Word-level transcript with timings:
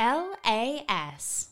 LAS. 0.00 1.50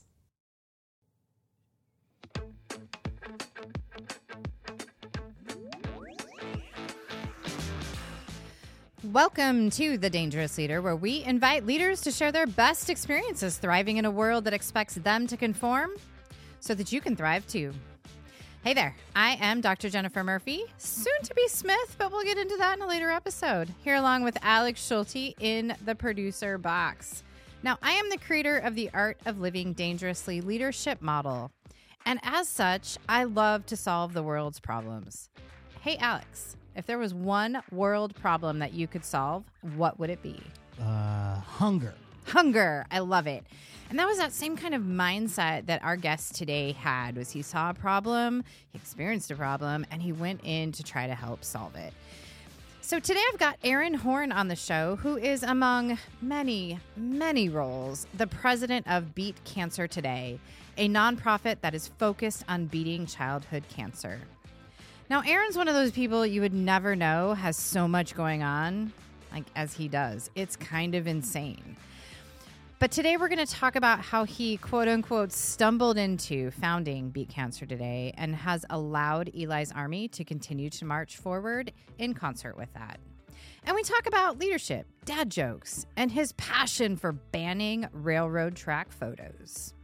Welcome 9.05 9.70
to 9.70 9.96
The 9.96 10.11
Dangerous 10.11 10.59
Leader, 10.59 10.82
where 10.82 10.96
we 10.96 11.23
invite 11.23 11.66
leaders 11.66 12.00
to 12.00 12.11
share 12.11 12.32
their 12.32 12.46
best 12.46 12.91
experiences 12.91 13.59
thriving 13.59 13.98
in 13.98 14.06
a 14.06 14.10
world 14.10 14.45
that 14.45 14.54
expects 14.54 14.96
them 14.96 15.29
to 15.29 15.36
conform 15.36 15.93
so 16.59 16.74
that 16.74 16.90
you 16.90 17.00
can 17.00 17.14
thrive 17.14 17.46
too. 17.46 17.72
Hey 18.64 18.74
there, 18.74 18.96
I 19.14 19.36
am 19.40 19.61
Dr. 19.61 19.88
Jennifer 19.88 20.24
Murphy, 20.24 20.64
soon 20.79 21.22
to 21.22 21.34
be 21.34 21.46
Smith, 21.46 21.95
but 21.96 22.11
we'll 22.11 22.24
get 22.24 22.38
into 22.38 22.56
that 22.56 22.77
in 22.77 22.82
a 22.82 22.88
later 22.88 23.11
episode. 23.11 23.68
Here, 23.84 23.96
along 23.96 24.24
with 24.24 24.36
Alex 24.43 24.84
Schulte 24.84 25.34
in 25.38 25.77
the 25.84 25.95
producer 25.95 26.59
box. 26.59 27.22
Now, 27.64 27.79
I 27.80 27.92
am 27.92 28.10
the 28.10 28.18
creator 28.18 28.58
of 28.58 28.74
the 28.74 28.90
Art 28.92 29.18
of 29.24 29.38
Living 29.38 29.73
Dangerously 29.73 30.41
leadership 30.41 31.00
model. 31.00 31.52
And 32.04 32.18
as 32.24 32.48
such, 32.48 32.98
I 33.09 33.23
love 33.23 33.66
to 33.66 33.77
solve 33.77 34.14
the 34.14 34.23
world's 34.23 34.59
problems. 34.59 35.30
Hey, 35.80 35.96
Alex, 35.98 36.56
if 36.74 36.87
there 36.87 36.98
was 36.98 37.14
one 37.14 37.62
world 37.70 38.16
problem 38.16 38.59
that 38.59 38.73
you 38.73 38.88
could 38.88 39.04
solve, 39.04 39.45
what 39.77 40.01
would 40.01 40.10
it 40.10 40.20
be? 40.24 40.42
Uh, 40.80 41.37
hunger. 41.37 41.95
Hunger. 42.27 42.84
I 42.90 42.98
love 42.98 43.28
it. 43.28 43.45
And 43.90 43.98
that 44.01 44.09
was 44.09 44.18
that 44.18 44.32
same 44.32 44.56
kind 44.56 44.74
of 44.74 44.82
mindset 44.82 45.66
that 45.66 45.84
our 45.84 45.96
guest 45.96 46.34
today 46.34 46.73
had 46.73 47.16
was 47.16 47.30
he 47.30 47.42
saw 47.42 47.70
a 47.70 47.74
problem, 47.74 48.42
he 48.73 48.79
experienced 48.79 49.30
a 49.30 49.37
problem, 49.37 49.87
and 49.92 50.02
he 50.02 50.10
went 50.10 50.40
in 50.42 50.73
to 50.73 50.82
try 50.82 51.06
to 51.06 51.15
help 51.15 51.45
solve 51.45 51.76
it. 51.76 51.92
So 52.84 52.98
today 52.98 53.20
I've 53.32 53.38
got 53.38 53.59
Aaron 53.62 53.95
Horn 53.95 54.32
on 54.32 54.48
the 54.48 54.56
show, 54.56 54.96
who 54.96 55.16
is 55.16 55.45
among 55.45 55.98
many, 56.20 56.80
many 56.96 57.48
roles, 57.48 58.09
the 58.14 58.27
president 58.27 58.88
of 58.88 59.14
Beat 59.14 59.36
Cancer 59.45 59.86
Today, 59.86 60.40
a 60.77 60.88
nonprofit 60.88 61.60
that 61.60 61.76
is 61.76 61.87
focused 61.87 62.45
on 62.48 62.66
beating 62.66 63.07
childhood 63.07 63.62
cancer. 63.68 64.20
Now, 65.09 65.23
Aaron's 65.25 65.57
one 65.57 65.69
of 65.69 65.75
those 65.75 65.92
people 65.92 66.27
you 66.27 66.41
would 66.41 66.53
never 66.53 66.97
know 66.97 67.34
has 67.34 67.57
so 67.57 67.87
much 67.87 68.17
going 68.17 68.42
on, 68.42 68.92
like 69.33 69.45
as 69.55 69.75
he 69.75 69.87
does. 69.87 70.29
It's 70.35 70.57
kind 70.57 70.97
of 70.97 71.07
insane. 71.07 71.77
But 72.83 72.91
today 72.91 73.17
we're 73.17 73.29
going 73.29 73.39
to 73.39 73.47
talk 73.47 73.77
about 73.77 74.01
how 74.01 74.25
he, 74.25 74.57
quote 74.57 74.89
unquote, 74.89 75.31
stumbled 75.31 75.97
into 75.97 76.51
founding 76.51 77.11
Beat 77.11 77.29
Cancer 77.29 77.65
Today 77.65 78.13
and 78.17 78.35
has 78.35 78.65
allowed 78.71 79.31
Eli's 79.37 79.71
Army 79.71 80.09
to 80.09 80.25
continue 80.25 80.69
to 80.71 80.85
march 80.85 81.17
forward 81.17 81.73
in 81.99 82.13
concert 82.13 82.57
with 82.57 82.75
that. 82.75 82.99
And 83.63 83.77
we 83.77 83.85
talk 83.85 84.09
about 84.09 84.41
leadership, 84.41 84.89
dad 85.05 85.31
jokes, 85.31 85.87
and 85.97 86.11
his 86.11 86.33
passion 86.33 86.97
for 86.97 87.13
banning 87.13 87.87
railroad 87.93 88.57
track 88.57 88.91
photos. 88.91 89.75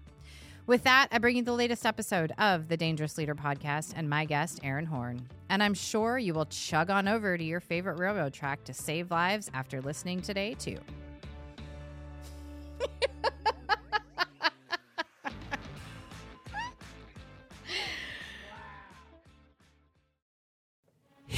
With 0.66 0.82
that, 0.82 1.06
I 1.12 1.18
bring 1.18 1.36
you 1.36 1.44
the 1.44 1.52
latest 1.52 1.86
episode 1.86 2.32
of 2.36 2.66
the 2.66 2.76
Dangerous 2.76 3.16
Leader 3.16 3.36
podcast 3.36 3.92
and 3.94 4.10
my 4.10 4.24
guest, 4.24 4.58
Aaron 4.64 4.86
Horn. 4.86 5.24
And 5.50 5.62
I'm 5.62 5.74
sure 5.74 6.18
you 6.18 6.34
will 6.34 6.46
chug 6.46 6.90
on 6.90 7.06
over 7.06 7.38
to 7.38 7.44
your 7.44 7.60
favorite 7.60 8.00
railroad 8.00 8.32
track 8.32 8.64
to 8.64 8.74
save 8.74 9.12
lives 9.12 9.52
after 9.54 9.80
listening 9.80 10.20
today, 10.20 10.54
too. 10.54 10.78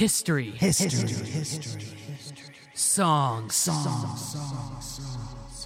History. 0.01 0.49
History. 0.49 1.13
History. 1.13 1.83
Song. 2.73 3.51
Song. 3.51 4.17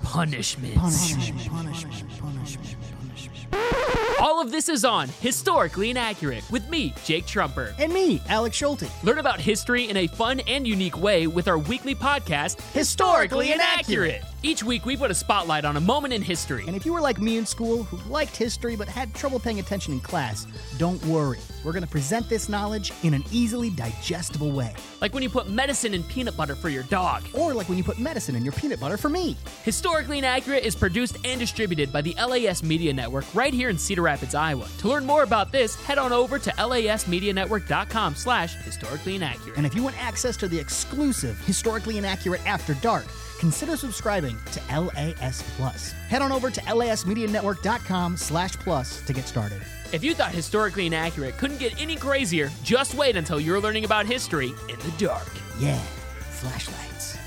Punishment. 0.03 0.75
Punishment. 0.75 1.49
Punishment. 1.49 2.19
Punishment. 2.19 3.84
All 4.19 4.41
of 4.41 4.51
this 4.51 4.69
is 4.69 4.85
on 4.85 5.09
Historically 5.21 5.89
Inaccurate 5.89 6.43
with 6.51 6.67
me, 6.69 6.93
Jake 7.03 7.25
Trumper. 7.25 7.75
And 7.77 7.93
me, 7.93 8.21
Alex 8.27 8.55
Schulte. 8.55 8.89
Learn 9.03 9.19
about 9.19 9.39
history 9.39 9.89
in 9.89 9.97
a 9.97 10.07
fun 10.07 10.39
and 10.41 10.67
unique 10.67 10.97
way 10.97 11.27
with 11.27 11.47
our 11.47 11.57
weekly 11.57 11.95
podcast, 11.95 12.59
Historically 12.71 13.51
Inaccurate. 13.51 14.23
Each 14.43 14.63
week, 14.63 14.85
we 14.85 14.95
put 14.95 15.09
a 15.09 15.15
spotlight 15.15 15.65
on 15.65 15.75
a 15.75 15.81
moment 15.81 16.13
in 16.13 16.21
history. 16.21 16.65
And 16.67 16.75
if 16.75 16.85
you 16.85 16.93
were 16.93 17.01
like 17.01 17.19
me 17.19 17.37
in 17.37 17.47
school 17.47 17.81
who 17.81 17.97
liked 18.11 18.37
history 18.37 18.75
but 18.75 18.87
had 18.87 19.11
trouble 19.15 19.39
paying 19.39 19.57
attention 19.59 19.93
in 19.93 19.99
class, 19.99 20.45
don't 20.77 21.03
worry. 21.05 21.39
We're 21.63 21.71
going 21.71 21.83
to 21.83 21.89
present 21.89 22.29
this 22.29 22.47
knowledge 22.47 22.91
in 23.01 23.15
an 23.15 23.23
easily 23.31 23.71
digestible 23.71 24.51
way. 24.51 24.71
Like 25.01 25.15
when 25.15 25.23
you 25.23 25.31
put 25.31 25.49
medicine 25.49 25.95
in 25.95 26.03
peanut 26.03 26.37
butter 26.37 26.53
for 26.53 26.69
your 26.69 26.83
dog. 26.83 27.23
Or 27.33 27.55
like 27.55 27.67
when 27.69 27.79
you 27.79 27.83
put 27.83 27.97
medicine 27.97 28.35
in 28.35 28.43
your 28.43 28.53
peanut 28.53 28.79
butter 28.79 28.97
for 28.97 29.09
me. 29.09 29.35
Historically 29.63 30.19
Inaccurate 30.19 30.63
is 30.63 30.75
produced 30.75 31.17
and 31.25 31.39
distributed 31.39 31.91
by 31.91 32.01
the 32.01 32.13
LAS 32.13 32.61
Media 32.61 32.93
Network 32.93 33.25
right 33.33 33.53
here 33.53 33.69
in 33.69 33.79
Cedar 33.85 34.01
Rapids, 34.01 34.35
Iowa. 34.35 34.67
To 34.79 34.87
learn 34.87 35.05
more 35.05 35.23
about 35.23 35.51
this, 35.51 35.75
head 35.75 35.97
on 35.97 36.11
over 36.11 36.39
to 36.39 36.49
lasmedianetwork.com 36.51 38.15
slash 38.15 38.55
historically 38.55 39.15
inaccurate. 39.15 39.57
And 39.57 39.65
if 39.65 39.75
you 39.75 39.83
want 39.83 40.03
access 40.03 40.35
to 40.37 40.47
the 40.47 40.59
exclusive 40.59 41.39
Historically 41.45 41.97
Inaccurate 41.97 42.45
After 42.47 42.73
Dark, 42.75 43.05
consider 43.39 43.77
subscribing 43.77 44.37
to 44.53 44.79
LAS 44.79 45.43
Plus. 45.55 45.91
Head 46.09 46.21
on 46.21 46.31
over 46.31 46.49
to 46.49 46.61
lasmedianetwork.com 46.61 48.17
slash 48.17 48.53
plus 48.57 49.01
to 49.05 49.13
get 49.13 49.27
started. 49.27 49.61
If 49.93 50.03
you 50.03 50.13
thought 50.15 50.31
Historically 50.31 50.87
Inaccurate 50.87 51.37
couldn't 51.37 51.59
get 51.59 51.79
any 51.79 51.95
crazier, 51.95 52.49
just 52.63 52.95
wait 52.95 53.15
until 53.15 53.39
you're 53.39 53.61
learning 53.61 53.85
about 53.85 54.05
history 54.05 54.53
in 54.67 54.79
the 54.79 54.93
dark. 54.97 55.29
Yeah, 55.59 55.79
flashlights. 56.19 57.17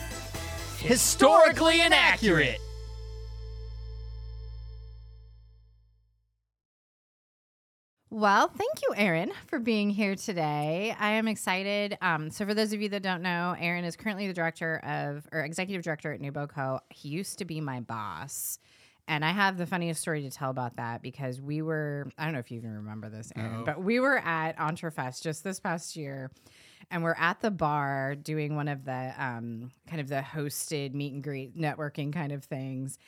Historically 0.79 1.81
Inaccurate! 1.83 2.59
Well, 8.11 8.49
thank 8.49 8.81
you, 8.83 8.95
Aaron, 8.97 9.33
for 9.49 9.59
being 9.59 9.91
here 9.91 10.15
today. 10.15 10.95
I 10.99 11.13
am 11.13 11.29
excited. 11.29 11.99
Um, 12.01 12.31
so, 12.31 12.47
for 12.47 12.55
those 12.55 12.73
of 12.73 12.81
you 12.81 12.89
that 12.89 13.03
don't 13.03 13.21
know, 13.21 13.55
Aaron 13.59 13.85
is 13.85 13.97
currently 13.97 14.27
the 14.27 14.33
director 14.33 14.79
of 14.79 15.27
or 15.31 15.41
executive 15.41 15.83
director 15.83 16.13
at 16.13 16.21
NewBoCo. 16.21 16.81
He 16.89 17.11
used 17.11 17.39
to 17.39 17.45
be 17.45 17.61
my 17.61 17.81
boss. 17.81 18.59
And 19.09 19.25
I 19.25 19.31
have 19.31 19.57
the 19.57 19.67
funniest 19.67 20.03
story 20.03 20.23
to 20.23 20.31
tell 20.31 20.51
about 20.51 20.77
that 20.77 21.01
because 21.01 21.41
we 21.41 21.63
were, 21.63 22.11
I 22.19 22.25
don't 22.25 22.35
know 22.35 22.41
if 22.41 22.51
you 22.51 22.59
even 22.59 22.75
remember 22.75 23.09
this, 23.09 23.33
Aaron, 23.37 23.65
but 23.65 23.83
we 23.83 24.01
were 24.01 24.19
at 24.19 24.59
Entrefest 24.59 25.23
just 25.23 25.43
this 25.43 25.59
past 25.59 25.97
year 25.97 26.31
and 26.91 27.03
we're 27.03 27.17
at 27.19 27.41
the 27.41 27.51
bar 27.51 28.15
doing 28.15 28.55
one 28.55 28.69
of 28.69 28.85
the 28.85 29.15
um, 29.19 29.71
kind 29.87 30.01
of 30.03 30.09
the 30.09 30.21
hosted 30.21 30.93
meet 30.93 31.15
and 31.15 31.25
greet 31.25 31.57
networking 31.57 32.13
kind 32.13 32.33
of 32.33 32.45
things. 32.45 32.99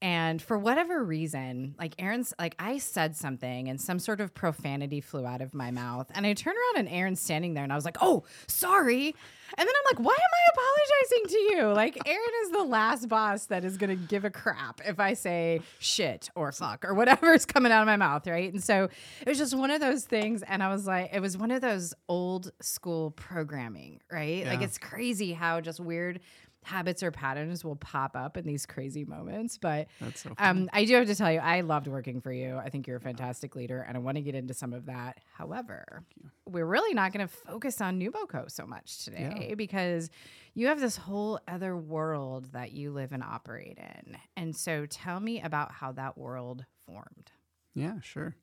And 0.00 0.40
for 0.40 0.56
whatever 0.56 1.02
reason, 1.02 1.74
like 1.78 1.94
Aaron's, 1.98 2.32
like 2.38 2.54
I 2.58 2.78
said 2.78 3.16
something 3.16 3.68
and 3.68 3.80
some 3.80 3.98
sort 3.98 4.20
of 4.20 4.32
profanity 4.32 5.00
flew 5.00 5.26
out 5.26 5.40
of 5.40 5.54
my 5.54 5.72
mouth. 5.72 6.08
And 6.14 6.24
I 6.24 6.34
turned 6.34 6.56
around 6.56 6.86
and 6.86 6.94
Aaron's 6.94 7.20
standing 7.20 7.54
there 7.54 7.64
and 7.64 7.72
I 7.72 7.76
was 7.76 7.84
like, 7.84 7.96
oh, 8.00 8.22
sorry. 8.46 9.14
And 9.56 9.66
then 9.66 9.74
I'm 9.74 9.96
like, 9.96 10.06
why 10.06 10.12
am 10.12 10.18
I 10.20 10.52
apologizing 10.52 11.28
to 11.30 11.38
you? 11.38 11.72
Like, 11.72 11.98
Aaron 12.06 12.28
is 12.44 12.50
the 12.50 12.62
last 12.62 13.08
boss 13.08 13.46
that 13.46 13.64
is 13.64 13.76
going 13.76 13.90
to 13.90 13.96
give 13.96 14.24
a 14.24 14.30
crap 14.30 14.80
if 14.86 15.00
I 15.00 15.14
say 15.14 15.62
shit 15.80 16.30
or 16.36 16.52
fuck 16.52 16.84
or 16.84 16.94
whatever 16.94 17.32
is 17.32 17.44
coming 17.44 17.72
out 17.72 17.80
of 17.80 17.86
my 17.86 17.96
mouth. 17.96 18.26
Right. 18.26 18.52
And 18.52 18.62
so 18.62 18.88
it 19.20 19.28
was 19.28 19.38
just 19.38 19.56
one 19.56 19.70
of 19.72 19.80
those 19.80 20.04
things. 20.04 20.42
And 20.42 20.62
I 20.62 20.68
was 20.68 20.86
like, 20.86 21.10
it 21.12 21.20
was 21.20 21.36
one 21.36 21.50
of 21.50 21.60
those 21.60 21.92
old 22.08 22.52
school 22.60 23.10
programming, 23.12 24.00
right? 24.12 24.46
Like, 24.46 24.62
it's 24.62 24.78
crazy 24.78 25.32
how 25.32 25.60
just 25.60 25.80
weird 25.80 26.20
habits 26.68 27.02
or 27.02 27.10
patterns 27.10 27.64
will 27.64 27.76
pop 27.76 28.14
up 28.14 28.36
in 28.36 28.46
these 28.46 28.66
crazy 28.66 29.04
moments. 29.04 29.56
But 29.58 29.88
so 30.14 30.32
um, 30.38 30.68
I 30.72 30.84
do 30.84 30.94
have 30.94 31.06
to 31.06 31.14
tell 31.14 31.32
you, 31.32 31.38
I 31.38 31.62
loved 31.62 31.86
working 31.88 32.20
for 32.20 32.32
you. 32.32 32.56
I 32.56 32.68
think 32.68 32.86
you're 32.86 32.98
a 32.98 33.00
fantastic 33.00 33.56
leader, 33.56 33.80
and 33.80 33.96
I 33.96 34.00
want 34.00 34.16
to 34.16 34.22
get 34.22 34.34
into 34.34 34.54
some 34.54 34.72
of 34.72 34.86
that. 34.86 35.18
However, 35.32 36.02
we're 36.46 36.66
really 36.66 36.94
not 36.94 37.12
going 37.12 37.26
to 37.26 37.32
focus 37.32 37.80
on 37.80 37.98
NewBoCo 37.98 38.50
so 38.50 38.66
much 38.66 39.04
today 39.04 39.54
because 39.56 40.10
you 40.54 40.66
have 40.66 40.80
this 40.80 40.96
whole 40.96 41.40
other 41.48 41.76
world 41.76 42.52
that 42.52 42.72
you 42.72 42.90
live 42.90 43.12
and 43.12 43.22
operate 43.22 43.78
in. 43.78 44.16
And 44.36 44.54
so 44.54 44.86
tell 44.86 45.20
me 45.20 45.40
about 45.40 45.72
how 45.72 45.92
that 45.92 46.18
world 46.18 46.64
formed. 46.84 47.32
Yeah, 47.74 48.00
sure. 48.02 48.34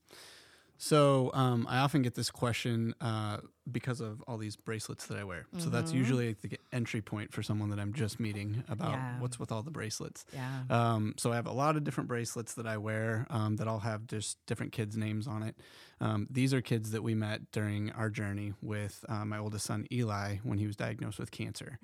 So 0.77 1.31
um, 1.33 1.65
I 1.69 1.77
often 1.79 2.01
get 2.01 2.15
this 2.15 2.29
question 2.29 2.93
uh, 2.99 3.37
because 3.71 4.01
of 4.01 4.21
all 4.27 4.37
these 4.37 4.55
bracelets 4.55 5.07
that 5.07 5.17
I 5.17 5.23
wear. 5.23 5.45
So 5.57 5.69
that's 5.69 5.93
usually 5.93 6.33
the 6.33 6.57
entry 6.73 7.01
point 7.01 7.31
for 7.33 7.41
someone 7.41 7.69
that 7.69 7.79
I'm 7.79 7.93
just 7.93 8.19
meeting 8.19 8.63
about 8.67 8.91
Yeah. 8.91 9.19
what's 9.19 9.39
with 9.39 9.51
all 9.51 9.63
the 9.63 9.71
bracelets. 9.71 10.25
Yeah. 10.33 10.63
Um, 10.69 11.15
so 11.17 11.31
I 11.31 11.35
have 11.35 11.47
a 11.47 11.51
lot 11.53 11.75
of 11.77 11.83
different 11.83 12.07
bracelets 12.09 12.53
that 12.55 12.67
I 12.67 12.77
wear 12.77 13.25
um, 13.29 13.55
that 13.55 13.67
all 13.67 13.79
have 13.79 14.05
just 14.05 14.37
different 14.45 14.71
kids' 14.73 14.97
names 14.97 15.27
on 15.27 15.43
it. 15.43 15.55
Um, 16.01 16.27
these 16.29 16.53
are 16.53 16.61
kids 16.61 16.91
that 16.91 17.01
we 17.03 17.15
met 17.15 17.51
during 17.51 17.89
our 17.91 18.09
journey 18.09 18.53
with 18.61 19.03
uh, 19.07 19.23
my 19.25 19.37
oldest 19.37 19.65
son 19.65 19.87
Eli 19.91 20.37
when 20.43 20.57
he 20.57 20.67
was 20.67 20.75
diagnosed 20.75 21.19
with 21.19 21.31
cancer. 21.31 21.79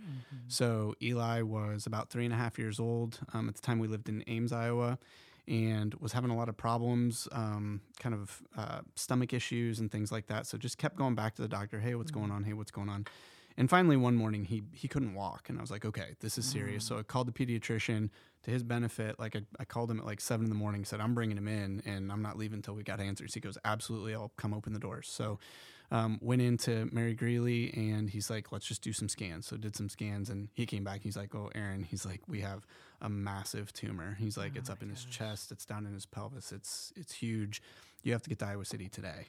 So 0.50 0.96
Eli 1.02 1.42
was 1.42 1.86
about 1.86 2.10
three 2.10 2.26
and 2.26 2.34
a 2.34 2.38
half 2.38 2.60
years 2.60 2.80
old 2.80 3.20
um, 3.34 3.48
at 3.48 3.56
the 3.56 3.62
time 3.62 3.80
we 3.80 3.88
lived 3.88 4.10
in 4.10 4.24
Ames, 4.28 4.52
Iowa. 4.52 5.00
And 5.52 5.94
was 5.96 6.14
having 6.14 6.32
a 6.32 6.36
lot 6.36 6.48
of 6.48 6.56
problems, 6.56 7.28
um, 7.34 7.82
kind 8.00 8.16
of 8.16 8.42
uh, 8.56 8.80
stomach 8.96 9.34
issues 9.34 9.80
and 9.80 9.92
things 9.92 10.10
like 10.10 10.28
that. 10.28 10.48
So 10.48 10.58
just 10.58 10.78
kept 10.78 10.96
going 10.96 11.14
back 11.14 11.36
to 11.36 11.42
the 11.42 11.50
doctor. 11.50 11.80
Hey, 11.80 11.94
what's 11.96 12.12
going 12.12 12.32
on? 12.32 12.46
Hey, 12.46 12.54
what's 12.54 12.72
going 12.72 12.88
on? 12.88 13.06
And 13.58 13.70
finally, 13.70 13.98
one 13.98 14.16
morning 14.16 14.46
he 14.46 14.64
he 14.74 14.88
couldn't 14.88 15.14
walk, 15.14 15.50
and 15.50 15.58
I 15.58 15.62
was 15.62 15.70
like, 15.70 15.84
okay, 15.84 16.16
this 16.22 16.38
is 16.38 16.46
serious. 16.46 16.86
So 16.86 16.98
I 17.00 17.04
called 17.04 17.28
the 17.28 17.34
pediatrician. 17.34 18.10
To 18.46 18.50
his 18.50 18.64
benefit, 18.64 19.20
like 19.20 19.36
I, 19.36 19.42
I 19.60 19.66
called 19.66 19.92
him 19.92 20.00
at 20.00 20.06
like 20.06 20.20
seven 20.20 20.46
in 20.46 20.50
the 20.50 20.56
morning, 20.56 20.84
said 20.84 21.00
I'm 21.00 21.14
bringing 21.14 21.38
him 21.38 21.48
in, 21.48 21.84
and 21.86 22.12
I'm 22.12 22.24
not 22.24 22.38
leaving 22.38 22.58
until 22.58 22.74
we 22.74 22.82
got 22.82 23.00
answers. 23.00 23.36
He 23.36 23.40
goes, 23.40 23.56
absolutely, 23.64 24.16
I'll 24.16 24.32
come 24.36 24.52
open 24.52 24.74
the 24.74 24.80
doors. 24.80 25.08
So 25.08 25.38
um, 25.92 26.18
went 26.22 26.42
into 26.42 26.90
Mary 26.92 27.14
Greeley, 27.14 27.72
and 27.76 28.10
he's 28.10 28.30
like, 28.30 28.52
let's 28.52 28.66
just 28.66 28.82
do 28.82 28.94
some 28.94 29.10
scans. 29.10 29.46
So 29.46 29.58
did 29.58 29.76
some 29.76 29.90
scans, 29.90 30.30
and 30.30 30.50
he 30.54 30.66
came 30.66 30.84
back. 30.84 31.02
He's 31.04 31.18
like, 31.18 31.36
oh, 31.36 31.50
Aaron, 31.54 31.84
he's 31.84 32.06
like, 32.06 32.22
we 32.28 32.40
have 32.42 32.66
a 33.02 33.10
massive 33.10 33.74
tumor. 33.74 34.16
He's 34.20 34.38
like, 34.38 34.56
it's 34.56 34.70
up 34.70 34.82
in 34.82 34.90
his 34.90 35.04
chest, 35.06 35.52
it's 35.52 35.66
down 35.66 35.86
in 35.86 35.94
his 35.94 36.06
pelvis, 36.06 36.52
it's 36.52 36.94
it's 36.96 37.14
huge. 37.14 37.62
You 38.04 38.14
have 38.14 38.24
to 38.24 38.30
get 38.30 38.40
to 38.40 38.48
Iowa 38.48 38.66
City 38.66 38.90
today. 38.90 39.28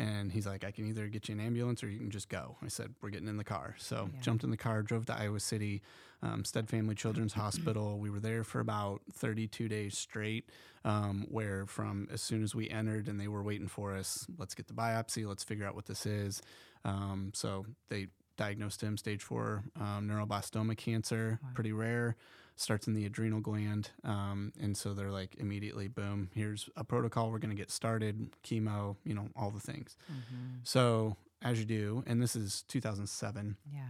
And 0.00 0.32
he's 0.32 0.46
like, 0.46 0.64
I 0.64 0.70
can 0.70 0.86
either 0.86 1.08
get 1.08 1.28
you 1.28 1.34
an 1.34 1.40
ambulance 1.40 1.84
or 1.84 1.88
you 1.90 1.98
can 1.98 2.10
just 2.10 2.30
go. 2.30 2.56
I 2.64 2.68
said, 2.68 2.94
We're 3.02 3.10
getting 3.10 3.28
in 3.28 3.36
the 3.36 3.44
car. 3.44 3.76
So 3.78 4.08
jumped 4.22 4.44
in 4.44 4.50
the 4.50 4.56
car, 4.56 4.82
drove 4.82 5.04
to 5.06 5.14
Iowa 5.14 5.40
City, 5.40 5.82
um, 6.22 6.42
Stead 6.42 6.70
Family 6.70 6.94
Children's 6.94 7.34
Hospital. 7.34 7.98
We 7.98 8.08
were 8.08 8.18
there 8.18 8.42
for 8.42 8.60
about 8.60 9.02
32 9.12 9.68
days 9.68 9.98
straight, 9.98 10.48
um, 10.86 11.26
where 11.28 11.66
from 11.66 12.08
as 12.10 12.22
soon 12.22 12.42
as 12.42 12.54
we 12.54 12.70
entered 12.70 13.08
and 13.08 13.20
they 13.20 13.28
were 13.28 13.42
waiting 13.42 13.68
for 13.68 13.94
us, 13.94 14.26
let's 14.38 14.54
get 14.54 14.68
the 14.68 14.72
biopsy, 14.72 15.26
let's 15.26 15.44
figure 15.44 15.66
out 15.66 15.74
what 15.74 15.84
this 15.84 16.06
is. 16.06 16.40
Um, 16.86 17.32
so 17.34 17.66
they 17.90 18.06
diagnosed 18.38 18.82
him 18.82 18.96
stage 18.96 19.22
four 19.22 19.64
um, 19.78 20.08
neuroblastoma 20.08 20.78
cancer, 20.78 21.38
pretty 21.54 21.72
rare 21.72 22.16
starts 22.60 22.86
in 22.86 22.94
the 22.94 23.06
adrenal 23.06 23.40
gland. 23.40 23.90
Um, 24.04 24.52
and 24.60 24.76
so 24.76 24.92
they're 24.94 25.10
like, 25.10 25.34
immediately, 25.38 25.88
boom, 25.88 26.30
here's 26.34 26.68
a 26.76 26.84
protocol. 26.84 27.30
We're 27.30 27.38
going 27.38 27.54
to 27.54 27.56
get 27.56 27.70
started, 27.70 28.30
chemo, 28.44 28.96
you 29.04 29.14
know, 29.14 29.28
all 29.36 29.50
the 29.50 29.60
things. 29.60 29.96
So, 30.62 31.16
as 31.42 31.58
you 31.58 31.64
do, 31.64 32.04
and 32.06 32.20
this 32.20 32.36
is 32.36 32.64
2007. 32.68 33.56
Yeah. 33.72 33.80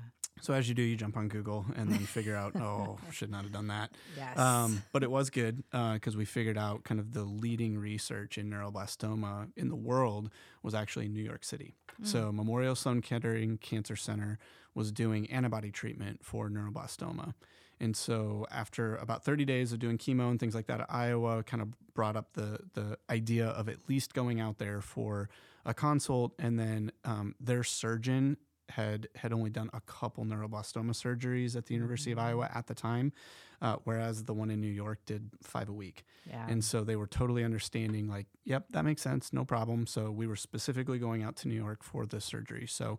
So, 0.40 0.54
as 0.54 0.68
you 0.68 0.74
do, 0.74 0.82
you 0.82 0.96
jump 0.96 1.16
on 1.16 1.28
Google 1.28 1.66
and 1.76 1.90
then 1.90 1.98
figure 2.06 2.36
out, 2.36 2.54
oh, 2.56 2.98
should 3.10 3.30
not 3.30 3.42
have 3.42 3.52
done 3.52 3.66
that. 3.66 3.90
Yes. 4.16 4.38
Um, 4.38 4.82
but 4.92 5.02
it 5.02 5.10
was 5.10 5.30
good 5.30 5.64
because 5.70 6.16
we 6.16 6.24
figured 6.24 6.56
out 6.56 6.84
kind 6.84 7.00
of 7.00 7.12
the 7.12 7.24
leading 7.24 7.76
research 7.76 8.38
in 8.38 8.48
neuroblastoma 8.50 9.48
in 9.56 9.68
the 9.68 9.76
world 9.76 10.30
was 10.62 10.74
actually 10.74 11.06
in 11.06 11.12
New 11.12 11.22
York 11.22 11.44
City. 11.44 11.74
So 12.02 12.32
Memorial 12.32 12.74
Sloan 12.74 13.02
Kettering 13.02 13.58
Cancer 13.58 13.94
Center 13.96 14.38
was 14.74 14.90
doing 14.90 15.30
antibody 15.30 15.70
treatment 15.70 16.24
for 16.24 16.48
neuroblastoma. 16.48 17.34
And 17.80 17.96
so 17.96 18.46
after 18.50 18.96
about 18.96 19.24
30 19.24 19.44
days 19.44 19.72
of 19.72 19.78
doing 19.78 19.98
chemo 19.98 20.30
and 20.30 20.38
things 20.38 20.54
like 20.54 20.66
that, 20.66 20.86
Iowa 20.90 21.42
kind 21.42 21.62
of 21.62 21.68
brought 21.94 22.16
up 22.16 22.34
the 22.34 22.58
the 22.74 22.98
idea 23.08 23.46
of 23.46 23.68
at 23.68 23.88
least 23.88 24.14
going 24.14 24.40
out 24.40 24.58
there 24.58 24.80
for 24.80 25.28
a 25.64 25.74
consult, 25.74 26.32
and 26.38 26.58
then 26.58 26.92
um, 27.04 27.34
their 27.40 27.64
surgeon 27.64 28.36
had 28.70 29.08
had 29.16 29.32
only 29.32 29.50
done 29.50 29.70
a 29.72 29.80
couple 29.80 30.24
neuroblastoma 30.24 30.92
surgeries 30.92 31.56
at 31.56 31.66
the 31.66 31.74
University 31.74 32.12
of 32.12 32.18
Iowa 32.18 32.50
at 32.54 32.66
the 32.66 32.74
time, 32.74 33.12
uh, 33.60 33.76
whereas 33.84 34.24
the 34.24 34.34
one 34.34 34.50
in 34.50 34.60
New 34.60 34.68
York 34.68 35.00
did 35.06 35.30
five 35.42 35.68
a 35.68 35.72
week. 35.72 36.04
Yeah. 36.28 36.46
And 36.48 36.64
so 36.64 36.84
they 36.84 36.96
were 36.96 37.06
totally 37.06 37.44
understanding, 37.44 38.08
like, 38.08 38.26
yep, 38.44 38.66
that 38.70 38.84
makes 38.84 39.02
sense, 39.02 39.32
no 39.32 39.44
problem. 39.44 39.86
So 39.86 40.10
we 40.10 40.26
were 40.26 40.36
specifically 40.36 40.98
going 40.98 41.22
out 41.22 41.36
to 41.36 41.48
New 41.48 41.54
York 41.54 41.82
for 41.82 42.06
the 42.06 42.20
surgery. 42.20 42.66
So 42.66 42.98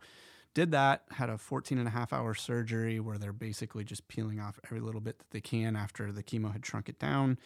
did 0.54 0.72
that, 0.72 1.04
had 1.12 1.30
a 1.30 1.38
14 1.38 1.78
and 1.78 1.88
a 1.88 1.92
half 1.92 2.12
hour 2.12 2.34
surgery 2.34 3.00
where 3.00 3.18
they're 3.18 3.34
basically 3.34 3.84
just 3.84 4.08
peeling 4.08 4.40
off 4.40 4.60
every 4.66 4.80
little 4.80 5.02
bit 5.02 5.18
that 5.20 5.32
they 5.32 5.42
can 5.42 5.76
after 5.76 6.12
the 6.12 6.24
chemo 6.24 6.52
had 6.52 6.66
shrunk 6.66 6.90
it 6.90 7.00
down. 7.00 7.38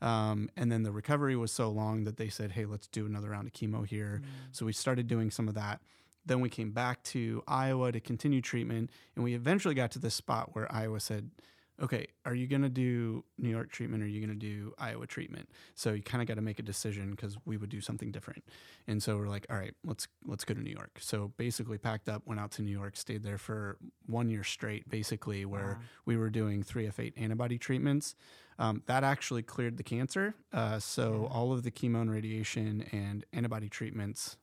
Um, 0.00 0.50
and 0.56 0.70
then 0.72 0.82
the 0.82 0.92
recovery 0.92 1.36
was 1.36 1.52
so 1.52 1.70
long 1.70 2.04
that 2.04 2.16
they 2.16 2.28
said, 2.28 2.52
hey, 2.52 2.64
let's 2.64 2.86
do 2.86 3.06
another 3.06 3.30
round 3.30 3.46
of 3.46 3.52
chemo 3.52 3.86
here. 3.86 4.22
So 4.52 4.66
we 4.66 4.72
started 4.72 5.06
doing 5.06 5.30
some 5.30 5.48
of 5.48 5.54
that. 5.54 5.80
Then 6.26 6.40
we 6.40 6.48
came 6.48 6.70
back 6.70 7.02
to 7.04 7.42
Iowa 7.46 7.92
to 7.92 8.00
continue 8.00 8.40
treatment. 8.40 8.90
And 9.14 9.24
we 9.24 9.34
eventually 9.34 9.74
got 9.74 9.90
to 9.92 9.98
this 9.98 10.14
spot 10.14 10.50
where 10.54 10.72
Iowa 10.72 11.00
said, 11.00 11.30
okay, 11.82 12.06
are 12.24 12.34
you 12.34 12.46
going 12.46 12.62
to 12.62 12.68
do 12.68 13.24
New 13.38 13.48
York 13.48 13.70
treatment 13.70 14.02
or 14.02 14.06
are 14.06 14.08
you 14.08 14.20
going 14.24 14.38
to 14.38 14.46
do 14.46 14.72
Iowa 14.78 15.06
treatment? 15.06 15.48
So 15.74 15.92
you 15.92 16.02
kind 16.02 16.22
of 16.22 16.28
got 16.28 16.34
to 16.34 16.40
make 16.40 16.58
a 16.58 16.62
decision 16.62 17.10
because 17.10 17.36
we 17.44 17.56
would 17.56 17.70
do 17.70 17.80
something 17.80 18.12
different. 18.12 18.44
And 18.86 19.02
so 19.02 19.16
we're 19.16 19.28
like, 19.28 19.46
all 19.50 19.56
right, 19.56 19.74
let's 19.84 20.06
let's 20.24 20.44
go 20.44 20.54
to 20.54 20.60
New 20.60 20.70
York. 20.70 20.98
So 21.00 21.32
basically 21.36 21.78
packed 21.78 22.08
up, 22.08 22.22
went 22.26 22.40
out 22.40 22.52
to 22.52 22.62
New 22.62 22.70
York, 22.70 22.96
stayed 22.96 23.24
there 23.24 23.38
for 23.38 23.78
one 24.06 24.30
year 24.30 24.44
straight, 24.44 24.88
basically 24.88 25.44
where 25.44 25.80
we 26.06 26.16
were 26.16 26.30
doing 26.30 26.62
3F8 26.62 27.14
antibody 27.16 27.58
treatments. 27.58 28.14
Um, 28.56 28.82
that 28.86 29.02
actually 29.02 29.42
cleared 29.42 29.78
the 29.78 29.82
cancer. 29.82 30.34
Uh, 30.52 30.78
so 30.78 31.28
all 31.32 31.52
of 31.52 31.64
the 31.64 31.72
chemo 31.72 32.02
and 32.02 32.10
radiation 32.10 32.86
and 32.92 33.24
antibody 33.32 33.68
treatments 33.68 34.36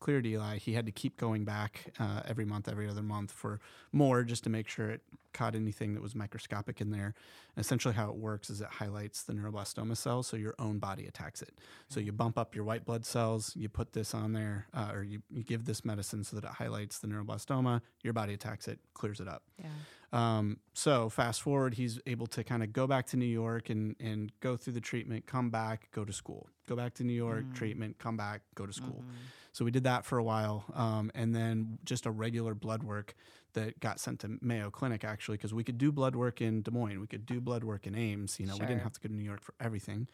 cleared 0.00 0.26
Eli. 0.26 0.58
He 0.58 0.72
had 0.72 0.86
to 0.86 0.92
keep 0.92 1.16
going 1.16 1.44
back 1.44 1.92
uh, 2.00 2.22
every 2.26 2.44
month, 2.44 2.68
every 2.68 2.88
other 2.88 3.02
month 3.02 3.30
for 3.30 3.60
more 3.92 4.24
just 4.24 4.42
to 4.44 4.50
make 4.50 4.66
sure 4.66 4.90
it 4.90 5.02
caught 5.32 5.54
anything 5.54 5.94
that 5.94 6.02
was 6.02 6.14
microscopic 6.14 6.80
in 6.80 6.90
there. 6.90 7.14
essentially, 7.56 7.94
how 7.94 8.08
it 8.08 8.16
works 8.16 8.50
is 8.50 8.60
it 8.60 8.68
highlights 8.68 9.22
the 9.22 9.32
neuroblastoma 9.32 9.96
cells, 9.96 10.26
so 10.26 10.36
your 10.36 10.54
own 10.58 10.78
body 10.78 11.06
attacks 11.06 11.42
it. 11.42 11.58
So 11.88 12.00
you 12.00 12.12
bump 12.12 12.38
up 12.38 12.54
your 12.54 12.64
white 12.64 12.84
blood 12.84 13.04
cells, 13.04 13.54
you 13.54 13.68
put 13.68 13.92
this 13.92 14.14
on 14.14 14.32
there, 14.32 14.66
uh, 14.74 14.90
or 14.92 15.02
you, 15.02 15.22
you 15.30 15.44
give 15.44 15.66
this 15.66 15.84
medicine 15.84 16.24
so 16.24 16.36
that 16.36 16.44
it 16.44 16.50
highlights 16.52 16.98
the 16.98 17.06
neuroblastoma, 17.06 17.82
your 18.02 18.12
body 18.12 18.34
attacks 18.34 18.66
it, 18.66 18.78
clears 18.94 19.20
it 19.20 19.28
up. 19.28 19.42
Yeah. 19.58 19.68
Um, 20.12 20.58
so 20.74 21.08
fast 21.08 21.40
forward, 21.42 21.74
he's 21.74 22.00
able 22.06 22.26
to 22.28 22.42
kind 22.42 22.64
of 22.64 22.72
go 22.72 22.86
back 22.88 23.06
to 23.08 23.16
New 23.16 23.26
York 23.26 23.70
and 23.70 23.94
and 24.00 24.32
go 24.40 24.56
through 24.56 24.72
the 24.72 24.80
treatment, 24.80 25.26
come 25.26 25.50
back, 25.50 25.88
go 25.92 26.04
to 26.04 26.12
school, 26.12 26.48
go 26.68 26.74
back 26.74 26.94
to 26.94 27.04
New 27.04 27.12
York, 27.12 27.44
treatment, 27.54 27.98
come 27.98 28.16
back, 28.16 28.40
go 28.56 28.66
to 28.66 28.72
school. 28.72 29.04
So 29.52 29.64
we 29.64 29.70
did 29.70 29.84
that 29.84 30.04
for 30.04 30.18
a 30.18 30.22
while, 30.22 30.64
um, 30.74 31.10
and 31.14 31.34
then 31.34 31.78
just 31.84 32.06
a 32.06 32.10
regular 32.10 32.54
blood 32.54 32.82
work 32.82 33.14
that 33.54 33.80
got 33.80 33.98
sent 33.98 34.20
to 34.20 34.38
Mayo 34.40 34.70
Clinic 34.70 35.04
actually 35.04 35.36
because 35.36 35.52
we 35.52 35.64
could 35.64 35.78
do 35.78 35.90
blood 35.90 36.14
work 36.14 36.40
in 36.40 36.62
Des 36.62 36.70
Moines, 36.70 37.00
we 37.00 37.06
could 37.06 37.26
do 37.26 37.40
blood 37.40 37.64
work 37.64 37.86
in 37.86 37.96
Ames. 37.96 38.38
You 38.38 38.46
know, 38.46 38.54
we 38.54 38.60
didn't 38.66 38.82
have 38.82 38.92
to 38.92 39.00
go 39.00 39.08
to 39.08 39.14
New 39.14 39.24
York 39.24 39.42
for 39.42 39.54
everything. 39.60 40.06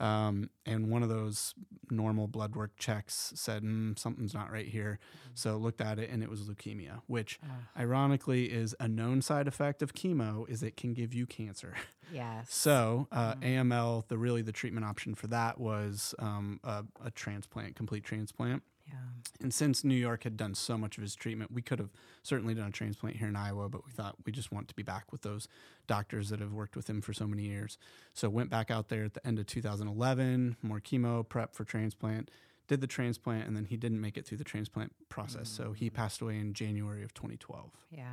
Um, 0.00 0.48
and 0.64 0.90
one 0.90 1.02
of 1.02 1.10
those 1.10 1.54
normal 1.90 2.26
blood 2.26 2.56
work 2.56 2.70
checks 2.78 3.34
said 3.36 3.62
mm, 3.62 3.98
something's 3.98 4.32
not 4.32 4.50
right 4.50 4.66
here. 4.66 4.98
So 5.34 5.58
looked 5.58 5.82
at 5.82 5.98
it 5.98 6.08
and 6.10 6.22
it 6.22 6.30
was 6.30 6.48
leukemia, 6.48 7.02
which 7.06 7.38
ironically 7.78 8.46
is 8.46 8.74
a 8.80 8.88
known 8.88 9.20
side 9.20 9.46
effect 9.46 9.82
of 9.82 9.92
chemo 9.92 10.48
is 10.48 10.62
it 10.62 10.76
can 10.76 10.94
give 10.94 11.12
you 11.12 11.26
cancer. 11.26 11.74
Yes. 12.12 12.48
So 12.70 13.08
uh, 13.12 13.34
AML, 13.36 14.08
the 14.08 14.16
really 14.18 14.42
the 14.42 14.52
treatment 14.52 14.86
option 14.86 15.14
for 15.14 15.26
that 15.28 15.60
was 15.60 16.14
um, 16.18 16.60
a, 16.64 16.84
a 17.04 17.10
transplant, 17.10 17.76
complete 17.76 18.04
transplant. 18.04 18.62
Yeah. 18.90 18.98
And 19.40 19.54
since 19.54 19.84
New 19.84 19.94
York 19.94 20.24
had 20.24 20.36
done 20.36 20.54
so 20.54 20.76
much 20.76 20.98
of 20.98 21.02
his 21.02 21.14
treatment, 21.14 21.52
we 21.52 21.62
could 21.62 21.78
have 21.78 21.90
certainly 22.22 22.54
done 22.54 22.68
a 22.68 22.72
transplant 22.72 23.16
here 23.16 23.28
in 23.28 23.36
Iowa, 23.36 23.68
but 23.68 23.86
we 23.86 23.92
thought 23.92 24.16
we 24.26 24.32
just 24.32 24.52
want 24.52 24.68
to 24.68 24.74
be 24.74 24.82
back 24.82 25.12
with 25.12 25.22
those 25.22 25.48
doctors 25.86 26.28
that 26.28 26.40
have 26.40 26.52
worked 26.52 26.76
with 26.76 26.88
him 26.88 27.00
for 27.00 27.12
so 27.12 27.26
many 27.26 27.44
years. 27.44 27.78
So 28.12 28.28
went 28.28 28.50
back 28.50 28.70
out 28.70 28.88
there 28.88 29.04
at 29.04 29.14
the 29.14 29.26
end 29.26 29.38
of 29.38 29.46
2011, 29.46 30.56
more 30.62 30.80
chemo, 30.80 31.26
prep 31.26 31.54
for 31.54 31.64
transplant, 31.64 32.30
did 32.68 32.80
the 32.80 32.86
transplant, 32.86 33.46
and 33.46 33.56
then 33.56 33.64
he 33.64 33.76
didn't 33.76 34.00
make 34.00 34.16
it 34.16 34.26
through 34.26 34.38
the 34.38 34.44
transplant 34.44 34.92
process. 35.08 35.48
So 35.48 35.72
he 35.72 35.90
mm. 35.90 35.94
passed 35.94 36.20
away 36.20 36.38
in 36.38 36.52
January 36.52 37.02
of 37.02 37.14
2012. 37.14 37.70
Yeah. 37.90 38.04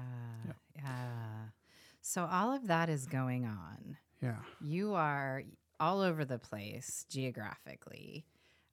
Yeah. 0.76 0.84
So 2.02 2.28
all 2.32 2.54
of 2.54 2.68
that 2.68 2.90
is 2.90 3.06
going 3.06 3.46
on. 3.46 3.98
Yeah. 4.22 4.38
You 4.62 4.94
are 4.94 5.44
all 5.80 6.02
over 6.02 6.26
the 6.26 6.40
place 6.40 7.06
geographically. 7.10 8.26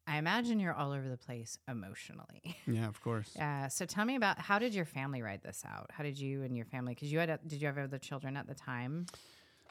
I 0.07 0.19
imagine 0.19 0.61
you're 0.61 0.75
all 0.75 0.93
over 0.93 1.09
the 1.09 1.17
place 1.17 1.59
emotionally. 1.69 2.57
Yeah, 2.67 2.89
of 2.89 3.01
course. 3.01 3.37
Uh, 3.37 3.69
so 3.69 3.85
tell 3.85 4.05
me 4.05 4.17
about 4.17 4.39
how 4.39 4.59
did 4.59 4.75
your 4.75 4.85
family 4.85 5.23
ride 5.23 5.43
this 5.43 5.63
out? 5.67 5.91
How 5.93 6.03
did 6.03 6.19
you 6.19 6.43
and 6.43 6.57
your 6.57 6.65
family? 6.67 6.95
Because 6.95 7.13
you 7.13 7.19
had, 7.19 7.39
did 7.47 7.61
you 7.61 7.67
have 7.67 7.79
other 7.79 7.99
children 7.99 8.37
at 8.37 8.47
the 8.47 8.55
time? 8.55 9.07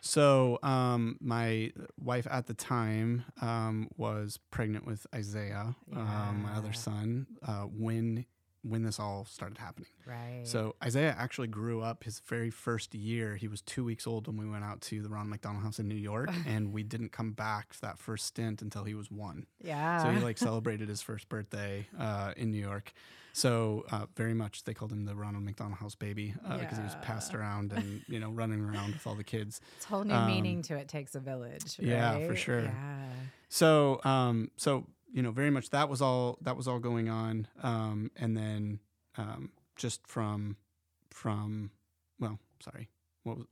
So, 0.01 0.59
um, 0.63 1.17
my 1.21 1.71
wife 1.99 2.27
at 2.29 2.45
the 2.47 2.53
time 2.53 3.23
um, 3.41 3.89
was 3.97 4.37
pregnant 4.51 4.85
with 4.85 5.07
Isaiah, 5.15 5.75
um, 5.95 6.43
my 6.43 6.57
other 6.57 6.73
son, 6.73 7.25
uh, 7.47 7.61
when 7.61 8.25
when 8.63 8.83
this 8.83 8.99
all 8.99 9.25
started 9.25 9.57
happening. 9.57 9.89
Right. 10.05 10.41
So 10.43 10.75
Isaiah 10.83 11.15
actually 11.17 11.47
grew 11.47 11.81
up 11.81 12.03
his 12.03 12.19
very 12.19 12.49
first 12.49 12.95
year. 12.95 13.35
He 13.35 13.47
was 13.47 13.61
two 13.61 13.83
weeks 13.83 14.07
old 14.07 14.27
when 14.27 14.37
we 14.37 14.49
went 14.49 14.63
out 14.63 14.81
to 14.81 15.01
the 15.01 15.09
Ronald 15.09 15.29
McDonald 15.29 15.63
House 15.63 15.79
in 15.79 15.87
New 15.87 15.95
York, 15.95 16.29
and 16.47 16.71
we 16.71 16.83
didn't 16.83 17.11
come 17.11 17.31
back 17.31 17.73
for 17.73 17.81
that 17.81 17.99
first 17.99 18.25
stint 18.25 18.61
until 18.61 18.85
he 18.85 18.93
was 18.93 19.11
one. 19.11 19.45
yeah. 19.61 20.01
So 20.01 20.09
he 20.11 20.19
like 20.19 20.37
celebrated 20.49 20.89
his 20.89 21.01
first 21.01 21.27
birthday 21.29 21.87
uh, 21.99 22.33
in 22.37 22.51
New 22.51 22.61
York. 22.61 22.93
So 23.35 23.83
uh, 23.91 24.05
very 24.15 24.35
much 24.35 24.63
they 24.63 24.75
called 24.75 24.91
him 24.91 25.05
the 25.05 25.15
Ronald 25.15 25.43
McDonald 25.43 25.79
House 25.79 25.95
baby 25.95 26.35
because 26.59 26.77
he 26.77 26.83
was 26.83 26.95
passed 27.01 27.33
around 27.33 27.73
and 27.73 28.01
you 28.07 28.19
know 28.19 28.29
running 28.29 28.61
around 28.61 28.93
with 28.93 29.07
all 29.07 29.15
the 29.15 29.23
kids. 29.23 29.59
it's 29.75 29.85
a 29.85 29.89
whole 29.89 30.03
new 30.03 30.19
meaning 30.27 30.61
to 30.63 30.75
it 30.75 30.87
takes 30.87 31.15
a 31.15 31.19
village. 31.19 31.79
um, 31.79 31.85
yeah, 31.87 32.27
for 32.27 32.35
sure. 32.35 32.61
Yeah. 32.61 33.05
So, 33.49 34.01
um, 34.03 34.51
so 34.57 34.85
you 35.13 35.21
know, 35.21 35.31
very 35.31 35.51
much 35.51 35.69
that 35.69 35.87
was 35.87 36.01
all 36.01 36.37
that 36.41 36.57
was 36.57 36.67
all 36.67 36.79
going 36.79 37.07
on, 37.07 37.47
um, 37.61 38.11
and 38.17 38.35
then 38.35 38.79
um, 39.15 39.51
just 39.75 40.05
from 40.07 40.57
from 41.11 41.71
well, 42.19 42.39
sorry, 42.59 42.89
what 43.23 43.37
was 43.37 43.47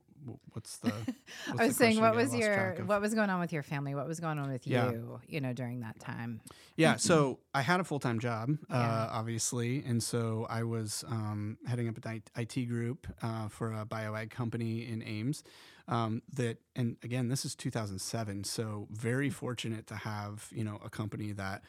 what's 0.52 0.78
the? 0.78 0.88
What's 1.48 1.60
I 1.60 1.66
was 1.66 1.76
saying, 1.76 2.00
what 2.00 2.14
was 2.14 2.34
your 2.34 2.74
what 2.84 3.00
was 3.00 3.14
going 3.14 3.30
on 3.30 3.40
with 3.40 3.52
your 3.52 3.62
family? 3.62 3.94
What 3.94 4.06
was 4.06 4.20
going 4.20 4.38
on 4.38 4.50
with 4.50 4.66
Yeah. 4.66 4.90
you? 4.92 5.20
You 5.26 5.40
know, 5.40 5.52
during 5.52 5.80
that 5.80 5.98
time. 5.98 6.40
Yeah, 6.76 6.96
so 6.96 7.40
I 7.54 7.62
had 7.62 7.80
a 7.80 7.84
full 7.84 7.98
time 7.98 8.18
job, 8.20 8.50
Yeah. 8.70 8.76
uh, 8.76 9.08
obviously, 9.12 9.82
and 9.84 10.02
so 10.02 10.46
I 10.48 10.62
was 10.62 11.04
um, 11.08 11.58
heading 11.66 11.88
up 11.88 11.96
an 12.04 12.22
IT 12.36 12.66
group 12.66 13.06
uh, 13.22 13.48
for 13.48 13.72
a 13.72 13.84
bioag 13.84 14.30
company 14.30 14.86
in 14.88 15.02
Ames. 15.02 15.42
Um, 15.88 16.22
that 16.34 16.58
and 16.76 16.96
again, 17.02 17.28
this 17.28 17.44
is 17.44 17.54
2007, 17.56 18.44
so 18.44 18.86
very 18.90 19.30
fortunate 19.30 19.86
to 19.88 19.96
have 19.96 20.48
you 20.52 20.62
know 20.64 20.78
a 20.84 20.88
company 20.88 21.32
that 21.32 21.62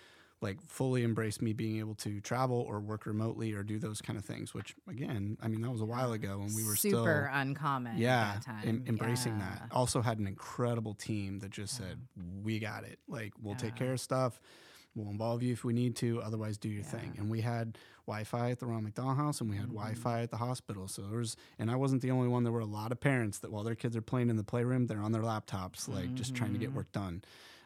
like 0.43 0.61
fully 0.67 1.03
embrace 1.03 1.41
me 1.41 1.53
being 1.53 1.79
able 1.79 1.95
to 1.95 2.19
travel 2.21 2.59
or 2.67 2.79
work 2.79 3.05
remotely 3.07 3.53
or 3.53 3.63
do 3.63 3.79
those 3.79 4.01
kind 4.01 4.19
of 4.19 4.25
things. 4.25 4.53
Which 4.53 4.75
again, 4.87 5.37
I 5.41 5.47
mean, 5.47 5.61
that 5.61 5.71
was 5.71 5.81
a 5.81 5.85
while 5.85 6.11
ago, 6.13 6.41
and 6.45 6.53
we 6.55 6.63
were 6.63 6.75
super 6.75 7.29
still 7.31 7.39
uncommon. 7.41 7.97
yeah, 7.97 8.33
that 8.35 8.43
time. 8.45 8.67
em- 8.67 8.83
embracing 8.87 9.39
Yeah. 9.39 9.49
that. 9.59 9.69
Also 9.71 10.01
had 10.01 10.19
an 10.19 10.27
incredible 10.27 10.93
team 10.93 11.39
that 11.39 11.49
just 11.49 11.75
said, 11.75 11.97
"We 12.43 12.59
got 12.59 12.83
it. 12.83 12.99
Like 13.07 13.33
we'll 13.41 13.55
take 13.55 13.75
care 13.75 13.93
of 13.93 13.99
stuff. 13.99 14.39
We'll 14.95 15.09
involve 15.09 15.41
you 15.41 15.53
if 15.53 15.63
we 15.63 15.73
need 15.73 15.95
to. 15.97 16.21
Otherwise, 16.21 16.57
do 16.59 16.69
your 16.69 16.83
thing." 16.83 17.15
And 17.17 17.29
we 17.29 17.41
had 17.41 17.77
Wi-Fi 18.05 18.51
at 18.51 18.59
the 18.59 18.65
Ronald 18.65 18.83
McDonald 18.83 19.17
House, 19.17 19.39
and 19.41 19.49
we 19.49 19.55
had 19.55 19.67
Mm-hmm. 19.67 19.75
Wi-Fi 19.77 20.21
at 20.21 20.29
the 20.29 20.37
hospital. 20.37 20.87
So 20.87 21.01
there 21.03 21.17
was, 21.17 21.35
and 21.57 21.71
I 21.71 21.75
wasn't 21.77 22.01
the 22.01 22.11
only 22.11 22.27
one. 22.27 22.43
There 22.43 22.51
were 22.51 22.59
a 22.59 22.65
lot 22.65 22.91
of 22.91 22.99
parents 22.99 23.39
that 23.39 23.51
while 23.51 23.63
their 23.63 23.75
kids 23.75 23.95
are 23.95 24.01
playing 24.01 24.29
in 24.29 24.35
the 24.35 24.43
playroom, 24.43 24.87
they're 24.87 25.01
on 25.01 25.13
their 25.13 25.23
laptops, 25.23 25.87
like 25.87 26.13
just 26.15 26.35
trying 26.35 26.51
to 26.51 26.59
Mm-hmm. 26.59 26.65
get 26.65 26.73
work 26.73 26.91
done. 26.91 27.23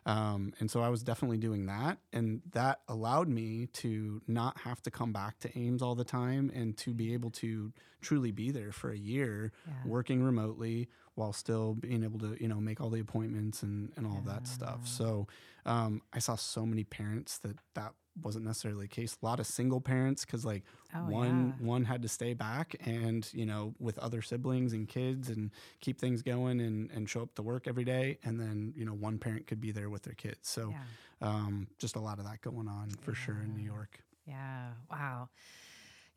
Um, 0.08 0.54
and 0.60 0.72
so 0.72 0.82
I 0.82 0.90
was 0.90 1.04
definitely 1.04 1.38
doing 1.38 1.66
that. 1.66 1.98
And 2.14 2.42
that 2.54 2.80
allowed 2.88 3.28
me 3.28 3.68
to 3.74 4.22
not 4.28 4.58
have 4.62 4.82
to 4.84 4.92
come 4.92 5.12
back 5.12 5.38
to 5.40 5.60
Ames 5.60 5.82
all 5.82 5.96
the 5.96 6.06
time 6.06 6.50
and 6.56 6.78
to 6.78 6.94
be 6.94 7.14
able 7.14 7.30
to 7.32 7.74
truly 8.02 8.32
be 8.32 8.50
there 8.52 8.72
for 8.72 8.90
a 8.90 8.98
year 8.98 9.52
Yeah. 9.68 9.74
working 9.86 10.24
remotely 10.24 10.88
while 11.16 11.34
still 11.34 11.74
being 11.74 12.04
able 12.04 12.20
to, 12.20 12.38
you 12.42 12.48
know, 12.48 12.62
make 12.62 12.80
all 12.80 12.90
the 12.90 13.00
appointments 13.02 13.64
and, 13.64 13.92
and 13.98 14.08
all 14.08 14.20
of 14.20 14.26
that 14.26 14.48
stuff. 14.48 14.88
So 14.88 15.28
um, 15.66 16.02
I 16.14 16.20
saw 16.20 16.36
so 16.36 16.66
many 16.66 16.84
parents 16.86 17.40
that 17.40 17.58
that 17.74 17.94
wasn't 18.24 18.46
necessarily 18.46 18.86
the 18.86 18.90
case. 18.96 19.18
A 19.22 19.26
lot 19.26 19.40
of 19.40 19.46
single 19.48 19.82
parents 19.82 20.26
because 20.26 20.46
like 20.46 20.64
Oh, 20.96 21.00
one 21.10 21.56
yeah. 21.60 21.66
one 21.68 21.84
had 21.86 22.02
to 22.04 22.08
stay 22.08 22.34
back 22.34 22.76
and 22.86 23.28
you 23.34 23.46
know 23.46 23.74
with 23.80 23.98
other 24.00 24.22
siblings 24.22 24.72
and 24.74 24.88
kids 24.88 25.30
and 25.30 25.52
keep 25.82 26.00
things 26.00 26.22
going 26.22 26.62
and 26.62 26.90
and 26.92 27.10
show 27.10 27.22
up 27.24 27.36
to 27.36 27.42
work 27.42 27.68
every 27.68 27.84
day 27.84 28.18
and 28.24 28.40
then 28.40 28.74
you 28.76 28.86
know 28.86 28.94
one 28.94 29.18
parent 29.20 29.48
could 29.48 29.60
be 29.60 29.72
there 29.72 29.90
with 29.90 30.04
their 30.04 30.14
kids 30.14 30.48
so 30.50 30.70
Yeah. 30.72 30.84
um, 31.22 31.68
just 31.78 31.96
a 31.98 32.00
lot 32.00 32.20
of 32.20 32.26
that 32.26 32.42
going 32.42 32.68
on 32.70 32.90
for 33.02 33.14
sure 33.14 33.38
in 33.44 33.54
new 33.56 33.64
york 33.64 34.00
Yeah. 34.26 34.70
Wow. 34.90 35.30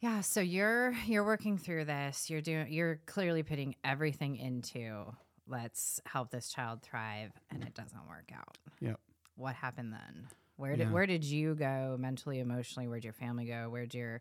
Yeah. 0.00 0.21
So 0.23 0.40
you're 0.40 0.92
you're 1.07 1.25
working 1.25 1.59
through 1.59 1.85
this. 1.87 2.30
You're 2.30 2.40
doing. 2.40 2.73
You're 2.73 3.00
clearly 3.07 3.42
putting 3.42 3.75
everything 3.85 4.37
into 4.37 5.04
let's 5.47 6.00
help 6.07 6.30
this 6.30 6.49
child 6.49 6.80
thrive, 6.83 7.33
and 7.50 7.62
it 7.64 7.75
doesn't 7.75 8.09
work 8.09 8.30
out. 8.35 8.57
Yep. 8.80 8.99
What 9.37 9.54
happened 9.57 9.92
then? 9.92 10.28
Where 10.61 10.76
did 10.76 10.88
Yeah. 10.88 10.93
Where 10.93 11.07
did 11.07 11.25
you 11.25 11.55
go 11.55 11.97
mentally, 11.99 12.38
emotionally? 12.38 12.87
Where'd 12.87 13.05
your 13.05 13.12
family 13.12 13.47
go? 13.47 13.69
Where'd 13.69 13.95
your 13.95 14.21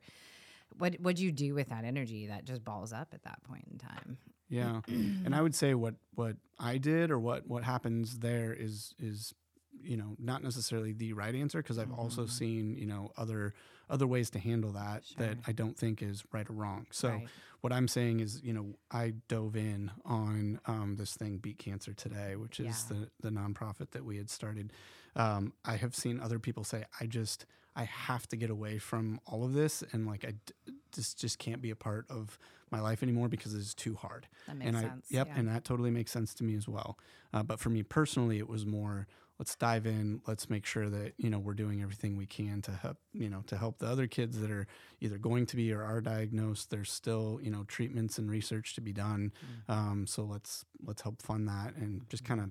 what 0.78 0.96
What'd 1.00 1.20
you 1.20 1.32
do 1.32 1.54
with 1.54 1.70
that 1.70 1.84
energy 1.84 2.28
that 2.28 2.46
just 2.46 2.64
balls 2.64 2.94
up 2.94 3.10
at 3.14 3.24
that 3.24 3.44
point 3.44 3.66
in 3.72 3.78
time? 3.78 4.18
Yeah, 4.50 4.82
and 4.88 5.36
I 5.36 5.42
would 5.42 5.54
say 5.54 5.74
what 5.74 5.96
what 6.16 6.38
I 6.60 6.78
did 6.78 7.12
or 7.12 7.20
what 7.20 7.48
what 7.48 7.64
happens 7.64 8.20
there 8.20 8.54
is 8.54 8.94
is 9.00 9.34
you 9.84 9.98
know 9.98 10.16
not 10.20 10.44
necessarily 10.44 10.92
the 10.94 11.14
right 11.14 11.34
answer 11.36 11.60
because 11.62 11.78
I've 11.78 11.92
also 11.92 12.26
seen 12.26 12.76
you 12.76 12.86
know 12.86 13.12
other 13.18 13.54
other 13.90 14.06
ways 14.08 14.30
to 14.32 14.40
handle 14.40 14.72
that 14.74 15.04
that 15.18 15.38
I 15.48 15.52
don't 15.52 15.78
think 15.78 16.02
is 16.02 16.24
right 16.32 16.48
or 16.50 16.54
wrong. 16.54 16.88
So 16.92 17.10
Right. 17.10 17.28
what 17.62 17.74
I'm 17.74 17.88
saying 17.88 18.20
is 18.20 18.42
you 18.44 18.54
know 18.54 18.76
I 18.92 19.14
dove 19.28 19.56
in 19.56 19.92
on 20.06 20.60
um, 20.66 20.96
this 20.98 21.16
thing 21.16 21.38
Beat 21.38 21.58
Cancer 21.58 21.94
Today, 21.94 22.36
which 22.36 22.60
is 22.60 22.86
Yeah. 22.90 22.98
the 22.98 23.30
the 23.30 23.30
nonprofit 23.36 23.92
that 23.92 24.06
we 24.06 24.18
had 24.18 24.30
started. 24.30 24.72
Um, 25.16 25.54
I 25.66 25.76
have 25.78 25.96
seen 25.96 26.20
other 26.20 26.40
people 26.40 26.64
say 26.64 26.86
I 27.00 27.06
just 27.08 27.46
I 27.76 27.84
have 27.86 28.28
to 28.28 28.36
get 28.36 28.50
away 28.50 28.78
from 28.78 29.20
all 29.26 29.44
of 29.44 29.54
this 29.54 29.84
and 29.92 30.06
like 30.06 30.24
I 30.26 30.32
d- 30.46 30.74
just 30.92 31.20
just 31.20 31.40
can't 31.40 31.62
be 31.62 31.70
a 31.72 31.76
part 31.76 32.06
of 32.10 32.38
my 32.72 32.80
life 32.82 33.02
anymore 33.02 33.28
because 33.30 33.56
it's 33.56 33.74
too 33.74 33.96
hard 33.96 34.28
That 34.48 34.56
makes 34.56 34.68
and 34.68 34.78
I, 34.78 34.82
sense. 34.82 35.06
Yep, 35.10 35.28
yeah. 35.28 35.40
and 35.40 35.48
that 35.48 35.64
totally 35.64 35.90
makes 35.90 36.12
sense 36.12 36.36
to 36.36 36.44
me 36.44 36.56
as 36.56 36.68
well. 36.68 37.00
Uh, 37.34 37.42
but 37.42 37.60
for 37.60 37.70
me 37.72 37.82
personally, 37.82 38.38
it 38.38 38.48
was 38.48 38.64
more 38.66 39.08
let's 39.40 39.56
dive 39.56 39.86
in. 39.86 40.22
Let's 40.28 40.50
make 40.50 40.66
sure 40.66 40.90
that 40.90 41.14
you 41.18 41.30
know 41.30 41.40
we're 41.40 41.54
doing 41.54 41.82
everything 41.82 42.18
we 42.18 42.26
can 42.26 42.62
to 42.64 42.72
help 42.72 42.98
you 43.14 43.30
know 43.30 43.42
to 43.48 43.58
help 43.58 43.80
the 43.80 43.88
other 43.88 44.06
kids 44.06 44.40
that 44.40 44.52
are 44.52 44.68
either 45.00 45.18
going 45.18 45.46
to 45.48 45.56
be 45.56 45.74
or 45.74 45.82
are 45.82 46.02
diagnosed. 46.02 46.70
There's 46.70 46.92
still 46.92 47.40
you 47.42 47.50
know 47.50 47.64
treatments 47.64 48.20
and 48.20 48.30
research 48.30 48.76
to 48.76 48.82
be 48.82 48.94
done. 48.94 49.32
Mm-hmm. 49.44 49.72
Um, 49.72 50.08
so 50.08 50.24
let's 50.24 50.66
let's 50.86 51.02
help 51.02 51.22
fund 51.22 51.48
that 51.48 51.76
and 51.76 52.08
just 52.10 52.24
kind 52.24 52.42
of 52.42 52.50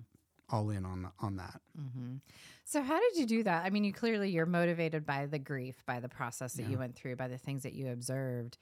all 0.50 0.70
in 0.70 0.84
on 0.84 1.10
on 1.20 1.36
that. 1.36 1.60
hmm 1.76 2.16
So 2.64 2.82
how 2.82 2.98
did 2.98 3.16
you 3.16 3.26
do 3.26 3.42
that? 3.44 3.64
I 3.64 3.70
mean, 3.70 3.84
you 3.84 3.92
clearly 3.92 4.30
you're 4.30 4.46
motivated 4.46 5.04
by 5.04 5.26
the 5.26 5.38
grief, 5.38 5.82
by 5.86 6.00
the 6.00 6.08
process 6.08 6.54
that 6.54 6.68
you 6.68 6.78
went 6.78 6.96
through, 6.96 7.16
by 7.16 7.28
the 7.28 7.38
things 7.38 7.62
that 7.62 7.74
you 7.74 7.90
observed. 7.90 8.56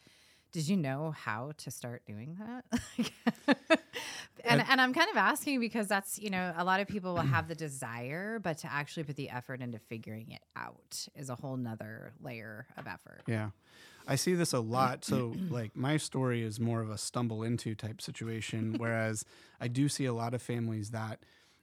Did 0.53 0.69
you 0.69 0.77
know 0.77 1.11
how 1.11 1.53
to 1.59 1.71
start 1.71 2.03
doing 2.07 2.39
that? 2.39 2.65
and 4.45 4.65
and 4.69 4.81
I'm 4.81 4.95
kind 4.95 5.11
of 5.11 5.17
asking 5.17 5.61
because 5.61 5.89
that's 5.89 6.19
you 6.19 6.31
know 6.31 6.55
a 6.57 6.65
lot 6.65 6.81
of 6.81 6.89
people 6.89 7.15
will 7.15 7.23
have 7.23 7.49
the 7.49 7.55
desire, 7.55 8.39
but 8.39 8.59
to 8.59 8.73
actually 8.73 9.05
put 9.05 9.17
the 9.17 9.31
effort 9.31 9.61
into 9.61 9.79
figuring 9.79 10.31
it 10.31 10.43
out 10.57 11.07
is 11.15 11.31
a 11.31 11.35
whole 11.35 11.57
nother 11.57 12.13
layer 12.21 12.67
of 12.77 12.87
effort. 12.87 13.23
Yeah. 13.27 13.51
I 14.09 14.15
see 14.15 14.35
this 14.35 14.53
a 14.53 14.61
lot. 14.61 15.05
So, 15.05 15.35
like, 15.51 15.75
my 15.75 15.97
story 15.97 16.43
is 16.43 16.61
more 16.61 16.81
of 16.81 16.91
a 16.91 16.99
stumble 16.99 17.43
into 17.43 17.75
type 17.75 18.01
situation, 18.01 18.77
whereas 18.79 19.25
I 19.61 19.69
do 19.69 19.89
see 19.89 20.05
a 20.05 20.13
lot 20.13 20.33
of 20.33 20.41
families 20.41 20.91
that, 20.91 21.21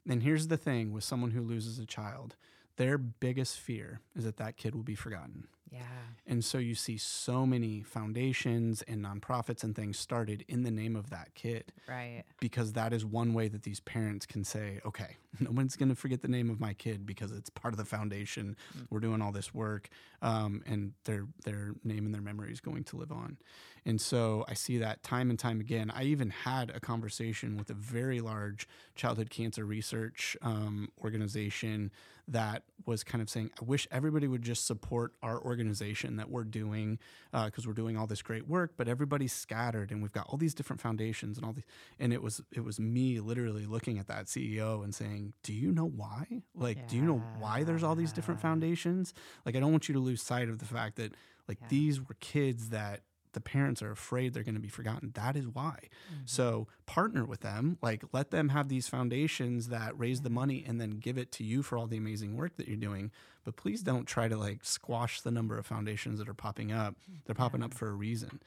and 0.08 0.22
here's 0.22 0.48
the 0.48 0.58
thing 0.58 0.92
with 0.92 1.04
someone 1.04 1.32
who 1.32 1.42
loses 1.42 1.80
a 1.80 1.86
child, 1.86 2.36
their 2.76 2.98
biggest 2.98 3.60
fear 3.60 4.02
is 4.16 4.26
that 4.26 4.38
that 4.38 4.58
kid 4.58 4.76
will 4.76 4.84
be 4.84 4.96
forgotten. 4.96 5.48
Yeah. 5.74 5.82
And 6.28 6.46
so 6.46 6.58
you 6.60 6.76
see 6.76 6.98
so 6.98 7.46
many 7.46 7.82
foundations 7.82 8.82
and 8.84 9.04
nonprofits 9.04 9.64
and 9.64 9.76
things 9.76 9.98
started 9.98 10.46
in 10.48 10.64
the 10.64 10.72
name 10.72 10.96
of 10.96 11.10
that 11.10 11.34
kid 11.34 11.74
Right. 11.90 12.24
because 12.40 12.74
that 12.74 12.94
is 12.94 13.04
one 13.04 13.34
way 13.34 13.48
that 13.50 13.64
these 13.64 13.80
parents 13.80 14.26
can 14.28 14.44
say, 14.44 14.80
okay, 14.86 15.18
no 15.40 15.52
one's 15.52 15.76
going 15.76 15.90
to 15.90 15.96
forget 15.96 16.22
the 16.22 16.28
name 16.28 16.50
of 16.50 16.60
my 16.60 16.74
kid 16.74 17.06
because 17.06 17.32
it's 17.32 17.50
part 17.50 17.74
of 17.74 17.78
the 17.78 17.86
foundation. 17.86 18.56
We're 18.90 19.00
doing 19.00 19.22
all 19.22 19.32
this 19.32 19.54
work, 19.54 19.90
um, 20.22 20.62
and 20.66 20.94
their 21.06 21.26
their 21.46 21.74
name 21.84 22.06
and 22.06 22.14
their 22.14 22.22
memory 22.22 22.52
is 22.52 22.60
going 22.60 22.84
to 22.86 22.98
live 22.98 23.12
on. 23.12 23.38
And 23.86 24.00
so 24.00 24.46
I 24.48 24.54
see 24.54 24.78
that 24.78 25.04
time 25.04 25.30
and 25.30 25.38
time 25.38 25.60
again. 25.60 25.92
I 25.94 26.04
even 26.04 26.30
had 26.30 26.70
a 26.70 26.80
conversation 26.80 27.58
with 27.58 27.70
a 27.70 27.74
very 27.74 28.22
large 28.22 28.68
childhood 28.96 29.30
cancer 29.30 29.66
research 29.66 30.38
um, 30.42 30.90
organization 31.04 31.92
that 32.28 32.64
was 32.86 33.04
kind 33.04 33.22
of 33.22 33.30
saying, 33.30 33.52
I 33.62 33.66
wish 33.66 33.88
everybody 33.92 34.28
would 34.28 34.42
just 34.42 34.66
support 34.66 35.14
our 35.22 35.42
organization 35.42 36.16
that 36.18 36.30
we're 36.30 36.46
doing 36.46 37.00
because 37.34 37.68
we're 37.68 37.74
doing 37.74 37.98
all 37.98 38.08
this 38.08 38.22
great 38.22 38.48
work, 38.48 38.74
but 38.78 38.88
everybody's 38.88 39.34
scattered 39.34 39.92
and 39.92 40.02
we've 40.02 40.12
got 40.12 40.28
all 40.30 40.38
these 40.38 40.54
different 40.54 40.82
foundations 40.82 41.38
and 41.38 41.46
all 41.46 41.54
these. 41.54 41.66
And 42.00 42.14
it 42.14 42.22
was 42.22 42.42
it 42.52 42.64
was 42.64 42.80
me 42.80 43.20
literally 43.20 43.66
looking 43.66 44.00
at 44.00 44.08
that 44.08 44.26
CEO 44.26 44.84
and 44.84 44.96
saying, 44.96 45.23
Do 45.44 45.54
you 45.54 45.72
know 45.72 45.86
why? 45.88 46.42
Like, 46.56 46.88
do 46.88 46.96
you 46.96 47.04
know 47.04 47.22
why 47.40 47.64
there's 47.64 47.84
all 47.84 47.96
these 47.96 48.14
different 48.14 48.42
foundations? 48.48 49.14
Like, 49.46 49.56
I 49.56 49.60
don't 49.60 49.72
want 49.72 49.88
you 49.88 49.94
to 49.94 50.00
lose 50.00 50.22
sight 50.22 50.50
of 50.50 50.60
the 50.60 50.66
fact 50.66 50.98
that 50.98 51.14
like 51.48 51.60
Yeah. 51.62 51.68
these 51.70 52.02
were 52.02 52.16
kids 52.20 52.70
that 52.70 53.02
the 53.34 53.42
parents 53.42 53.82
are 53.82 53.92
afraid 53.92 54.34
they're 54.34 54.44
going 54.44 54.56
to 54.56 54.62
be 54.62 54.70
forgotten. 54.70 55.12
That 55.16 55.36
is 55.36 55.48
why. 55.48 55.90
Mm-hmm. 56.08 56.22
So 56.26 56.68
partner 56.86 57.26
with 57.26 57.42
them, 57.42 57.78
like 57.82 58.04
let 58.14 58.32
them 58.32 58.50
have 58.50 58.70
these 58.70 58.88
foundations 58.88 59.70
that 59.70 59.98
raise 59.98 60.22
the 60.22 60.30
money 60.30 60.60
mm-hmm. 60.62 60.70
and 60.70 60.82
then 60.82 60.92
give 60.92 61.18
it 61.18 61.32
to 61.34 61.44
you 61.44 61.64
for 61.64 61.78
all 61.78 61.88
the 61.88 61.98
amazing 61.98 62.38
work 62.38 62.56
that 62.58 62.68
you're 62.68 62.78
doing. 62.78 63.12
But 63.44 63.56
please 63.56 63.82
don't 63.82 64.06
try 64.06 64.28
to 64.28 64.38
like 64.38 64.64
squash 64.64 65.22
the 65.22 65.32
number 65.32 65.58
of 65.58 65.66
foundations 65.66 66.20
that 66.20 66.30
are 66.30 66.34
popping 66.34 66.72
up. 66.72 66.96
Mm, 67.12 67.18
they're 67.26 67.36
popping 67.36 67.64
up 67.64 67.74
for 67.74 67.90
a 67.90 67.94
reason. 67.94 68.40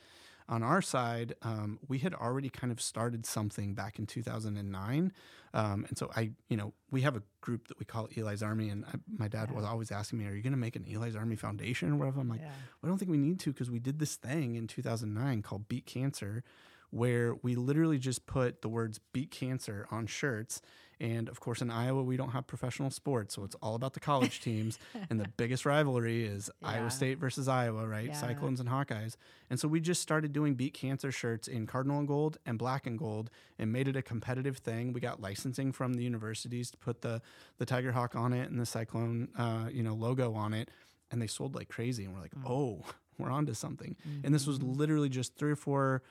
On 0.49 0.63
our 0.63 0.81
side, 0.81 1.35
um, 1.43 1.79
we 1.89 1.99
had 1.99 2.15
already 2.15 2.49
kind 2.49 2.71
of 2.71 2.81
started 2.81 3.27
something 3.27 3.75
back 3.75 3.99
in 3.99 4.07
2009. 4.07 5.13
Um, 5.55 5.85
and 5.89 5.99
so 5.99 6.11
I, 6.15 6.31
you 6.49 6.57
know, 6.57 6.73
we 6.91 7.01
have 7.03 7.17
a 7.17 7.23
group 7.41 7.69
that 7.69 7.79
we 7.79 7.85
call 7.85 8.09
Eli's 8.17 8.43
Army. 8.43 8.69
And 8.69 8.85
I, 8.85 8.93
my 9.09 9.27
dad 9.29 9.51
was 9.51 9.65
always 9.65 9.91
asking 9.91 10.19
me, 10.21 10.27
Are 10.27 10.35
you 10.35 10.43
going 10.43 10.53
to 10.53 10.59
make 10.59 10.77
an 10.77 10.85
Eli's 10.89 11.17
Army 11.17 11.37
Foundation 11.37 11.91
or 11.91 11.97
whatever? 11.97 12.21
I'm 12.21 12.29
like, 12.29 12.41
Yeah. 12.41 12.51
I 12.85 12.87
don't 12.87 12.99
think 12.99 13.11
we 13.11 13.17
need 13.17 13.41
to 13.41 13.53
because 13.53 13.71
we 13.71 13.79
did 13.81 13.99
this 13.99 14.17
thing 14.17 14.55
in 14.55 14.67
2009 14.67 15.43
called 15.43 15.69
Beat 15.69 15.87
Cancer, 15.87 16.45
where 16.91 17.35
we 17.43 17.55
literally 17.55 17.99
just 17.99 18.27
put 18.27 18.63
the 18.63 18.69
words 18.69 19.01
Beat 19.13 19.31
Cancer 19.31 19.87
on 19.91 20.07
shirts. 20.07 20.61
And 20.99 21.29
of 21.29 21.41
course, 21.41 21.61
in 21.61 21.71
Iowa, 21.71 22.03
we 22.03 22.17
don't 22.17 22.31
have 22.31 22.47
professional 22.47 22.91
sports. 22.91 23.35
So 23.35 23.45
it's 23.45 23.55
all 23.57 23.75
about 23.75 23.93
the 23.93 24.01
college 24.01 24.41
teams. 24.41 24.79
and 25.11 25.21
the 25.21 25.29
biggest 25.37 25.67
rivalry 25.67 26.25
is 26.25 26.49
Yeah. 26.63 26.69
Iowa 26.69 26.91
State 26.91 27.19
versus 27.19 27.49
Iowa, 27.49 27.87
right? 27.87 28.07
Yeah. 28.07 28.15
Cyclones 28.15 28.61
and 28.61 28.69
Hawkeyes. 28.71 29.17
And 29.51 29.61
so 29.61 29.69
we 29.69 29.79
just 29.81 30.01
started 30.01 30.33
doing 30.33 30.55
Beat 30.55 30.73
Cancer 30.73 31.13
shirts 31.13 31.49
in 31.49 31.67
cardinal 31.67 31.99
and 31.99 32.09
gold 32.09 32.39
and 32.47 32.59
black 32.59 32.87
and 32.87 32.99
gold 32.99 33.29
and 33.59 33.71
made 33.71 33.89
it 33.89 33.97
a 33.97 34.01
competitive 34.01 34.57
thing. 34.57 34.95
We 34.95 35.01
got 35.03 35.21
licensing 35.21 35.71
from 35.73 35.95
the 35.95 36.03
universities 36.03 36.71
to 36.71 36.79
put 36.79 37.03
the, 37.03 37.21
the 37.59 37.67
Tiger 37.67 37.93
Hawk 37.93 38.17
on 38.17 38.33
it 38.33 38.51
and 38.51 38.59
the 38.59 38.65
Cyclone, 38.67 39.29
uh, 39.37 39.69
you 39.71 39.83
know, 39.83 39.93
logo 39.95 40.33
on 40.33 40.55
it. 40.55 40.71
And 41.11 41.21
they 41.21 41.27
sold 41.27 41.55
like 41.55 41.69
crazy. 41.69 42.07
And 42.07 42.15
we're 42.15 42.23
like, 42.23 42.33
oh, 42.47 42.81
we're 43.19 43.31
onto 43.31 43.53
something. 43.53 43.97
And 44.25 44.35
this 44.35 44.47
was 44.47 44.63
literally 44.63 45.11
just 45.11 45.37
three 45.37 45.53
or 45.53 45.57
four 45.57 46.03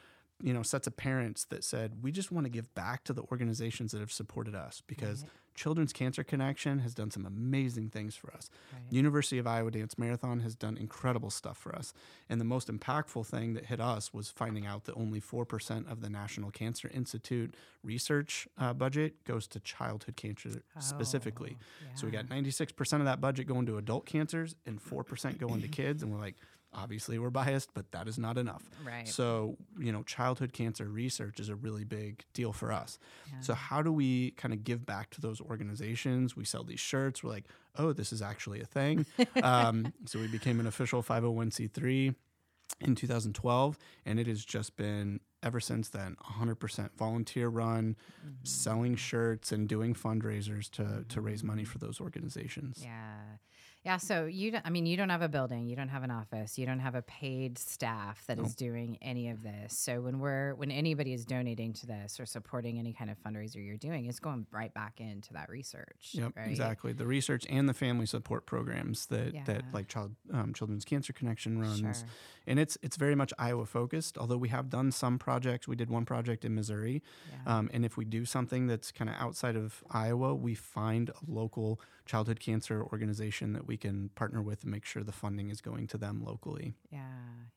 you 0.41 0.53
know 0.53 0.63
sets 0.63 0.87
of 0.87 0.97
parents 0.97 1.45
that 1.45 1.63
said 1.63 1.93
we 2.01 2.11
just 2.11 2.31
want 2.31 2.45
to 2.45 2.49
give 2.49 2.73
back 2.75 3.03
to 3.05 3.13
the 3.13 3.23
organizations 3.31 3.91
that 3.91 3.99
have 3.99 4.11
supported 4.11 4.55
us 4.55 4.81
because 4.85 5.25
Children's 5.55 5.93
Cancer 5.93 6.23
Connection 6.23 6.79
has 6.79 6.93
done 6.93 7.09
some 7.09 7.25
amazing 7.25 7.89
things 7.89 8.15
for 8.15 8.33
us. 8.33 8.49
University 8.89 9.37
of 9.37 9.47
Iowa 9.47 9.71
Dance 9.71 9.97
Marathon 9.97 10.41
has 10.41 10.53
done 10.53 10.77
incredible 10.77 11.29
stuff 11.29 11.57
for 11.57 11.73
us. 11.73 11.93
And 12.29 12.41
the 12.41 12.45
most 12.45 12.67
impactful 12.67 13.25
thing 13.25 13.53
that 13.53 13.67
hit 13.67 13.79
us 13.79 14.13
was 14.13 14.29
finding 14.29 14.65
out 14.65 14.83
that 14.83 14.95
only 14.95 15.21
4% 15.21 15.89
of 15.89 16.01
the 16.01 16.09
National 16.09 16.51
Cancer 16.51 16.91
Institute 16.93 17.55
research 17.83 18.47
uh, 18.57 18.73
budget 18.73 19.23
goes 19.23 19.47
to 19.47 19.61
childhood 19.61 20.17
cancer 20.17 20.49
specifically. 20.79 21.57
So 21.95 22.05
we 22.05 22.11
got 22.11 22.25
96% 22.25 22.93
of 22.99 23.05
that 23.05 23.21
budget 23.21 23.47
going 23.47 23.65
to 23.67 23.77
adult 23.77 24.05
cancers 24.05 24.55
and 24.65 24.83
4% 24.83 25.37
going 25.37 25.61
to 25.61 25.67
kids. 25.69 26.03
And 26.03 26.11
we're 26.11 26.19
like, 26.19 26.35
obviously 26.75 27.17
we're 27.17 27.29
biased, 27.29 27.73
but 27.73 27.91
that 27.91 28.07
is 28.07 28.17
not 28.17 28.37
enough. 28.37 28.69
Right. 28.85 29.07
So, 29.07 29.57
you 29.79 29.91
know, 29.91 30.03
childhood 30.03 30.53
cancer 30.53 30.85
research 30.85 31.39
is 31.39 31.49
a 31.49 31.55
really 31.55 31.83
big 31.83 32.23
deal 32.33 32.53
for 32.53 32.71
us. 32.71 32.99
So, 33.41 33.53
how 33.53 33.81
do 33.81 33.91
we 33.91 34.31
kind 34.31 34.53
of 34.53 34.63
give 34.63 34.85
back 34.85 35.09
to 35.11 35.21
those 35.21 35.41
organizations? 35.41 36.35
We 36.35 36.45
sell 36.45 36.63
these 36.63 36.79
shirts. 36.79 37.23
We're 37.23 37.31
like, 37.31 37.45
oh, 37.77 37.93
this 37.93 38.13
is 38.13 38.21
actually 38.21 38.61
a 38.61 38.65
thing. 38.65 39.05
um, 39.43 39.93
so, 40.05 40.19
we 40.19 40.27
became 40.27 40.59
an 40.59 40.67
official 40.67 41.03
501c3 41.03 42.15
in 42.81 42.95
2012, 42.95 43.77
and 44.05 44.19
it 44.19 44.27
has 44.27 44.43
just 44.43 44.75
been 44.75 45.19
ever 45.43 45.59
since 45.59 45.89
then 45.89 46.15
100% 46.39 46.89
volunteer 46.97 47.47
run, 47.47 47.95
selling 48.43 48.95
shirts 48.95 49.51
and 49.51 49.69
doing 49.69 49.93
fundraisers 49.93 50.69
to, 50.71 51.05
to 51.07 51.21
raise 51.21 51.43
money 51.43 51.63
for 51.63 51.77
those 51.77 52.01
organizations. 52.01 52.79
Yeah. 52.83 53.37
Yeah. 53.85 53.97
So 53.97 54.25
you, 54.25 54.51
don't, 54.51 54.65
I 54.65 54.71
mean, 54.71 54.85
you 54.87 54.97
don't 54.97 55.09
have 55.09 55.21
a 55.21 55.29
building, 55.29 55.67
you 55.67 55.75
don't 55.75 55.89
have 55.89 56.03
an 56.03 56.09
office, 56.11 56.57
you 56.57 56.65
don't 56.65 56.79
have 56.79 56.95
a 56.95 57.03
paid 57.03 57.57
staff 57.59 58.25
that 58.25 58.39
is 58.39 58.55
doing 58.55 58.97
any 59.01 59.29
of 59.29 59.43
this. 59.43 59.77
So 59.77 60.01
when 60.01 60.19
we're, 60.19 60.55
when 60.55 60.71
anybody 60.71 61.13
is 61.13 61.23
donating 61.23 61.71
to 61.73 61.85
this 61.85 62.19
or 62.19 62.25
supporting 62.25 62.79
any 62.79 62.93
kind 62.93 63.11
of 63.11 63.17
fundraiser 63.19 63.63
you're 63.63 63.77
doing, 63.77 64.05
it's 64.07 64.19
going 64.19 64.47
right 64.51 64.73
back 64.73 64.99
into 64.99 65.33
that 65.33 65.49
research. 65.49 66.09
Yep, 66.13 66.33
right? 66.35 66.49
exactly. 66.49 66.93
The 66.93 67.05
research 67.05 67.45
and 67.47 67.69
the 67.69 67.73
family 67.75 68.07
support 68.07 68.47
programs 68.47 69.05
that 69.07 69.33
Yeah. 69.35 69.43
that 69.45 69.63
like 69.71 69.87
Child 69.87 70.15
um, 70.33 70.53
Children's 70.53 70.83
Cancer 70.83 71.13
Connection 71.13 71.59
runs, 71.59 71.79
Sure. 71.79 71.93
And 72.47 72.59
it's 72.59 72.77
it's 72.81 72.97
very 72.97 73.15
much 73.15 73.33
Iowa 73.37 73.65
focused. 73.65 74.17
Although 74.17 74.37
we 74.37 74.49
have 74.49 74.69
done 74.69 74.91
some 74.91 75.17
projects, 75.17 75.67
we 75.67 75.75
did 75.75 75.89
one 75.89 76.05
project 76.05 76.45
in 76.45 76.55
Missouri, 76.55 77.01
um, 77.45 77.69
and 77.73 77.85
if 77.85 77.97
we 77.97 78.05
do 78.05 78.25
something 78.25 78.67
that's 78.67 78.91
kind 78.91 79.09
of 79.09 79.15
outside 79.19 79.55
of 79.55 79.83
Iowa, 79.91 80.35
we 80.35 80.55
find 80.55 81.09
a 81.09 81.13
local 81.27 81.79
childhood 82.05 82.39
cancer 82.39 82.83
organization 82.83 83.53
that 83.53 83.67
we 83.67 83.77
can 83.77 84.09
partner 84.15 84.41
with 84.41 84.63
and 84.63 84.71
make 84.71 84.85
sure 84.85 85.03
the 85.03 85.11
funding 85.11 85.49
is 85.49 85.61
going 85.61 85.87
to 85.87 85.97
them 85.97 86.23
locally. 86.23 86.75
Yeah. 86.91 86.99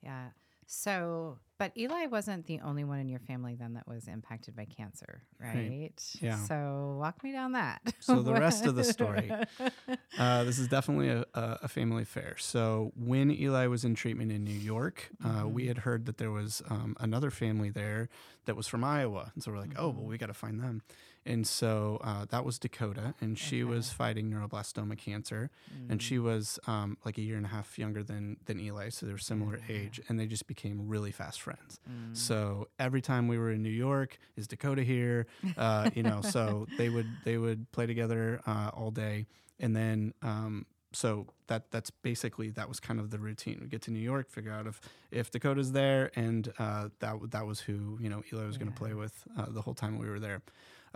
Yeah. 0.02 0.28
So, 0.70 1.38
but 1.56 1.72
Eli 1.78 2.06
wasn't 2.06 2.44
the 2.46 2.60
only 2.60 2.84
one 2.84 2.98
in 2.98 3.08
your 3.08 3.20
family 3.20 3.54
then 3.54 3.72
that 3.72 3.88
was 3.88 4.06
impacted 4.06 4.54
by 4.54 4.66
cancer, 4.66 5.22
right? 5.40 5.90
Yeah. 6.20 6.36
So 6.36 6.98
walk 7.00 7.24
me 7.24 7.32
down 7.32 7.52
that. 7.52 7.80
So 8.00 8.20
the 8.20 8.34
rest 8.34 8.66
of 8.66 8.74
the 8.74 8.84
story, 8.84 9.32
uh, 10.18 10.44
this 10.44 10.58
is 10.58 10.68
definitely 10.68 11.08
a, 11.08 11.24
a 11.34 11.68
family 11.68 12.02
affair. 12.02 12.36
So 12.38 12.92
when 12.94 13.30
Eli 13.30 13.66
was 13.66 13.86
in 13.86 13.94
treatment 13.94 14.30
in 14.30 14.44
New 14.44 14.52
York, 14.52 15.08
uh, 15.24 15.48
we 15.48 15.68
had 15.68 15.78
heard 15.78 16.04
that 16.04 16.18
there 16.18 16.30
was 16.30 16.62
um, 16.68 16.94
another 17.00 17.30
family 17.30 17.70
there 17.70 18.10
that 18.44 18.54
was 18.54 18.68
from 18.68 18.84
Iowa, 18.84 19.32
and 19.34 19.42
so 19.42 19.50
we're 19.50 19.58
like, 19.58 19.78
oh 19.78 19.88
well, 19.88 20.04
we 20.04 20.18
got 20.18 20.26
to 20.26 20.34
find 20.34 20.60
them. 20.60 20.82
And 21.28 21.46
so 21.46 22.00
uh, 22.02 22.24
that 22.30 22.42
was 22.46 22.58
Dakota, 22.58 23.14
and 23.20 23.38
she 23.38 23.62
was 23.62 23.90
fighting 23.90 24.30
neuroblastoma 24.30 24.96
cancer, 24.96 25.50
and 25.90 26.00
she 26.02 26.18
was 26.18 26.58
um, 26.66 26.96
like 27.04 27.18
a 27.18 27.20
year 27.20 27.36
and 27.36 27.44
a 27.44 27.50
half 27.50 27.78
younger 27.78 28.02
than 28.02 28.38
than 28.46 28.58
Eli, 28.58 28.88
so 28.88 29.04
they 29.04 29.12
were 29.12 29.18
similar 29.18 29.60
age, 29.68 30.00
and 30.08 30.18
they 30.18 30.26
just 30.26 30.46
became 30.46 30.88
really 30.88 31.12
fast 31.12 31.42
friends. 31.42 31.80
So 32.14 32.68
every 32.78 33.02
time 33.02 33.28
we 33.28 33.36
were 33.36 33.52
in 33.52 33.62
New 33.62 33.68
York, 33.88 34.18
is 34.36 34.48
Dakota 34.48 34.82
here? 34.82 35.26
Uh, 35.58 35.90
you 35.94 36.02
know, 36.02 36.20
so 36.22 36.66
they 36.78 36.88
would 36.88 37.06
they 37.24 37.36
would 37.36 37.70
play 37.72 37.86
together 37.86 38.40
uh, 38.46 38.70
all 38.72 38.90
day, 38.90 39.26
and 39.58 39.74
then 39.74 40.14
um, 40.22 40.66
so 40.92 41.26
that 41.48 41.70
that's 41.70 41.90
basically 41.90 42.50
that 42.50 42.68
was 42.68 42.80
kind 42.80 43.00
of 43.00 43.10
the 43.10 43.18
routine. 43.18 43.58
We 43.60 43.66
get 43.68 43.82
to 43.82 43.90
New 43.90 43.98
York, 44.12 44.30
figure 44.30 44.52
out 44.52 44.66
if 44.66 44.80
if 45.10 45.30
Dakota's 45.30 45.72
there, 45.72 46.10
and 46.16 46.50
uh, 46.58 46.88
that 47.00 47.16
that 47.30 47.46
was 47.46 47.60
who 47.60 47.98
you 48.00 48.08
know 48.08 48.22
Eli 48.32 48.46
was 48.46 48.56
going 48.56 48.72
to 48.72 48.78
play 48.78 48.94
with 48.94 49.14
uh, 49.36 49.46
the 49.48 49.60
whole 49.62 49.74
time 49.74 49.98
we 49.98 50.08
were 50.08 50.20
there. 50.20 50.42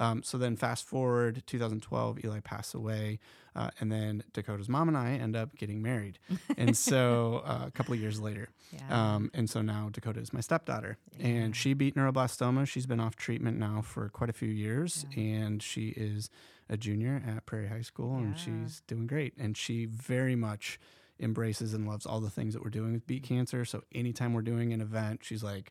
Um, 0.03 0.23
so 0.23 0.37
then 0.39 0.57
fast 0.57 0.85
forward 0.87 1.43
2012, 1.47 2.25
Eli 2.25 2.41
passed 2.41 2.75
away, 2.75 3.19
uh, 3.55 3.71
and 3.79 3.93
then 3.93 4.25
Dakota's 4.33 4.69
mom 4.69 4.89
and 4.89 4.97
I 4.97 5.13
end 5.13 5.37
up 5.37 5.55
getting 5.57 5.81
married, 5.83 6.19
and 6.57 6.77
so 6.77 7.43
uh, 7.47 7.65
a 7.67 7.71
couple 7.71 7.95
of 7.95 8.01
years 8.01 8.19
later, 8.21 8.49
Yeah. 8.73 9.15
um, 9.15 9.31
and 9.33 9.49
so 9.49 9.63
now 9.63 9.91
Dakota 9.93 10.21
is 10.21 10.33
my 10.33 10.41
stepdaughter, 10.41 10.99
and 11.21 11.55
she 11.55 11.73
beat 11.75 11.95
neuroblastoma. 11.95 12.67
She's 12.67 12.87
been 12.87 13.01
off 13.01 13.15
treatment 13.17 13.59
now 13.59 13.81
for 13.83 14.09
quite 14.09 14.31
a 14.31 14.33
few 14.33 14.49
years, 14.49 15.07
and 15.17 15.63
she 15.63 15.89
is 15.91 16.31
a 16.69 16.77
junior 16.77 17.23
at 17.27 17.47
Prairie 17.47 17.69
High 17.69 17.83
School, 17.83 18.17
and 18.17 18.37
she's 18.39 18.81
doing 18.87 19.07
great. 19.07 19.35
And 19.39 19.57
she 19.57 19.85
very 19.85 20.35
much 20.35 20.81
embraces 21.21 21.75
and 21.75 21.87
loves 21.87 22.07
all 22.07 22.21
the 22.21 22.31
things 22.31 22.55
that 22.55 22.63
we're 22.65 22.71
doing 22.71 22.93
with 22.95 23.07
Beat 23.07 23.23
Cancer. 23.25 23.65
So 23.65 23.83
anytime 23.95 24.33
we're 24.33 24.43
doing 24.43 24.73
an 24.73 24.81
event, 24.81 25.21
she's 25.23 25.43
like. 25.45 25.71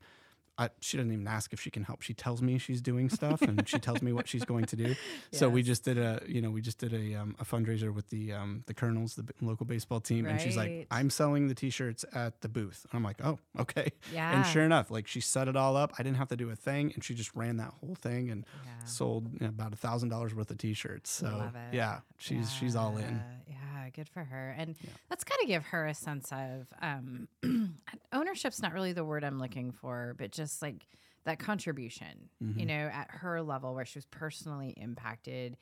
I, 0.61 0.69
she 0.79 0.97
doesn't 0.97 1.11
even 1.11 1.27
ask 1.27 1.53
if 1.53 1.59
she 1.61 1.69
can 1.71 1.83
help. 1.83 2.01
She 2.01 2.13
tells 2.13 2.41
me 2.41 2.57
she's 2.57 2.81
doing 2.81 3.09
stuff, 3.09 3.41
and 3.41 3.67
she 3.67 3.79
tells 3.79 4.01
me 4.01 4.13
what 4.13 4.27
she's 4.27 4.45
going 4.45 4.65
to 4.65 4.75
do. 4.75 4.95
So 5.33 5.49
we 5.49 5.63
just 5.63 5.83
did 5.83 5.97
a, 5.97 6.21
you 6.27 6.41
know, 6.41 6.51
we 6.51 6.61
just 6.61 6.77
did 6.77 6.93
a, 6.93 7.15
um, 7.15 7.35
a 7.39 7.45
fundraiser 7.45 7.93
with 7.93 8.09
the 8.09 8.33
um, 8.33 8.63
the 8.67 8.73
Colonels, 8.73 9.15
the 9.15 9.23
b- 9.23 9.33
local 9.41 9.65
baseball 9.65 9.99
team, 10.01 10.25
and 10.25 10.39
she's 10.39 10.57
like, 10.57 10.87
"I'm 10.91 11.09
selling 11.09 11.47
the 11.47 11.55
T-shirts 11.55 12.03
at 12.13 12.41
the 12.41 12.49
booth." 12.49 12.85
And 12.91 12.97
I'm 12.97 13.03
like, 13.03 13.17
"Oh, 13.23 13.39
okay." 13.59 13.91
Yeah. 14.11 14.29
And 14.35 14.45
sure 14.45 14.63
enough, 14.63 14.91
like 14.91 15.07
she 15.07 15.19
set 15.21 15.47
it 15.47 15.55
all 15.55 15.75
up. 15.77 15.93
I 15.97 16.03
didn't 16.03 16.17
have 16.17 16.27
to 16.29 16.35
do 16.37 16.49
a 16.49 16.55
thing, 16.55 16.91
and 16.93 17.03
she 17.03 17.13
just 17.15 17.33
ran 17.35 17.57
that 17.57 17.73
whole 17.79 17.95
thing 17.95 18.29
and 18.29 18.45
Yeah. 18.65 18.71
sold 18.85 19.31
you 19.33 19.39
know, 19.41 19.47
about 19.49 19.73
a 19.73 19.77
thousand 19.77 20.09
dollars 20.09 20.35
worth 20.35 20.51
of 20.51 20.57
T-shirts. 20.57 21.09
So 21.09 21.27
Love 21.27 21.55
it. 21.55 21.73
yeah, 21.75 21.99
she's 22.17 22.51
she's 22.51 22.75
all 22.75 22.97
in. 22.97 23.23
Yeah, 23.47 23.55
Yeah, 23.83 23.89
good 23.95 24.09
for 24.09 24.23
her. 24.23 24.55
And 24.57 24.75
that's 25.09 25.23
got 25.23 25.39
to 25.39 25.47
give 25.47 25.63
her 25.67 25.87
a 25.87 25.93
sense 25.93 26.31
of 26.31 26.67
um, 26.81 27.27
ownership's 28.13 28.61
not 28.61 28.73
really 28.73 28.93
the 28.93 29.03
word 29.05 29.23
I'm 29.23 29.39
looking 29.39 29.71
for, 29.71 30.15
but 30.17 30.31
just 30.31 30.50
like 30.61 30.87
that 31.25 31.37
contribution, 31.37 32.29
Mm-hmm. 32.43 32.59
you 32.59 32.65
know, 32.65 32.89
at 32.91 33.07
her 33.11 33.41
level 33.43 33.75
where 33.75 33.85
she 33.85 33.99
was 33.99 34.05
personally 34.07 34.73
impacted, 34.75 35.55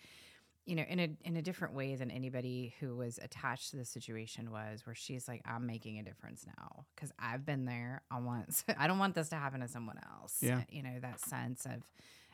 you 0.66 0.76
know, 0.76 0.84
in 0.88 1.00
a 1.00 1.10
in 1.26 1.36
a 1.36 1.42
different 1.42 1.74
way 1.74 1.96
than 1.96 2.10
anybody 2.12 2.74
who 2.80 2.96
was 2.96 3.18
attached 3.22 3.72
to 3.72 3.78
the 3.78 3.84
situation 3.86 4.52
was, 4.52 4.86
where 4.86 4.96
she's 4.96 5.28
like, 5.28 5.42
I'm 5.46 5.66
making 5.66 6.00
a 6.00 6.04
difference 6.04 6.46
now 6.46 6.86
because 6.96 7.12
I've 7.20 7.46
been 7.46 7.66
there. 7.66 8.04
I 8.10 8.20
want, 8.20 8.64
I 8.78 8.88
don't 8.88 9.00
want 9.00 9.16
this 9.16 9.30
to 9.30 9.36
happen 9.36 9.60
to 9.62 9.68
someone 9.68 10.00
else. 10.22 10.38
Yeah. 10.42 10.62
you 10.70 10.84
know, 10.84 11.00
that 11.02 11.20
sense 11.20 11.66
of 11.66 11.84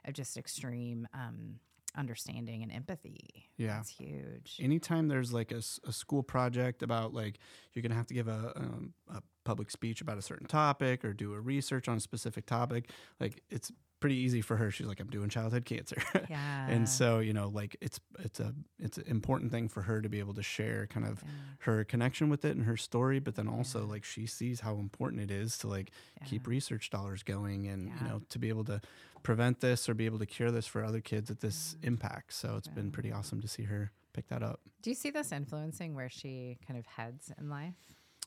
of 0.08 0.14
just 0.14 0.38
extreme 0.38 1.08
um, 1.16 1.60
understanding 1.98 2.64
and 2.64 2.72
empathy. 2.72 3.50
Yeah. 3.58 3.80
it's 3.80 3.90
huge. 3.90 4.58
Anytime 4.62 5.08
there's 5.08 5.34
like 5.34 5.52
a 5.52 5.62
school 5.62 6.24
project 6.24 6.84
about 6.84 7.14
like 7.14 7.40
you're 7.74 7.84
gonna 7.84 7.96
have 7.96 8.08
to 8.08 8.14
give 8.14 8.28
a, 8.28 8.54
um, 8.56 8.94
a 9.14 9.22
public 9.44 9.70
speech 9.72 10.02
about 10.02 10.18
a 10.18 10.22
certain 10.22 10.48
topic 10.48 11.06
or 11.06 11.14
do 11.14 11.34
a 11.34 11.40
research 11.40 11.88
on 11.88 11.98
a 11.98 12.02
specific 12.02 12.46
topic, 12.46 12.90
like 13.20 13.42
it's 13.50 13.72
pretty 14.02 14.16
easy 14.18 14.42
for 14.42 14.58
her. 14.58 14.70
She's 14.70 14.86
like, 14.88 15.00
I'm 15.00 15.08
doing 15.10 15.30
childhood 15.30 15.66
cancer. 15.66 15.96
Yeah. 16.30 16.68
and 16.68 16.88
so 16.90 17.20
you 17.20 17.34
know 17.34 17.50
like 17.50 17.78
it's 17.82 18.00
it's 18.20 18.40
a 18.40 18.54
it's 18.80 18.98
an 18.98 19.06
important 19.08 19.52
thing 19.52 19.68
for 19.70 19.82
her 19.84 20.02
to 20.02 20.10
be 20.10 20.20
able 20.20 20.34
to 20.34 20.44
share 20.44 20.88
kind 20.88 21.06
of 21.08 21.24
her 21.60 21.84
connection 21.84 22.30
with 22.30 22.44
it 22.46 22.56
and 22.56 22.66
her 22.66 22.78
story 22.78 23.20
but 23.20 23.36
then 23.36 23.48
also 23.48 23.86
like 23.86 24.04
she 24.04 24.26
sees 24.26 24.60
how 24.62 24.76
important 24.76 25.22
it 25.22 25.30
is 25.32 25.58
to 25.60 25.68
like 25.68 25.92
keep 26.26 26.48
research 26.48 26.90
dollars 26.90 27.22
going 27.24 27.68
and 27.68 27.92
you 28.02 28.08
know 28.08 28.22
to 28.30 28.40
be 28.40 28.50
able 28.50 28.64
to 28.66 28.82
prevent 29.26 29.60
this 29.60 29.90
or 29.90 29.94
be 29.94 30.06
able 30.06 30.20
to 30.20 30.26
cure 30.26 30.52
this 30.52 30.68
for 30.68 30.86
other 30.86 31.02
kids 31.02 31.30
at 31.32 31.42
this 31.42 31.76
mm. 31.82 31.88
impact 31.88 32.32
so 32.32 32.56
it's 32.58 32.68
been 32.68 32.92
pretty 32.92 33.12
awesome 33.12 33.42
to 33.42 33.48
see 33.48 33.64
her 33.64 33.92
pick 34.14 34.30
that 34.30 34.42
up. 34.42 34.62
Do 34.82 34.90
you 34.92 34.96
see 34.96 35.10
this 35.10 35.32
influencing 35.32 35.94
where 35.94 36.10
she 36.10 36.58
kind 36.66 36.80
of 36.80 36.86
heads 36.86 37.34
in 37.38 37.50
life? 37.50 37.74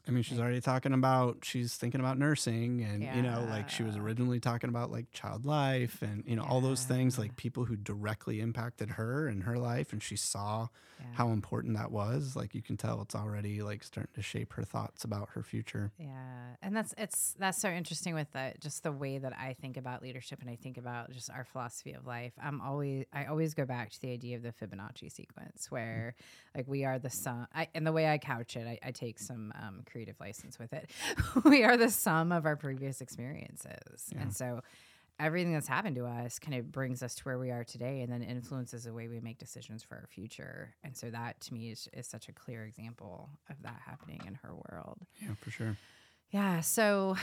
I 0.09 0.11
mean, 0.11 0.23
she's 0.23 0.41
already 0.41 0.63
talking 0.63 0.95
about 0.95 1.39
she's 1.43 1.75
thinking 1.75 2.01
about 2.01 2.19
nursing, 2.19 2.83
and 2.83 3.03
you 3.03 3.23
know, 3.23 3.47
like 3.51 3.69
she 3.69 3.83
was 3.83 3.97
originally 3.97 4.41
talking 4.41 4.71
about 4.71 4.91
like 4.91 5.13
child 5.13 5.45
life, 5.45 6.01
and 6.01 6.25
you 6.27 6.35
know, 6.35 6.45
all 6.45 6.63
those 6.63 6.85
things, 6.85 7.19
like 7.19 7.37
people 7.37 7.67
who 7.67 7.77
directly 7.77 8.41
impacted 8.41 8.93
her 8.93 9.29
and 9.29 9.43
her 9.45 9.59
life, 9.59 9.93
and 9.93 10.03
she 10.03 10.17
saw 10.17 10.69
how 11.13 11.29
important 11.31 11.77
that 11.77 11.91
was. 11.91 12.37
Like 12.37 12.55
you 12.55 12.63
can 12.63 12.77
tell, 12.77 13.03
it's 13.03 13.15
already 13.15 13.63
like 13.63 13.83
starting 13.83 14.13
to 14.15 14.23
shape 14.23 14.53
her 14.55 14.63
thoughts 14.63 15.05
about 15.05 15.31
her 15.35 15.43
future. 15.43 15.93
Yeah, 15.99 16.57
and 16.63 16.75
that's 16.77 16.95
it's 16.97 17.35
that's 17.39 17.61
so 17.61 17.69
interesting 17.69 18.15
with 18.15 18.33
the 18.33 18.55
just 18.61 18.83
the 18.83 18.93
way 18.93 19.19
that 19.19 19.33
I 19.33 19.55
think 19.61 19.77
about 19.77 20.03
leadership 20.03 20.41
and 20.41 20.51
I 20.51 20.57
think 20.57 20.79
about 20.79 21.13
just 21.13 21.31
our 21.31 21.45
philosophy 21.45 21.93
of 21.93 22.07
life. 22.07 22.33
I'm 22.43 22.61
always 22.61 23.05
I 23.13 23.27
always 23.27 23.55
go 23.55 23.65
back 23.65 23.91
to 23.91 24.01
the 24.01 24.13
idea 24.13 24.37
of 24.37 24.43
the 24.43 24.53
Fibonacci 24.53 25.11
sequence, 25.11 25.71
where 25.71 26.15
like 26.55 26.67
we 26.67 26.85
are 26.85 26.99
the 26.99 27.11
sum. 27.11 27.47
I, 27.55 27.69
and 27.75 27.87
the 27.87 27.93
way 27.93 28.09
I 28.09 28.19
couch 28.19 28.57
it, 28.57 28.67
I, 28.67 28.79
I 28.89 28.91
take 28.91 29.19
some 29.19 29.53
um, 29.61 29.83
creative 29.99 30.21
license 30.21 30.61
with 30.61 30.73
it. 30.73 30.91
we 31.45 31.65
are 31.65 31.77
the 31.77 31.91
sum 31.91 32.31
of 32.31 32.47
our 32.47 32.55
previous 32.55 33.01
experiences, 33.01 34.13
and 34.17 34.33
so 34.33 34.61
everything 35.19 35.53
that's 35.53 35.67
happened 35.67 35.97
to 35.97 36.07
us 36.07 36.39
kind 36.39 36.57
of 36.57 36.71
brings 36.71 37.03
us 37.03 37.17
to 37.17 37.25
where 37.25 37.37
we 37.37 37.51
are 37.51 37.65
today 37.65 38.03
and 38.03 38.13
then 38.13 38.23
influences 38.23 38.85
the 38.85 38.93
way 38.93 39.09
we 39.09 39.19
make 39.19 39.39
decisions 39.39 39.83
for 39.83 39.97
our 39.97 40.07
future. 40.07 40.77
And 40.85 40.97
so 40.97 41.11
that 41.11 41.41
to 41.41 41.55
me 41.55 41.73
is, 41.73 41.89
is 41.93 42.07
such 42.07 42.29
a 42.29 42.33
clear 42.33 42.65
example 42.65 43.29
of 43.51 43.61
that 43.63 43.81
happening 43.85 44.21
in 44.29 44.35
her 44.43 44.55
world. 44.55 44.99
Yeah, 45.21 45.35
for 45.41 45.51
sure. 45.51 45.77
Yeah. 46.31 46.61
So 46.61 47.17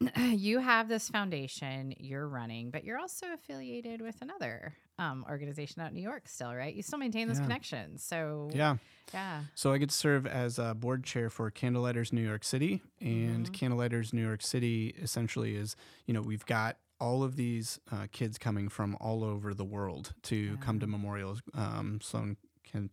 you 0.18 0.58
have 0.58 0.88
this 0.88 1.08
foundation 1.08 1.94
you're 1.96 2.28
running, 2.28 2.70
but 2.70 2.84
you're 2.84 2.98
also 2.98 3.28
affiliated 3.32 4.02
with 4.02 4.16
another 4.20 4.74
um, 4.98 5.24
organization 5.28 5.80
out 5.82 5.88
in 5.90 5.94
New 5.94 6.02
York 6.02 6.28
still, 6.28 6.54
right? 6.54 6.74
You 6.74 6.82
still 6.82 6.98
maintain 6.98 7.28
those 7.28 7.38
Yeah. 7.38 7.44
connections. 7.44 8.02
So, 8.02 8.50
Yeah. 8.52 8.76
yeah. 9.14 9.44
So 9.54 9.72
I 9.72 9.78
get 9.78 9.90
to 9.90 9.94
serve 9.94 10.26
as 10.26 10.58
a 10.58 10.74
board 10.74 11.04
chair 11.04 11.30
for 11.30 11.50
Candlelighters 11.50 12.12
New 12.12 12.22
York 12.26 12.44
City, 12.44 12.82
and 13.00 13.52
Candlelighters 13.52 14.12
New 14.12 14.22
York 14.26 14.42
City 14.42 14.94
essentially 15.00 15.54
is, 15.56 15.76
you 16.06 16.14
know, 16.14 16.20
we've 16.22 16.44
got 16.46 16.78
all 17.00 17.22
of 17.22 17.36
these 17.36 17.78
uh, 17.92 18.06
kids 18.10 18.38
coming 18.38 18.68
from 18.68 18.96
all 19.00 19.22
over 19.22 19.54
the 19.54 19.64
world 19.64 20.14
to 20.24 20.56
come 20.58 20.80
to 20.80 20.86
Memorial 20.88 21.38
um, 21.54 22.00
Sloan 22.02 22.36
can, 22.64 22.90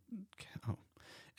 oh, 0.69 0.77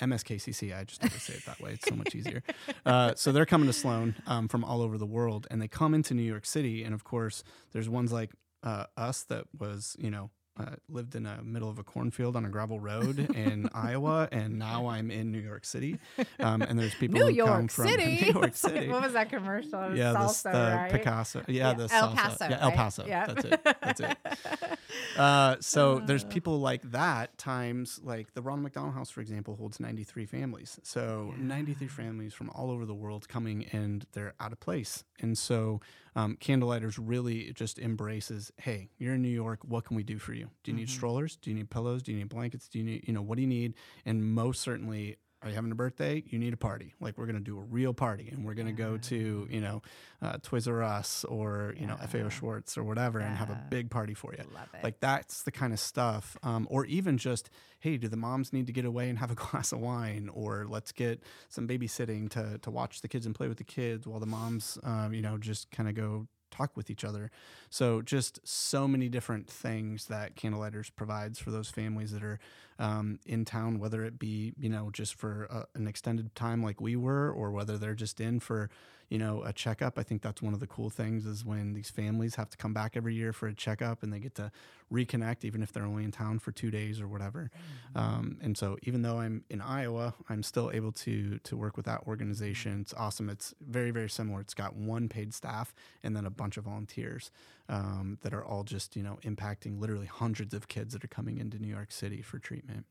MSKCC. 0.01 0.77
I 0.77 0.85
just 0.85 1.03
never 1.03 1.19
say 1.19 1.35
it 1.35 1.45
that 1.47 1.61
way. 1.61 1.73
It's 1.75 1.89
so 1.89 1.95
much 1.95 2.15
easier. 2.15 2.43
Uh, 2.85 3.13
so 3.17 3.33
they're 3.33 3.47
coming 3.47 3.67
to 3.67 3.73
Sloan 3.73 4.15
um, 4.29 4.47
from 4.47 4.63
all 4.63 4.81
over 4.81 4.97
the 4.97 5.07
world, 5.07 5.47
and 5.51 5.61
they 5.61 5.67
come 5.67 5.93
into 5.93 6.15
New 6.15 6.23
York 6.23 6.47
City. 6.47 6.85
And 6.85 6.95
of 6.95 7.03
course, 7.03 7.43
there's 7.73 7.89
ones 7.89 8.13
like 8.13 8.31
uh, 8.63 8.85
us 8.97 9.25
that 9.25 9.45
was, 9.59 9.97
you 9.99 10.09
know, 10.11 10.31
uh, 10.59 10.77
lived 10.89 11.15
in 11.15 11.25
the 11.25 11.43
middle 11.43 11.69
of 11.69 11.79
a 11.79 11.83
cornfield 11.85 12.37
on 12.37 12.45
a 12.45 12.49
gravel 12.49 12.81
road 12.81 13.19
in 13.35 13.69
Iowa, 13.75 14.29
and 14.33 14.59
now 14.59 14.87
I'm 14.89 15.11
in 15.11 15.31
New 15.31 15.39
York 15.39 15.65
City. 15.65 15.99
Um, 16.41 16.63
and 16.63 16.79
there's 16.79 16.95
people 16.95 17.21
New 17.21 17.27
who 17.27 17.33
York 17.33 17.51
come 17.51 17.69
from 17.69 17.89
City. 17.89 18.21
New 18.23 18.33
York 18.33 18.55
City. 18.55 18.89
what 18.89 19.03
was 19.03 19.13
that 19.13 19.31
commercial? 19.31 19.83
It 19.83 19.91
was 19.91 19.99
yeah, 19.99 20.13
the, 20.13 20.19
salsa, 20.19 20.53
the 20.53 20.77
right? 20.77 20.93
Picasso. 20.93 21.43
Yeah, 21.47 21.69
Yeah, 21.69 21.75
the 21.75 21.95
El 21.95 22.09
salsa. 22.09 22.15
Paso, 22.15 22.47
Yeah, 22.49 22.59
El 22.61 22.69
right? 22.69 22.77
Paso. 22.77 23.07
Yep. 23.07 23.27
That's 23.27 23.45
it. 23.45 23.61
That's 23.83 24.01
it. 24.01 24.19
Uh, 25.17 25.57
so 25.61 25.99
there's 26.01 26.25
people 26.25 26.59
like 26.61 26.83
that 26.91 27.37
times 27.39 28.01
like 28.03 28.33
the 28.35 28.43
Ronald 28.43 28.65
McDonald 28.65 28.95
House, 28.95 29.11
for 29.11 29.21
example, 29.21 29.57
holds 29.57 29.79
93 29.81 30.27
families. 30.27 30.79
So 30.83 31.35
93 31.39 31.89
families 31.89 32.35
from 32.35 32.51
all 32.51 32.71
over 32.71 32.85
the 32.87 32.95
world 32.95 33.29
coming 33.29 33.67
and 33.73 34.07
they're 34.13 34.35
out 34.41 34.53
of 34.53 34.61
place. 34.61 35.05
And 35.21 35.37
so 35.37 35.81
um, 36.17 36.37
Candlelighters 36.41 36.99
really 36.99 37.53
just 37.53 37.79
embraces, 37.79 38.51
hey, 38.57 38.89
you're 38.99 39.15
in 39.15 39.23
New 39.23 39.29
York. 39.29 39.61
What 39.63 39.85
can 39.85 39.97
we 39.97 40.03
do 40.03 40.19
for 40.19 40.33
you? 40.33 40.51
Do 40.65 40.71
you 40.71 40.77
need 40.77 40.89
strollers? 40.89 41.37
Do 41.37 41.51
you 41.51 41.57
need 41.57 41.69
pillows? 41.69 42.03
Do 42.03 42.11
you 42.11 42.19
need 42.19 42.31
blankets? 42.31 42.69
Do 42.69 42.79
you 42.79 42.85
need, 42.85 43.05
you 43.07 43.13
know, 43.13 43.21
what 43.21 43.37
do 43.37 43.43
you 43.43 43.47
need? 43.47 43.75
And 44.07 44.25
most 44.25 44.63
certainly, 44.63 45.19
are 45.47 45.51
you 45.51 45.55
having 45.55 45.73
a 45.73 45.77
birthday? 45.77 46.23
You 46.27 46.39
need 46.39 46.53
a 46.53 46.57
party. 46.57 46.95
Like 47.01 47.17
we're 47.17 47.27
gonna 47.27 47.41
do 47.41 47.59
a 47.59 47.63
real 47.63 47.95
party, 47.95 48.29
and 48.31 48.45
we're 48.45 48.55
gonna 48.55 48.73
go 48.73 48.97
to 48.99 49.47
you 49.51 49.61
know 49.61 49.83
uh, 50.21 50.39
Toys 50.43 50.67
R 50.69 50.83
Us 50.83 51.25
or 51.25 51.75
you 51.79 51.87
know 51.87 51.97
FAO 51.97 52.29
Schwarz 52.29 52.77
or 52.77 52.85
whatever, 52.85 53.19
and 53.21 53.37
have 53.37 53.51
a 53.51 53.67
big 53.71 53.91
party 53.91 54.15
for 54.15 54.33
you. 54.33 54.45
Love 54.55 54.69
it. 54.75 54.83
Like 54.83 55.01
that's 55.01 55.43
the 55.43 55.53
kind 55.53 55.73
of 55.73 55.81
stuff. 55.81 56.37
Um, 56.43 56.67
or 56.71 56.85
even 56.87 57.19
just 57.19 57.51
hey, 57.81 57.97
do 57.97 58.09
the 58.09 58.17
moms 58.17 58.53
need 58.53 58.67
to 58.67 58.73
get 58.73 58.85
away 58.85 59.09
and 59.09 59.19
have 59.19 59.31
a 59.31 59.35
glass 59.37 59.73
of 59.73 59.81
wine, 59.81 60.29
or 60.33 60.67
let's 60.69 60.93
get 60.93 61.23
some 61.49 61.69
babysitting 61.69 62.29
to 62.31 62.59
to 62.59 62.71
watch 62.71 63.01
the 63.01 63.09
kids 63.09 63.27
and 63.27 63.35
play 63.35 63.49
with 63.49 63.59
the 63.59 63.65
kids 63.65 64.07
while 64.07 64.21
the 64.21 64.27
moms 64.27 64.79
um, 64.83 65.13
you 65.15 65.23
know 65.23 65.39
just 65.39 65.71
kind 65.71 65.89
of 65.89 65.95
go 65.95 66.27
talk 66.57 66.77
with 66.77 66.91
each 66.91 67.05
other. 67.05 67.31
So 67.71 68.03
just 68.03 68.41
so 68.47 68.87
many 68.89 69.09
different 69.09 69.49
things 69.49 70.07
that 70.07 70.37
Candlelighters 70.37 70.91
provides 70.91 71.39
for 71.39 71.51
those 71.51 71.69
families 71.69 72.13
that 72.13 72.23
are 72.23 72.39
um, 72.79 73.19
in 73.27 73.45
town, 73.45 73.79
whether 73.79 74.05
it 74.05 74.19
be 74.19 74.53
you 74.59 74.69
know 74.69 74.91
just 74.93 75.15
for 75.15 75.45
a, 75.45 75.67
an 75.75 75.87
extended 75.87 76.35
time 76.35 76.63
like 76.63 76.81
we 76.81 76.97
were, 76.97 77.31
or 77.31 77.51
whether 77.51 77.79
they're 77.79 77.95
just 77.95 78.21
in 78.21 78.41
for 78.41 78.71
you 79.09 79.19
know 79.19 79.43
a 79.45 79.53
checkup. 79.53 79.99
I 79.99 80.03
think 80.03 80.23
that's 80.23 80.43
one 80.43 80.55
of 80.55 80.61
the 80.61 80.67
cool 80.67 80.91
things 80.91 81.27
is 81.27 81.45
when 81.45 81.73
these 81.75 81.91
families 81.91 82.35
have 82.35 82.51
to 82.51 82.57
come 82.57 82.73
back 82.73 82.97
every 82.97 83.15
year 83.15 83.33
for 83.33 83.47
a 83.47 83.55
checkup 83.55 84.03
and 84.03 84.13
they 84.13 84.19
get 84.19 84.35
to 84.37 84.51
reconnect, 84.93 85.45
even 85.45 85.63
if 85.63 85.73
they're 85.73 85.85
only 85.85 86.05
in 86.05 86.13
town 86.13 86.39
for 86.39 86.53
two 86.53 86.71
days 86.71 87.01
or 87.01 87.09
whatever. 87.09 87.51
Um, 87.95 88.39
and 88.41 88.57
so 88.57 88.77
even 88.83 89.03
though 89.03 89.19
I'm 89.19 89.45
in 89.51 89.61
Iowa, 89.61 90.15
I'm 90.29 90.43
still 90.43 90.71
able 90.73 90.93
to 90.93 91.39
to 91.39 91.57
work 91.57 91.77
with 91.77 91.87
that 91.87 92.03
organization. 92.07 92.81
It's 92.81 92.95
awesome. 92.95 93.31
It's 93.31 93.55
very 93.61 93.91
very 93.91 94.11
similar. 94.11 94.41
It's 94.41 94.55
got 94.55 94.75
one 94.77 95.09
paid 95.09 95.35
staff 95.35 95.75
and 96.03 96.17
then 96.17 96.27
a 96.27 96.31
bunch 96.31 96.57
of 96.57 96.65
volunteers 96.65 97.31
um, 97.69 98.19
that 98.23 98.35
are 98.35 98.45
all 98.45 98.65
just 98.65 98.97
you 98.97 99.03
know 99.03 99.19
impacting 99.23 99.81
literally 99.81 100.07
hundreds 100.07 100.55
of 100.55 100.69
kids 100.69 100.93
that 100.95 101.05
are 101.05 101.09
coming 101.09 101.39
into 101.39 101.59
New 101.59 101.69
York 101.69 101.93
City 101.93 102.23
for 102.23 102.39
treatment. 102.39 102.87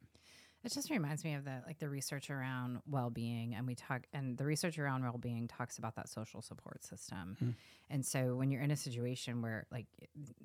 It 0.65 0.71
just 0.73 0.89
reminds 0.89 1.23
me 1.23 1.35
of 1.35 1.45
the 1.45 1.61
like 1.67 1.77
the 1.77 1.87
research 1.87 2.29
around 2.31 2.79
well-being 2.89 3.53
and 3.53 3.67
we 3.67 3.75
talk 3.75 4.01
and 4.13 4.35
the 4.35 4.45
research 4.45 4.79
around 4.79 5.03
well-being 5.03 5.47
talks 5.47 5.77
about 5.77 5.95
that 5.95 6.09
social 6.09 6.41
support 6.41 6.83
system. 6.83 7.35
Hmm. 7.39 7.49
And 7.91 8.03
so 8.03 8.35
when 8.35 8.49
you're 8.49 8.63
in 8.63 8.71
a 8.71 8.75
situation 8.75 9.43
where 9.43 9.67
like 9.71 9.85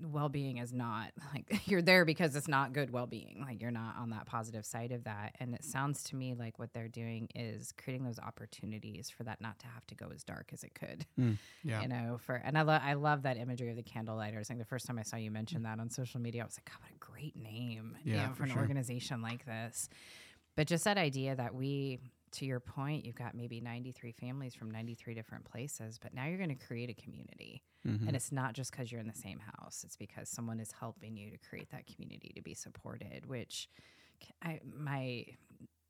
well-being 0.02 0.58
is 0.58 0.74
not 0.74 1.12
like 1.34 1.66
you're 1.66 1.80
there 1.80 2.04
because 2.04 2.36
it's 2.36 2.48
not 2.48 2.74
good 2.74 2.90
well-being, 2.90 3.42
like 3.46 3.62
you're 3.62 3.70
not 3.70 3.96
on 3.96 4.10
that 4.10 4.26
positive 4.26 4.66
side 4.66 4.92
of 4.92 5.04
that 5.04 5.36
and 5.40 5.54
it 5.54 5.64
sounds 5.64 6.02
to 6.04 6.16
me 6.16 6.34
like 6.34 6.58
what 6.58 6.74
they're 6.74 6.88
doing 6.88 7.28
is 7.34 7.72
creating 7.82 8.04
those 8.04 8.18
opportunities 8.18 9.08
for 9.08 9.22
that 9.24 9.40
not 9.40 9.58
to 9.60 9.66
have 9.68 9.86
to 9.86 9.94
go 9.94 10.10
as 10.14 10.22
dark 10.22 10.50
as 10.52 10.62
it 10.64 10.74
could. 10.74 11.06
Yeah. 11.64 11.80
You 11.80 11.88
know, 11.88 12.18
for 12.26 12.34
and 12.34 12.58
I 12.58 12.62
love 12.62 12.82
I 12.84 12.92
love 12.92 13.22
that 13.22 13.38
imagery 13.38 13.70
of 13.70 13.76
the 13.76 13.82
candlelighters. 13.82 14.42
I 14.42 14.54
think 14.54 14.58
the 14.58 14.66
first 14.66 14.84
time 14.86 14.98
I 14.98 15.02
saw 15.02 15.16
you 15.16 15.30
mention 15.30 15.62
that 15.62 15.80
on 15.80 15.88
social 15.88 16.20
media, 16.20 16.42
I 16.42 16.44
was 16.44 16.58
like, 16.58 16.66
God, 16.66 16.76
what 16.82 16.90
a 16.90 16.98
great 16.98 17.36
name, 17.36 17.96
you 18.04 18.14
Yeah, 18.14 18.26
know, 18.26 18.32
for, 18.32 18.36
for 18.38 18.42
an 18.44 18.50
sure. 18.50 18.60
organization 18.60 19.22
like 19.22 19.46
this. 19.46 19.88
But 20.56 20.66
just 20.66 20.84
that 20.84 20.98
idea 20.98 21.34
that 21.36 21.54
we, 21.54 21.98
to 22.32 22.44
your 22.44 22.60
point, 22.60 23.04
you've 23.04 23.14
got 23.14 23.34
maybe 23.34 23.60
93 23.60 24.12
families 24.12 24.54
from 24.54 24.70
93 24.70 25.14
different 25.14 25.44
places, 25.44 25.98
but 26.00 26.12
now 26.14 26.26
you're 26.26 26.38
going 26.38 26.56
to 26.56 26.66
create 26.66 26.90
a 26.90 26.94
community. 26.94 27.62
Mm-hmm. 27.86 28.06
And 28.08 28.16
it's 28.16 28.30
not 28.30 28.52
just 28.52 28.70
because 28.72 28.92
you're 28.92 29.00
in 29.00 29.06
the 29.08 29.14
same 29.14 29.38
house, 29.38 29.82
it's 29.84 29.96
because 29.96 30.28
someone 30.28 30.60
is 30.60 30.70
helping 30.78 31.16
you 31.16 31.30
to 31.30 31.38
create 31.38 31.70
that 31.70 31.86
community 31.86 32.32
to 32.36 32.42
be 32.42 32.54
supported, 32.54 33.26
which 33.26 33.68
I, 34.42 34.60
my, 34.76 35.24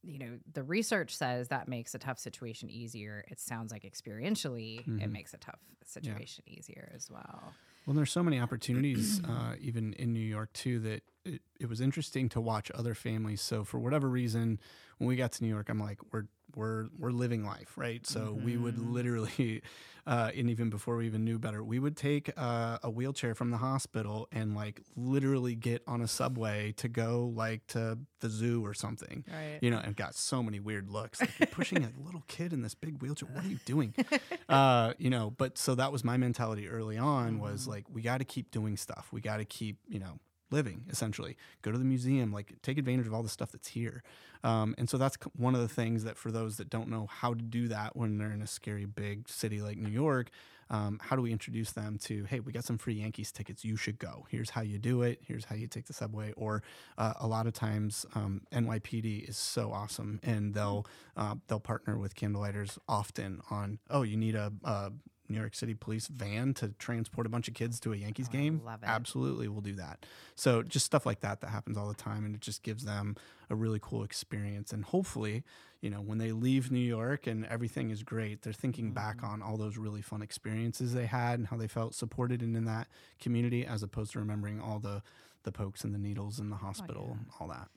you 0.03 0.19
know, 0.19 0.39
the 0.53 0.63
research 0.63 1.15
says 1.17 1.49
that 1.49 1.67
makes 1.67 1.95
a 1.95 1.99
tough 1.99 2.19
situation 2.19 2.71
easier. 2.71 3.25
It 3.29 3.41
sounds 3.41 3.73
like 3.73 3.83
experientially, 3.83 4.81
Mm-hmm. 4.87 5.01
it 5.01 5.11
makes 5.11 5.35
a 5.35 5.39
tough 5.39 5.59
situation 5.85 6.45
easier 6.47 6.93
as 6.95 7.11
well. 7.11 7.53
Well, 7.87 7.97
there's 7.97 8.13
so 8.13 8.23
many 8.23 8.39
opportunities, 8.39 9.21
uh, 9.25 9.55
even 9.61 9.95
in 9.95 10.13
New 10.13 10.21
York 10.21 10.53
too, 10.53 10.79
that 10.81 11.03
it, 11.25 11.43
it 11.59 11.69
was 11.69 11.81
interesting 11.81 12.29
to 12.31 12.41
watch 12.41 12.71
other 12.75 12.95
families. 12.95 13.41
So 13.41 13.65
for 13.65 13.79
whatever 13.79 14.09
reason, 14.09 14.61
when 14.99 15.09
we 15.09 15.17
got 15.17 15.33
to 15.33 15.45
New 15.45 15.51
York, 15.51 15.69
I'm 15.69 15.81
like, 15.81 15.99
we're 16.13 16.27
we're 16.57 16.89
we're 16.99 17.11
living 17.11 17.45
life, 17.45 17.73
right? 17.77 18.07
So 18.07 18.33
we 18.45 18.57
would 18.57 18.79
literally, 18.79 19.63
uh, 20.07 20.31
and 20.37 20.51
even 20.51 20.71
before 20.71 20.97
we 20.97 21.07
even 21.07 21.25
knew 21.25 21.39
better, 21.39 21.63
we 21.63 21.79
would 21.79 21.97
take 21.97 22.31
uh, 22.37 22.79
a 22.83 22.91
wheelchair 22.91 23.35
from 23.35 23.51
the 23.51 23.57
hospital 23.59 24.29
and 24.33 24.55
like 24.55 24.83
literally 24.97 25.55
get 25.55 25.83
on 25.87 26.01
a 26.03 26.09
subway 26.09 26.73
to 26.79 26.89
go 26.89 27.33
like 27.35 27.67
to 27.69 27.99
the 28.21 28.29
zoo 28.29 28.65
or 28.65 28.75
something, 28.75 29.25
Right. 29.31 29.59
you 29.63 29.71
know, 29.71 29.79
and 29.79 29.97
got 29.97 30.15
so 30.15 30.43
many 30.43 30.61
weird 30.61 30.89
looks. 30.89 31.21
Like, 31.21 31.39
you're 31.39 31.47
pushing 31.47 31.85
a 31.85 31.91
little 32.05 32.25
kid 32.29 32.53
in 32.53 32.63
this 32.63 32.75
big 32.75 33.01
wheelchair. 33.01 33.29
What 33.33 33.45
are 33.45 33.49
you 33.49 33.59
doing? 33.65 33.95
uh, 34.49 34.95
you 34.99 35.11
know, 35.11 35.31
but 35.37 35.57
so 35.59 35.75
that 35.75 35.93
was 35.93 36.05
my 36.05 36.17
mentality 36.17 36.69
early 36.69 36.99
on 36.99 37.39
was 37.41 37.67
like, 37.67 37.85
we 37.91 38.03
got 38.03 38.19
to 38.19 38.25
keep 38.25 38.51
doing 38.51 38.77
stuff. 38.77 39.09
We 39.13 39.21
got 39.21 39.39
to 39.39 39.45
keep, 39.45 39.79
you 39.89 39.99
know, 40.01 40.19
living 40.51 40.85
essentially. 40.91 41.37
Go 41.63 41.71
to 41.73 41.79
the 41.79 41.85
museum, 41.85 42.33
like 42.33 42.55
take 42.63 42.79
advantage 42.79 43.07
of 43.07 43.15
all 43.15 43.23
the 43.23 43.29
stuff 43.29 43.53
that's 43.53 43.69
here. 43.69 44.03
Um, 44.43 44.75
and 44.79 44.89
so 44.89 44.97
that's 44.99 45.17
one 45.37 45.55
of 45.55 45.61
the 45.61 45.69
things 45.69 46.05
that 46.05 46.17
for 46.17 46.31
those 46.31 46.57
that 46.57 46.71
don't 46.71 46.89
know 46.89 47.07
how 47.07 47.35
to 47.35 47.43
do 47.43 47.69
that 47.69 47.97
when 47.97 48.19
they're 48.19 48.33
in 48.33 48.43
a 48.43 48.47
scary 48.47 48.87
big 48.87 49.29
city 49.29 49.61
like 49.61 49.77
New 49.77 49.91
York, 49.91 50.31
um, 50.71 51.01
how 51.03 51.17
do 51.17 51.23
we 51.23 51.33
introduce 51.33 51.73
them 51.73 51.99
to, 52.05 52.25
hey, 52.25 52.39
we 52.39 52.53
got 52.53 52.65
some 52.65 52.79
free 52.79 52.95
Yankees 52.95 53.33
tickets. 53.33 53.65
You 53.65 53.77
should 53.77 53.99
go. 53.99 54.27
Here's 54.31 54.51
how 54.51 54.63
you 54.63 54.79
do 54.79 55.03
it. 55.03 55.21
Here's 55.27 55.45
how 55.45 55.57
you 55.57 55.67
take 55.67 55.87
the 55.87 55.93
subway. 55.93 56.33
Or 56.37 56.63
uh, 56.97 57.15
a 57.19 57.27
lot 57.27 57.49
of 57.49 57.53
times, 57.53 58.07
um, 58.15 58.43
NYPD 58.53 59.29
is 59.29 59.37
so 59.37 59.73
awesome, 59.73 60.21
and 60.23 60.55
they'll 60.55 60.87
uh, 61.17 61.35
they'll 61.49 61.61
partner 61.61 61.99
with 61.99 62.15
Candlelighters 62.15 62.79
often 62.89 63.41
on, 63.51 63.81
oh, 63.91 64.03
you 64.03 64.17
need 64.17 64.37
a, 64.37 64.53
a 64.63 64.93
New 65.31 65.39
York 65.39 65.55
City 65.55 65.75
police 65.75 66.09
van 66.09 66.53
to 66.55 66.69
transport 66.79 67.27
a 67.27 67.31
bunch 67.31 67.49
of 67.49 67.55
kids 67.55 67.79
to 67.81 67.93
a 67.93 67.97
Yankees 67.97 68.29
Oh, 68.29 68.33
game. 68.33 68.61
love 68.65 68.83
it. 68.83 68.87
Absolutely, 68.89 69.49
we'll 69.49 69.61
do 69.61 69.75
that. 69.77 70.05
So 70.35 70.63
just 70.63 70.85
stuff 70.87 71.07
like 71.07 71.21
that 71.21 71.41
that 71.41 71.49
happens 71.49 71.79
all 71.79 71.89
the 71.89 71.95
time, 71.95 72.25
and 72.25 72.35
it 72.35 72.41
just 72.41 72.63
gives 72.63 72.85
them 72.85 73.17
a 73.49 73.55
really 73.55 73.79
cool 73.81 74.03
experience. 74.05 74.73
And 74.73 74.85
hopefully, 74.85 75.45
you 75.81 75.89
know, 75.91 76.01
when 76.01 76.19
they 76.19 76.33
leave 76.33 76.71
New 76.71 76.79
York 76.81 77.27
and 77.27 77.47
everything 77.47 77.91
is 77.91 78.03
great, 78.03 78.43
they're 78.43 78.53
thinking 78.53 78.87
Mm-hmm. 78.87 78.95
back 78.95 79.23
on 79.23 79.43
all 79.43 79.57
those 79.57 79.77
really 79.79 80.03
fun 80.03 80.23
experiences 80.23 80.93
they 80.93 81.07
had 81.07 81.39
and 81.39 81.49
how 81.49 81.57
they 81.57 81.69
felt 81.69 81.95
supported 81.95 82.43
and 82.43 82.57
in 82.57 82.65
that 82.65 82.89
community, 83.21 83.65
as 83.65 83.83
opposed 83.83 84.13
to 84.13 84.19
remembering 84.19 84.61
all 84.61 84.79
the 84.79 85.03
the 85.45 85.53
pokes 85.53 85.85
and 85.85 85.95
the 85.95 85.99
needles 85.99 86.39
in 86.39 86.51
the 86.51 86.57
Oh, 86.57 86.67
hospital 86.67 87.17
and 87.19 87.27
all 87.41 87.49
that. 87.49 87.69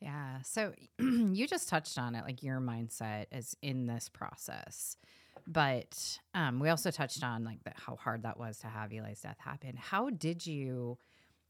Yeah. 0.00 0.40
So 0.42 0.72
you 0.98 1.46
just 1.46 1.68
touched 1.68 1.98
on 1.98 2.14
it, 2.14 2.24
like 2.24 2.42
your 2.42 2.58
mindset 2.60 3.26
is 3.30 3.56
in 3.62 3.86
this 3.86 4.08
process. 4.08 4.96
But 5.46 6.18
um, 6.34 6.60
we 6.60 6.68
also 6.68 6.90
touched 6.90 7.22
on 7.24 7.44
like 7.44 7.62
the, 7.64 7.72
how 7.74 7.96
hard 7.96 8.22
that 8.22 8.38
was 8.38 8.58
to 8.58 8.66
have 8.66 8.92
Eli's 8.92 9.20
death 9.20 9.38
happen. 9.38 9.76
How 9.76 10.10
did 10.10 10.46
you, 10.46 10.98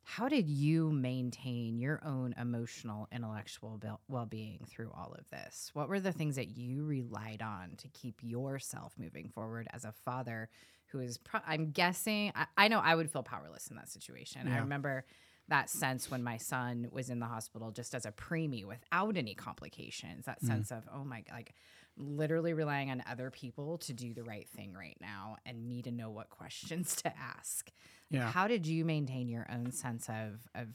how 0.02 0.28
did 0.28 0.48
you 0.48 0.90
maintain 0.90 1.78
your 1.78 2.00
own 2.04 2.34
emotional, 2.38 3.08
intellectual 3.12 3.78
bel- 3.78 4.00
well-being 4.08 4.66
through 4.68 4.90
all 4.96 5.14
of 5.18 5.28
this? 5.30 5.70
What 5.74 5.88
were 5.88 6.00
the 6.00 6.12
things 6.12 6.36
that 6.36 6.56
you 6.56 6.84
relied 6.84 7.42
on 7.42 7.76
to 7.78 7.88
keep 7.88 8.20
yourself 8.22 8.94
moving 8.98 9.28
forward 9.28 9.68
as 9.72 9.84
a 9.84 9.92
father 9.92 10.48
who 10.86 11.00
is? 11.00 11.18
Pro- 11.18 11.40
I'm 11.46 11.70
guessing. 11.70 12.32
I, 12.34 12.46
I 12.56 12.68
know 12.68 12.80
I 12.80 12.94
would 12.94 13.10
feel 13.10 13.22
powerless 13.22 13.68
in 13.68 13.76
that 13.76 13.88
situation. 13.88 14.48
I 14.48 14.58
remember 14.58 15.04
that 15.48 15.68
sense 15.68 16.10
when 16.10 16.22
my 16.22 16.36
son 16.36 16.88
was 16.90 17.10
in 17.10 17.18
the 17.18 17.26
hospital 17.26 17.72
just 17.72 17.94
as 17.94 18.06
a 18.06 18.12
preemie 18.12 18.64
without 18.64 19.16
any 19.16 19.34
complications. 19.34 20.24
That 20.24 20.40
sense 20.40 20.70
of 20.70 20.84
oh 20.94 21.04
my 21.04 21.24
like 21.30 21.54
literally 21.96 22.52
relying 22.54 22.90
on 22.90 23.02
other 23.10 23.30
people 23.30 23.78
to 23.78 23.92
do 23.92 24.14
the 24.14 24.22
right 24.22 24.48
thing 24.48 24.72
right 24.74 24.96
now 25.00 25.36
and 25.44 25.66
me 25.66 25.82
to 25.82 25.90
know 25.90 26.10
what 26.10 26.30
questions 26.42 26.96
to 26.96 27.12
ask. 27.16 27.70
Yeah. 28.10 28.30
How 28.30 28.48
did 28.48 28.66
you 28.66 28.84
maintain 28.84 29.28
your 29.28 29.46
own 29.50 29.72
sense 29.72 30.08
of 30.08 30.48
of, 30.54 30.68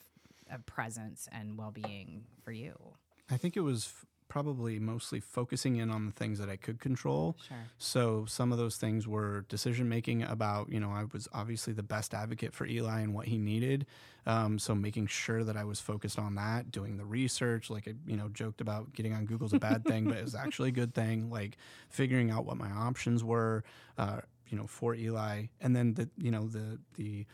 of 0.51 0.65
presence 0.65 1.27
and 1.31 1.57
well 1.57 1.71
being 1.71 2.25
for 2.43 2.51
you? 2.51 2.75
I 3.29 3.37
think 3.37 3.57
it 3.57 3.61
was 3.61 3.91
probably 4.27 4.79
mostly 4.79 5.19
focusing 5.19 5.77
in 5.77 5.89
on 5.89 6.05
the 6.05 6.11
things 6.11 6.39
that 6.39 6.49
I 6.49 6.55
could 6.55 6.79
control. 6.79 7.37
Sure. 7.47 7.57
So 7.77 8.25
some 8.27 8.51
of 8.51 8.57
those 8.57 8.77
things 8.77 9.07
were 9.07 9.41
decision 9.49 9.87
making 9.89 10.23
about, 10.23 10.71
you 10.71 10.79
know, 10.79 10.91
I 10.91 11.05
was 11.11 11.27
obviously 11.33 11.73
the 11.73 11.83
best 11.83 12.13
advocate 12.13 12.53
for 12.53 12.65
Eli 12.65 13.01
and 13.01 13.13
what 13.13 13.27
he 13.27 13.37
needed. 13.37 13.85
Um, 14.25 14.59
so 14.59 14.75
making 14.75 15.07
sure 15.07 15.43
that 15.43 15.55
I 15.55 15.63
was 15.63 15.79
focused 15.79 16.19
on 16.19 16.35
that, 16.35 16.69
doing 16.69 16.97
the 16.97 17.05
research, 17.05 17.69
like 17.69 17.87
I, 17.87 17.93
you 18.05 18.17
know, 18.17 18.27
joked 18.29 18.59
about 18.59 18.93
getting 18.93 19.13
on 19.13 19.25
Google's 19.25 19.53
a 19.53 19.59
bad 19.59 19.85
thing, 19.85 20.05
but 20.05 20.17
it 20.17 20.23
was 20.23 20.35
actually 20.43 20.69
a 20.69 20.73
good 20.73 20.93
thing. 20.93 21.29
Like 21.29 21.57
figuring 21.89 22.29
out 22.29 22.45
what 22.45 22.57
my 22.57 22.69
options 22.69 23.23
were, 23.23 23.63
uh, 23.97 24.19
you 24.49 24.57
know, 24.57 24.67
for 24.67 24.95
Eli, 24.95 25.45
and 25.61 25.75
then 25.75 25.93
the, 25.93 26.09
you 26.17 26.31
know, 26.31 26.47
the 26.47 26.79
the 26.95 27.25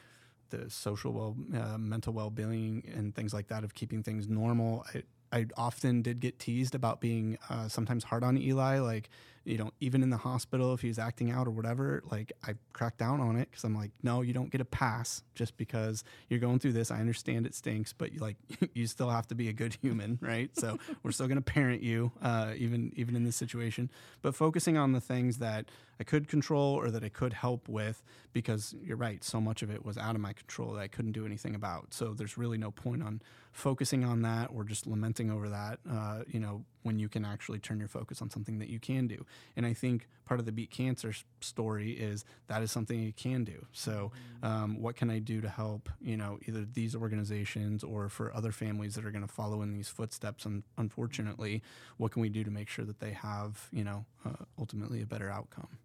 the 0.53 0.69
social 0.69 1.11
well, 1.11 1.35
uh, 1.59 1.77
mental 1.77 2.13
well 2.13 2.29
being 2.29 2.83
and 2.95 3.15
things 3.15 3.33
like 3.33 3.47
that 3.47 3.63
of 3.63 3.73
keeping 3.73 4.03
things 4.03 4.29
normal. 4.29 4.85
I, 4.93 5.03
I 5.33 5.47
often 5.57 6.03
did 6.03 6.19
get 6.19 6.37
teased 6.37 6.75
about 6.75 7.01
being 7.01 7.39
uh, 7.49 7.67
sometimes 7.67 8.03
hard 8.03 8.23
on 8.23 8.37
Eli, 8.37 8.79
like 8.79 9.09
you 9.45 9.57
know, 9.57 9.71
even 9.79 10.01
in 10.03 10.09
the 10.09 10.17
hospital 10.17 10.73
if 10.73 10.81
he 10.81 10.87
was 10.87 10.97
acting 10.97 11.29
out 11.29 11.47
or 11.47 11.51
whatever. 11.51 12.01
Like 12.09 12.31
I 12.47 12.53
cracked 12.71 12.97
down 12.97 13.19
on 13.19 13.35
it 13.35 13.49
because 13.51 13.63
I'm 13.63 13.75
like, 13.75 13.91
no, 14.01 14.21
you 14.21 14.33
don't 14.33 14.49
get 14.49 14.61
a 14.61 14.65
pass 14.65 15.23
just 15.35 15.57
because 15.57 16.03
you're 16.29 16.39
going 16.39 16.59
through 16.59 16.73
this. 16.73 16.91
I 16.91 16.99
understand 16.99 17.45
it 17.45 17.53
stinks, 17.53 17.93
but 17.93 18.13
you 18.13 18.19
like 18.19 18.37
you 18.73 18.87
still 18.87 19.09
have 19.09 19.27
to 19.27 19.35
be 19.35 19.49
a 19.49 19.53
good 19.53 19.77
human, 19.81 20.17
right? 20.21 20.49
So 20.57 20.79
we're 21.03 21.11
still 21.11 21.27
going 21.27 21.37
to 21.37 21.41
parent 21.41 21.83
you, 21.83 22.11
uh, 22.21 22.53
even 22.55 22.93
even 22.95 23.15
in 23.15 23.23
this 23.23 23.35
situation. 23.35 23.89
But 24.21 24.35
focusing 24.35 24.77
on 24.77 24.93
the 24.93 25.01
things 25.01 25.39
that 25.39 25.65
I 25.99 26.03
could 26.03 26.27
control 26.27 26.73
or 26.75 26.89
that 26.91 27.03
I 27.03 27.09
could 27.09 27.33
help 27.33 27.67
with, 27.67 28.03
because 28.31 28.75
you're 28.81 28.97
right, 28.97 29.23
so 29.23 29.41
much 29.41 29.61
of 29.61 29.69
it 29.69 29.85
was 29.85 29.97
out 29.97 30.15
of 30.15 30.21
my 30.21 30.33
control 30.33 30.73
that 30.73 30.81
I 30.81 30.87
couldn't 30.87 31.11
do 31.11 31.25
anything 31.25 31.53
about. 31.53 31.93
So 31.93 32.13
there's 32.13 32.37
really 32.37 32.57
no 32.57 32.71
point 32.71 33.03
on 33.03 33.21
focusing 33.51 34.03
on 34.03 34.21
that 34.23 34.49
or 34.53 34.63
just 34.63 34.87
lamenting 34.87 35.29
over 35.29 35.49
that. 35.49 35.79
Uh, 35.89 36.23
you 36.27 36.39
know, 36.39 36.63
when 36.83 36.99
you 36.99 37.09
can 37.09 37.25
actually 37.25 37.59
turn 37.59 37.79
your 37.79 37.87
focus 37.87 38.21
on 38.21 38.29
something 38.29 38.59
that 38.59 38.69
you 38.69 38.79
can 38.79 39.07
do. 39.07 39.25
And 39.55 39.65
I 39.65 39.73
think 39.73 40.07
part 40.25 40.39
of 40.39 40.45
the 40.45 40.51
Beat 40.51 40.71
Cancer 40.71 41.13
story 41.41 41.91
is 41.91 42.25
that 42.47 42.61
is 42.61 42.71
something 42.71 42.99
you 42.99 43.13
can 43.13 43.43
do. 43.43 43.65
So, 43.71 44.11
um, 44.41 44.81
what 44.81 44.95
can 44.95 45.09
I 45.09 45.19
do 45.19 45.41
to 45.41 45.49
help, 45.49 45.89
you 46.01 46.17
know, 46.17 46.39
either 46.47 46.65
these 46.71 46.95
organizations 46.95 47.83
or 47.83 48.09
for 48.09 48.33
other 48.35 48.51
families 48.51 48.95
that 48.95 49.05
are 49.05 49.11
going 49.11 49.25
to 49.25 49.33
follow 49.33 49.61
in 49.61 49.73
these 49.73 49.89
footsteps? 49.89 50.45
And 50.45 50.63
unfortunately, 50.77 51.63
what 51.97 52.11
can 52.11 52.21
we 52.21 52.29
do 52.29 52.43
to 52.43 52.51
make 52.51 52.69
sure 52.69 52.85
that 52.85 52.99
they 52.99 53.11
have, 53.11 53.69
you 53.71 53.83
know, 53.83 54.05
uh, 54.25 54.45
ultimately 54.57 55.01
a 55.01 55.05
better 55.05 55.29
outcome? 55.29 55.79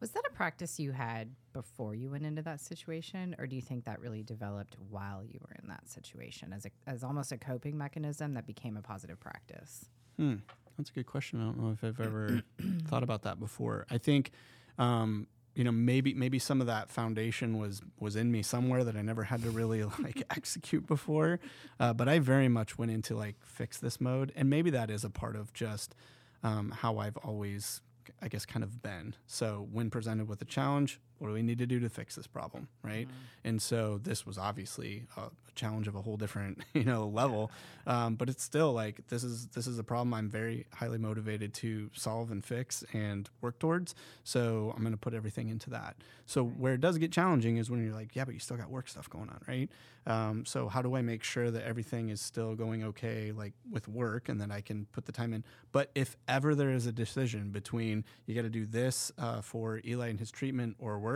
Was 0.00 0.10
that 0.10 0.22
a 0.28 0.32
practice 0.32 0.78
you 0.78 0.92
had 0.92 1.34
before 1.52 1.92
you 1.92 2.10
went 2.10 2.24
into 2.24 2.40
that 2.42 2.60
situation, 2.60 3.34
or 3.36 3.48
do 3.48 3.56
you 3.56 3.62
think 3.62 3.84
that 3.84 3.98
really 3.98 4.22
developed 4.22 4.76
while 4.90 5.24
you 5.24 5.40
were 5.40 5.56
in 5.60 5.68
that 5.68 5.88
situation 5.88 6.52
as 6.52 6.66
a, 6.66 6.70
as 6.86 7.02
almost 7.02 7.32
a 7.32 7.36
coping 7.36 7.76
mechanism 7.76 8.34
that 8.34 8.46
became 8.46 8.76
a 8.76 8.82
positive 8.82 9.18
practice? 9.18 9.86
Hmm. 10.18 10.36
That's 10.76 10.90
a 10.90 10.92
good 10.92 11.06
question. 11.06 11.40
I 11.40 11.44
don't 11.44 11.58
know 11.58 11.70
if 11.72 11.82
I've 11.82 12.00
ever 12.04 12.42
thought 12.86 13.02
about 13.02 13.22
that 13.22 13.40
before. 13.40 13.86
I 13.90 13.98
think, 13.98 14.30
um, 14.78 15.26
you 15.54 15.64
know, 15.64 15.72
maybe 15.72 16.14
maybe 16.14 16.38
some 16.38 16.60
of 16.60 16.68
that 16.68 16.88
foundation 16.88 17.58
was 17.58 17.82
was 17.98 18.14
in 18.14 18.30
me 18.30 18.42
somewhere 18.42 18.84
that 18.84 18.96
I 18.96 19.02
never 19.02 19.24
had 19.24 19.42
to 19.42 19.50
really 19.50 19.82
like 19.98 20.22
execute 20.30 20.86
before. 20.86 21.40
Uh, 21.80 21.92
but 21.92 22.08
I 22.08 22.20
very 22.20 22.48
much 22.48 22.78
went 22.78 22.92
into 22.92 23.16
like 23.16 23.36
fix 23.42 23.78
this 23.78 24.00
mode, 24.00 24.32
and 24.36 24.48
maybe 24.48 24.70
that 24.70 24.90
is 24.90 25.04
a 25.04 25.10
part 25.10 25.34
of 25.34 25.52
just 25.52 25.96
um, 26.44 26.70
how 26.70 26.98
I've 26.98 27.16
always, 27.18 27.80
I 28.22 28.28
guess, 28.28 28.46
kind 28.46 28.62
of 28.62 28.80
been. 28.80 29.16
So 29.26 29.66
when 29.72 29.90
presented 29.90 30.28
with 30.28 30.40
a 30.42 30.44
challenge, 30.44 31.00
what 31.18 31.28
do 31.28 31.34
we 31.34 31.42
need 31.42 31.58
to 31.58 31.66
do 31.66 31.80
to 31.80 31.88
fix 31.88 32.14
this 32.14 32.26
problem, 32.26 32.68
right? 32.82 33.08
And 33.44 33.60
so 33.60 33.98
this 34.02 34.26
was 34.26 34.38
obviously 34.38 35.04
a, 35.16 35.22
a 35.22 35.30
challenge 35.54 35.88
of 35.88 35.94
a 35.94 36.02
whole 36.02 36.16
different, 36.16 36.62
you 36.74 36.84
know, 36.84 37.06
level. 37.06 37.50
Um, 37.86 38.14
but 38.14 38.28
it's 38.28 38.42
still 38.42 38.72
like 38.72 39.06
this 39.08 39.24
is 39.24 39.46
this 39.48 39.66
is 39.66 39.78
a 39.78 39.84
problem 39.84 40.14
I'm 40.14 40.28
very 40.28 40.66
highly 40.74 40.98
motivated 40.98 41.54
to 41.54 41.90
solve 41.94 42.30
and 42.30 42.44
fix 42.44 42.84
and 42.92 43.28
work 43.40 43.58
towards. 43.58 43.94
So 44.24 44.72
I'm 44.76 44.82
going 44.82 44.92
to 44.92 44.98
put 44.98 45.14
everything 45.14 45.48
into 45.48 45.70
that. 45.70 45.96
So 46.26 46.44
where 46.44 46.74
it 46.74 46.80
does 46.80 46.98
get 46.98 47.10
challenging 47.10 47.56
is 47.56 47.70
when 47.70 47.82
you're 47.82 47.94
like, 47.94 48.14
yeah, 48.14 48.24
but 48.24 48.34
you 48.34 48.40
still 48.40 48.58
got 48.58 48.70
work 48.70 48.88
stuff 48.88 49.08
going 49.08 49.30
on, 49.30 49.40
right? 49.48 49.70
Um, 50.06 50.44
so 50.46 50.68
how 50.68 50.82
do 50.82 50.96
I 50.96 51.02
make 51.02 51.22
sure 51.22 51.50
that 51.50 51.64
everything 51.64 52.08
is 52.08 52.20
still 52.20 52.54
going 52.54 52.82
okay, 52.84 53.32
like 53.32 53.52
with 53.70 53.88
work, 53.88 54.28
and 54.28 54.40
that 54.40 54.50
I 54.50 54.60
can 54.60 54.86
put 54.92 55.04
the 55.06 55.12
time 55.12 55.34
in? 55.34 55.44
But 55.70 55.90
if 55.94 56.16
ever 56.26 56.54
there 56.54 56.70
is 56.70 56.86
a 56.86 56.92
decision 56.92 57.50
between 57.50 58.04
you 58.26 58.34
got 58.34 58.42
to 58.42 58.50
do 58.50 58.64
this 58.64 59.12
uh, 59.18 59.42
for 59.42 59.80
Eli 59.86 60.08
and 60.08 60.18
his 60.18 60.30
treatment 60.30 60.76
or 60.78 60.98
work, 60.98 61.07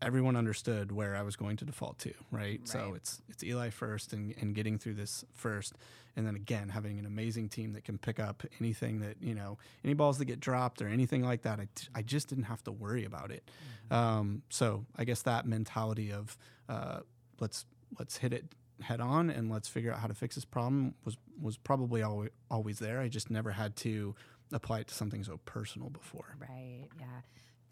everyone 0.00 0.36
understood 0.36 0.92
where 0.92 1.16
I 1.16 1.22
was 1.22 1.36
going 1.36 1.56
to 1.56 1.64
default 1.64 1.98
to, 2.00 2.12
right? 2.30 2.60
So 2.64 2.94
it's 2.94 3.20
it's 3.28 3.42
Eli 3.42 3.70
first 3.70 4.12
and, 4.12 4.34
and 4.40 4.54
getting 4.54 4.78
through 4.78 4.94
this 4.94 5.24
first, 5.34 5.74
and 6.16 6.26
then 6.26 6.36
again 6.36 6.68
having 6.68 6.98
an 6.98 7.06
amazing 7.06 7.48
team 7.48 7.72
that 7.72 7.84
can 7.84 7.98
pick 7.98 8.20
up 8.20 8.44
anything 8.60 9.00
that 9.00 9.16
you 9.20 9.34
know 9.34 9.58
any 9.84 9.94
balls 9.94 10.18
that 10.18 10.26
get 10.26 10.40
dropped 10.40 10.82
or 10.82 10.88
anything 10.88 11.22
like 11.22 11.42
that. 11.42 11.60
I, 11.60 11.68
t- 11.74 11.88
I 11.94 12.02
just 12.02 12.28
didn't 12.28 12.44
have 12.44 12.62
to 12.64 12.72
worry 12.72 13.04
about 13.04 13.30
it. 13.30 13.50
Um, 13.90 14.42
so 14.50 14.84
I 14.96 15.04
guess 15.04 15.22
that 15.22 15.46
mentality 15.46 16.12
of 16.12 16.36
uh, 16.68 17.00
let's 17.40 17.64
let's 17.98 18.18
hit 18.18 18.32
it 18.32 18.44
head 18.80 19.00
on 19.00 19.28
and 19.30 19.50
let's 19.50 19.68
figure 19.68 19.92
out 19.92 19.98
how 19.98 20.06
to 20.06 20.14
fix 20.14 20.36
this 20.36 20.44
problem 20.44 20.94
was 21.04 21.16
was 21.40 21.56
probably 21.56 22.02
always 22.02 22.30
always 22.50 22.78
there. 22.78 23.00
I 23.00 23.08
just 23.08 23.30
never 23.30 23.50
had 23.50 23.74
to 23.76 24.14
apply 24.52 24.80
it 24.80 24.86
to 24.88 24.94
something 24.94 25.24
so 25.24 25.40
personal 25.44 25.90
before. 25.90 26.36
Right. 26.40 26.88
Yeah. 26.98 27.06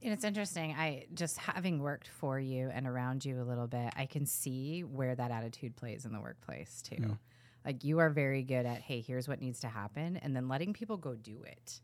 And 0.03 0.13
it's 0.13 0.25
interesting. 0.25 0.73
I 0.73 1.07
just 1.15 1.39
having 1.39 1.81
worked 1.81 2.09
for 2.09 2.39
you 2.39 2.69
and 2.73 2.87
around 2.87 3.25
you 3.25 3.41
a 3.41 3.45
little 3.45 3.67
bit, 3.67 3.93
I 3.97 4.07
can 4.07 4.27
see 4.27 4.83
where 4.85 5.15
that 5.15 5.31
attitude 5.31 5.75
plays 5.77 6.05
in 6.05 6.13
the 6.13 6.21
workplace 6.21 6.83
too. 6.83 6.97
Hmm. 7.03 7.13
Like 7.65 7.83
you 7.83 7.99
are 7.99 8.11
very 8.11 8.43
good 8.43 8.67
at, 8.67 8.81
hey, 8.83 9.01
here's 9.01 9.27
what 9.27 9.41
needs 9.41 9.61
to 9.61 9.69
happen, 9.69 10.17
and 10.19 10.37
then 10.37 10.49
letting 10.49 10.73
people 10.73 10.97
go 10.97 11.15
do 11.15 11.43
it 11.45 11.81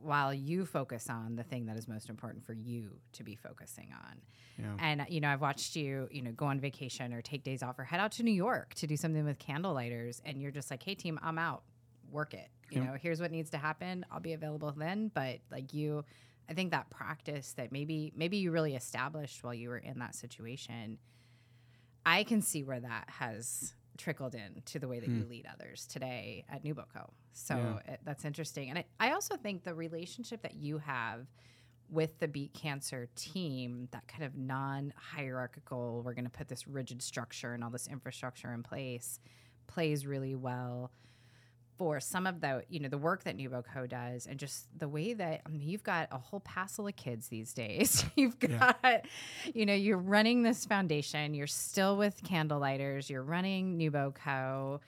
while 0.00 0.32
you 0.32 0.64
focus 0.64 1.10
on 1.10 1.34
the 1.34 1.42
thing 1.42 1.66
that 1.66 1.76
is 1.76 1.88
most 1.88 2.08
important 2.08 2.44
for 2.44 2.52
you 2.52 2.90
to 3.14 3.24
be 3.24 3.34
focusing 3.34 3.88
on. 3.92 4.20
Yeah. 4.56 4.76
And 4.78 5.06
you 5.08 5.20
know, 5.20 5.28
I've 5.28 5.40
watched 5.40 5.74
you, 5.74 6.06
you 6.12 6.22
know, 6.22 6.30
go 6.30 6.46
on 6.46 6.60
vacation 6.60 7.12
or 7.12 7.20
take 7.22 7.42
days 7.42 7.64
off 7.64 7.78
or 7.80 7.84
head 7.84 7.98
out 7.98 8.12
to 8.12 8.22
New 8.22 8.30
York 8.32 8.74
to 8.74 8.86
do 8.86 8.96
something 8.96 9.24
with 9.24 9.38
candlelighters, 9.40 10.20
and 10.24 10.40
you're 10.40 10.52
just 10.52 10.70
like, 10.70 10.82
"Hey, 10.84 10.94
team, 10.94 11.18
I'm 11.20 11.38
out. 11.38 11.64
Work 12.12 12.34
it. 12.34 12.48
You 12.70 12.82
Yep. 12.82 12.86
know, 12.92 12.96
here's 13.00 13.20
what 13.20 13.32
needs 13.32 13.50
to 13.50 13.58
happen. 13.58 14.04
I'll 14.12 14.20
be 14.20 14.34
available 14.34 14.70
then." 14.70 15.10
But 15.12 15.40
like 15.50 15.74
you, 15.74 16.04
I 16.48 16.54
think 16.54 16.70
that 16.70 16.90
practice 16.90 17.52
that 17.54 17.72
maybe 17.72 18.12
maybe 18.16 18.38
you 18.38 18.50
really 18.50 18.74
established 18.74 19.44
while 19.44 19.54
you 19.54 19.68
were 19.68 19.78
in 19.78 19.98
that 19.98 20.14
situation, 20.14 20.98
I 22.06 22.24
can 22.24 22.40
see 22.40 22.62
where 22.62 22.80
that 22.80 23.04
has 23.08 23.74
trickled 23.98 24.34
in 24.34 24.62
to 24.64 24.78
the 24.78 24.88
way 24.88 25.00
that 25.00 25.08
you 25.08 25.22
hmm. 25.22 25.30
lead 25.30 25.46
others 25.52 25.86
today 25.86 26.44
at 26.48 26.64
NewBoCo. 26.64 27.10
So 27.32 27.56
Yeah. 27.56 27.94
it, 27.94 28.00
that's 28.04 28.24
interesting. 28.24 28.70
And 28.70 28.78
I, 28.78 28.84
I 29.00 29.12
also 29.12 29.36
think 29.36 29.64
the 29.64 29.74
relationship 29.74 30.42
that 30.42 30.54
you 30.54 30.78
have 30.78 31.26
with 31.90 32.18
the 32.18 32.28
Beat 32.28 32.54
Cancer 32.54 33.08
team, 33.16 33.88
that 33.90 34.06
kind 34.06 34.24
of 34.24 34.36
non 34.36 34.92
hierarchical, 34.96 36.02
we're 36.04 36.14
going 36.14 36.24
to 36.24 36.30
put 36.30 36.48
this 36.48 36.66
rigid 36.66 37.02
structure 37.02 37.54
and 37.54 37.64
all 37.64 37.70
this 37.70 37.88
infrastructure 37.88 38.52
in 38.52 38.62
place, 38.62 39.20
plays 39.66 40.06
really 40.06 40.34
well 40.34 40.90
for 41.78 42.00
some 42.00 42.26
of 42.26 42.40
the 42.40 42.64
you 42.68 42.80
know 42.80 42.88
the 42.88 42.98
work 42.98 43.24
that 43.24 43.38
NewBoCo 43.38 43.88
does 43.88 44.26
and 44.26 44.38
just 44.38 44.66
the 44.76 44.88
way 44.88 45.14
that 45.14 45.40
I 45.46 45.48
mean, 45.48 45.62
you've 45.62 45.84
got 45.84 46.08
a 46.10 46.18
whole 46.18 46.40
passel 46.40 46.86
of 46.88 46.96
kids 46.96 47.28
these 47.28 47.54
days. 47.54 48.04
you've 48.16 48.36
Yeah. 48.42 48.72
got 48.82 49.04
you 49.54 49.64
know 49.64 49.74
you're 49.74 49.96
running 49.96 50.42
this 50.42 50.66
foundation. 50.66 51.34
You're 51.34 51.46
still 51.46 51.96
with 51.96 52.22
candlelighters. 52.24 53.08
You're 53.08 53.22
running 53.22 53.78
NewBoCo. 53.78 54.80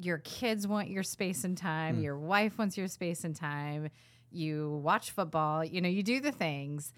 Your 0.00 0.18
kids 0.18 0.66
want 0.66 0.88
your 0.90 1.02
space 1.02 1.42
and 1.44 1.58
time. 1.58 1.96
Hmm. 1.96 2.02
Your 2.02 2.16
wife 2.18 2.56
wants 2.56 2.78
your 2.78 2.86
space 2.88 3.24
and 3.24 3.34
time. 3.34 3.90
You 4.30 4.80
watch 4.82 5.10
football. 5.10 5.64
You 5.64 5.80
know 5.80 5.88
you 5.88 6.02
do 6.04 6.20
the 6.20 6.32
things 6.32 6.92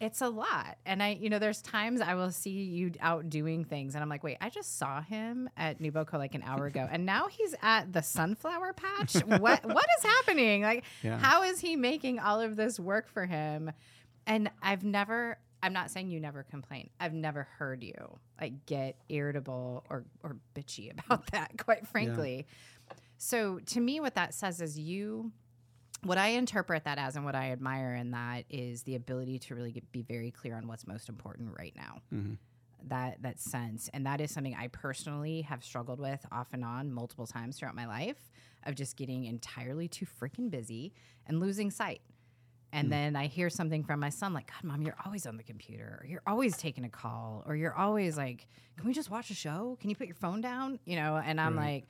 it's 0.00 0.20
a 0.20 0.28
lot. 0.28 0.76
And 0.84 1.02
I, 1.02 1.18
you 1.20 1.30
know, 1.30 1.38
there's 1.38 1.62
times 1.62 2.00
I 2.00 2.14
will 2.14 2.30
see 2.30 2.50
you 2.50 2.92
out 3.00 3.30
doing 3.30 3.64
things 3.64 3.94
and 3.94 4.02
I'm 4.02 4.08
like, 4.10 4.22
wait, 4.22 4.36
I 4.40 4.50
just 4.50 4.78
saw 4.78 5.00
him 5.00 5.48
at 5.56 5.80
NewBoCo 5.80 6.14
like 6.14 6.34
an 6.34 6.42
hour 6.42 6.66
ago 6.66 6.86
and 6.90 7.06
now 7.06 7.28
he's 7.28 7.54
at 7.62 7.92
the 7.92 8.02
sunflower 8.02 8.74
patch. 8.74 9.14
what 9.24 9.64
what 9.64 9.86
is 9.98 10.04
happening? 10.04 10.62
Like 10.62 10.84
Yeah. 11.02 11.18
how 11.18 11.42
is 11.44 11.60
he 11.60 11.76
making 11.76 12.18
all 12.18 12.40
of 12.40 12.56
this 12.56 12.78
work 12.78 13.08
for 13.08 13.24
him? 13.24 13.72
And 14.26 14.50
I've 14.62 14.84
never 14.84 15.38
I'm 15.62 15.72
not 15.72 15.90
saying 15.90 16.10
you 16.10 16.20
never 16.20 16.42
complain. 16.42 16.90
I've 17.00 17.14
never 17.14 17.48
heard 17.58 17.82
you 17.82 18.18
like 18.40 18.66
get 18.66 18.96
irritable 19.08 19.84
or 19.88 20.04
or 20.22 20.36
bitchy 20.54 20.92
about 20.92 21.26
that, 21.32 21.52
quite 21.56 21.86
frankly. 21.86 22.46
So 23.16 23.60
to 23.66 23.80
me 23.80 24.00
what 24.00 24.14
that 24.16 24.34
says 24.34 24.60
is 24.60 24.78
you 24.78 25.32
what 26.06 26.18
I 26.18 26.28
interpret 26.28 26.84
that 26.84 26.98
as 26.98 27.16
and 27.16 27.24
what 27.24 27.34
I 27.34 27.50
admire 27.52 27.94
in 27.94 28.12
that 28.12 28.44
is 28.50 28.82
the 28.84 28.94
ability 28.94 29.38
to 29.40 29.54
really 29.54 29.72
get, 29.72 29.90
be 29.92 30.02
very 30.02 30.30
clear 30.30 30.56
on 30.56 30.66
what's 30.68 30.86
most 30.86 31.08
important 31.08 31.54
right 31.58 31.74
now. 31.76 32.00
Mhm. 32.12 32.38
that 32.88 33.20
that 33.22 33.40
sense, 33.40 33.88
and 33.94 34.06
that 34.06 34.20
is 34.20 34.30
something 34.30 34.54
I 34.54 34.68
personally 34.68 35.40
have 35.42 35.64
struggled 35.64 35.98
with 35.98 36.24
off 36.30 36.52
and 36.52 36.64
on 36.64 36.92
multiple 36.92 37.26
times 37.26 37.58
throughout 37.58 37.74
my 37.74 37.86
life 37.86 38.30
of 38.64 38.74
just 38.76 38.96
getting 38.96 39.24
entirely 39.24 39.88
too 39.88 40.06
freaking 40.06 40.50
busy 40.50 40.92
and 41.26 41.40
losing 41.40 41.70
sight. 41.70 42.00
And 42.72 42.92
then 42.92 43.16
I 43.16 43.26
hear 43.26 43.48
something 43.48 43.82
from 43.82 43.98
my 44.00 44.10
son, 44.10 44.34
like, 44.34 44.48
God, 44.52 44.62
mom, 44.64 44.82
you're 44.82 44.94
always 45.04 45.26
on 45.26 45.36
the 45.38 45.42
computer, 45.42 45.98
or 46.00 46.06
you're 46.06 46.22
always 46.26 46.56
taking 46.58 46.84
a 46.84 46.88
call, 46.90 47.42
or 47.46 47.56
you're 47.56 47.74
always 47.74 48.16
like, 48.16 48.46
Can 48.76 48.86
we 48.86 48.92
just 48.92 49.10
watch 49.10 49.30
a 49.30 49.34
show? 49.34 49.76
Can 49.80 49.88
you 49.90 49.96
put 49.96 50.06
your 50.06 50.14
phone 50.16 50.40
down? 50.42 50.78
You 50.84 50.96
know, 50.96 51.16
and 51.16 51.40
I'm 51.40 51.56
Right. 51.56 51.64
like, 51.74 51.88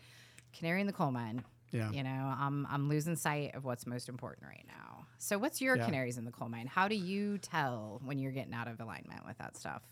Canary 0.56 0.80
in 0.80 0.86
the 0.86 0.92
coal 0.92 1.10
mine. 1.10 1.42
Yeah. 1.72 1.90
You 1.90 2.02
know, 2.02 2.34
I'm 2.38 2.66
I'm 2.70 2.88
losing 2.88 3.16
sight 3.16 3.54
of 3.54 3.64
what's 3.64 3.86
most 3.86 4.08
important 4.08 4.46
right 4.46 4.64
now. 4.68 5.06
So 5.18 5.38
what's 5.38 5.60
your 5.60 5.76
Yeah. 5.76 5.84
canaries 5.86 6.18
in 6.18 6.24
the 6.24 6.30
coal 6.30 6.48
mine? 6.48 6.66
How 6.66 6.88
do 6.88 6.94
you 6.94 7.38
tell 7.38 8.00
when 8.04 8.18
you're 8.18 8.32
getting 8.32 8.54
out 8.54 8.68
of 8.68 8.80
alignment 8.80 9.26
with 9.26 9.38
that 9.38 9.56
stuff? 9.56 9.82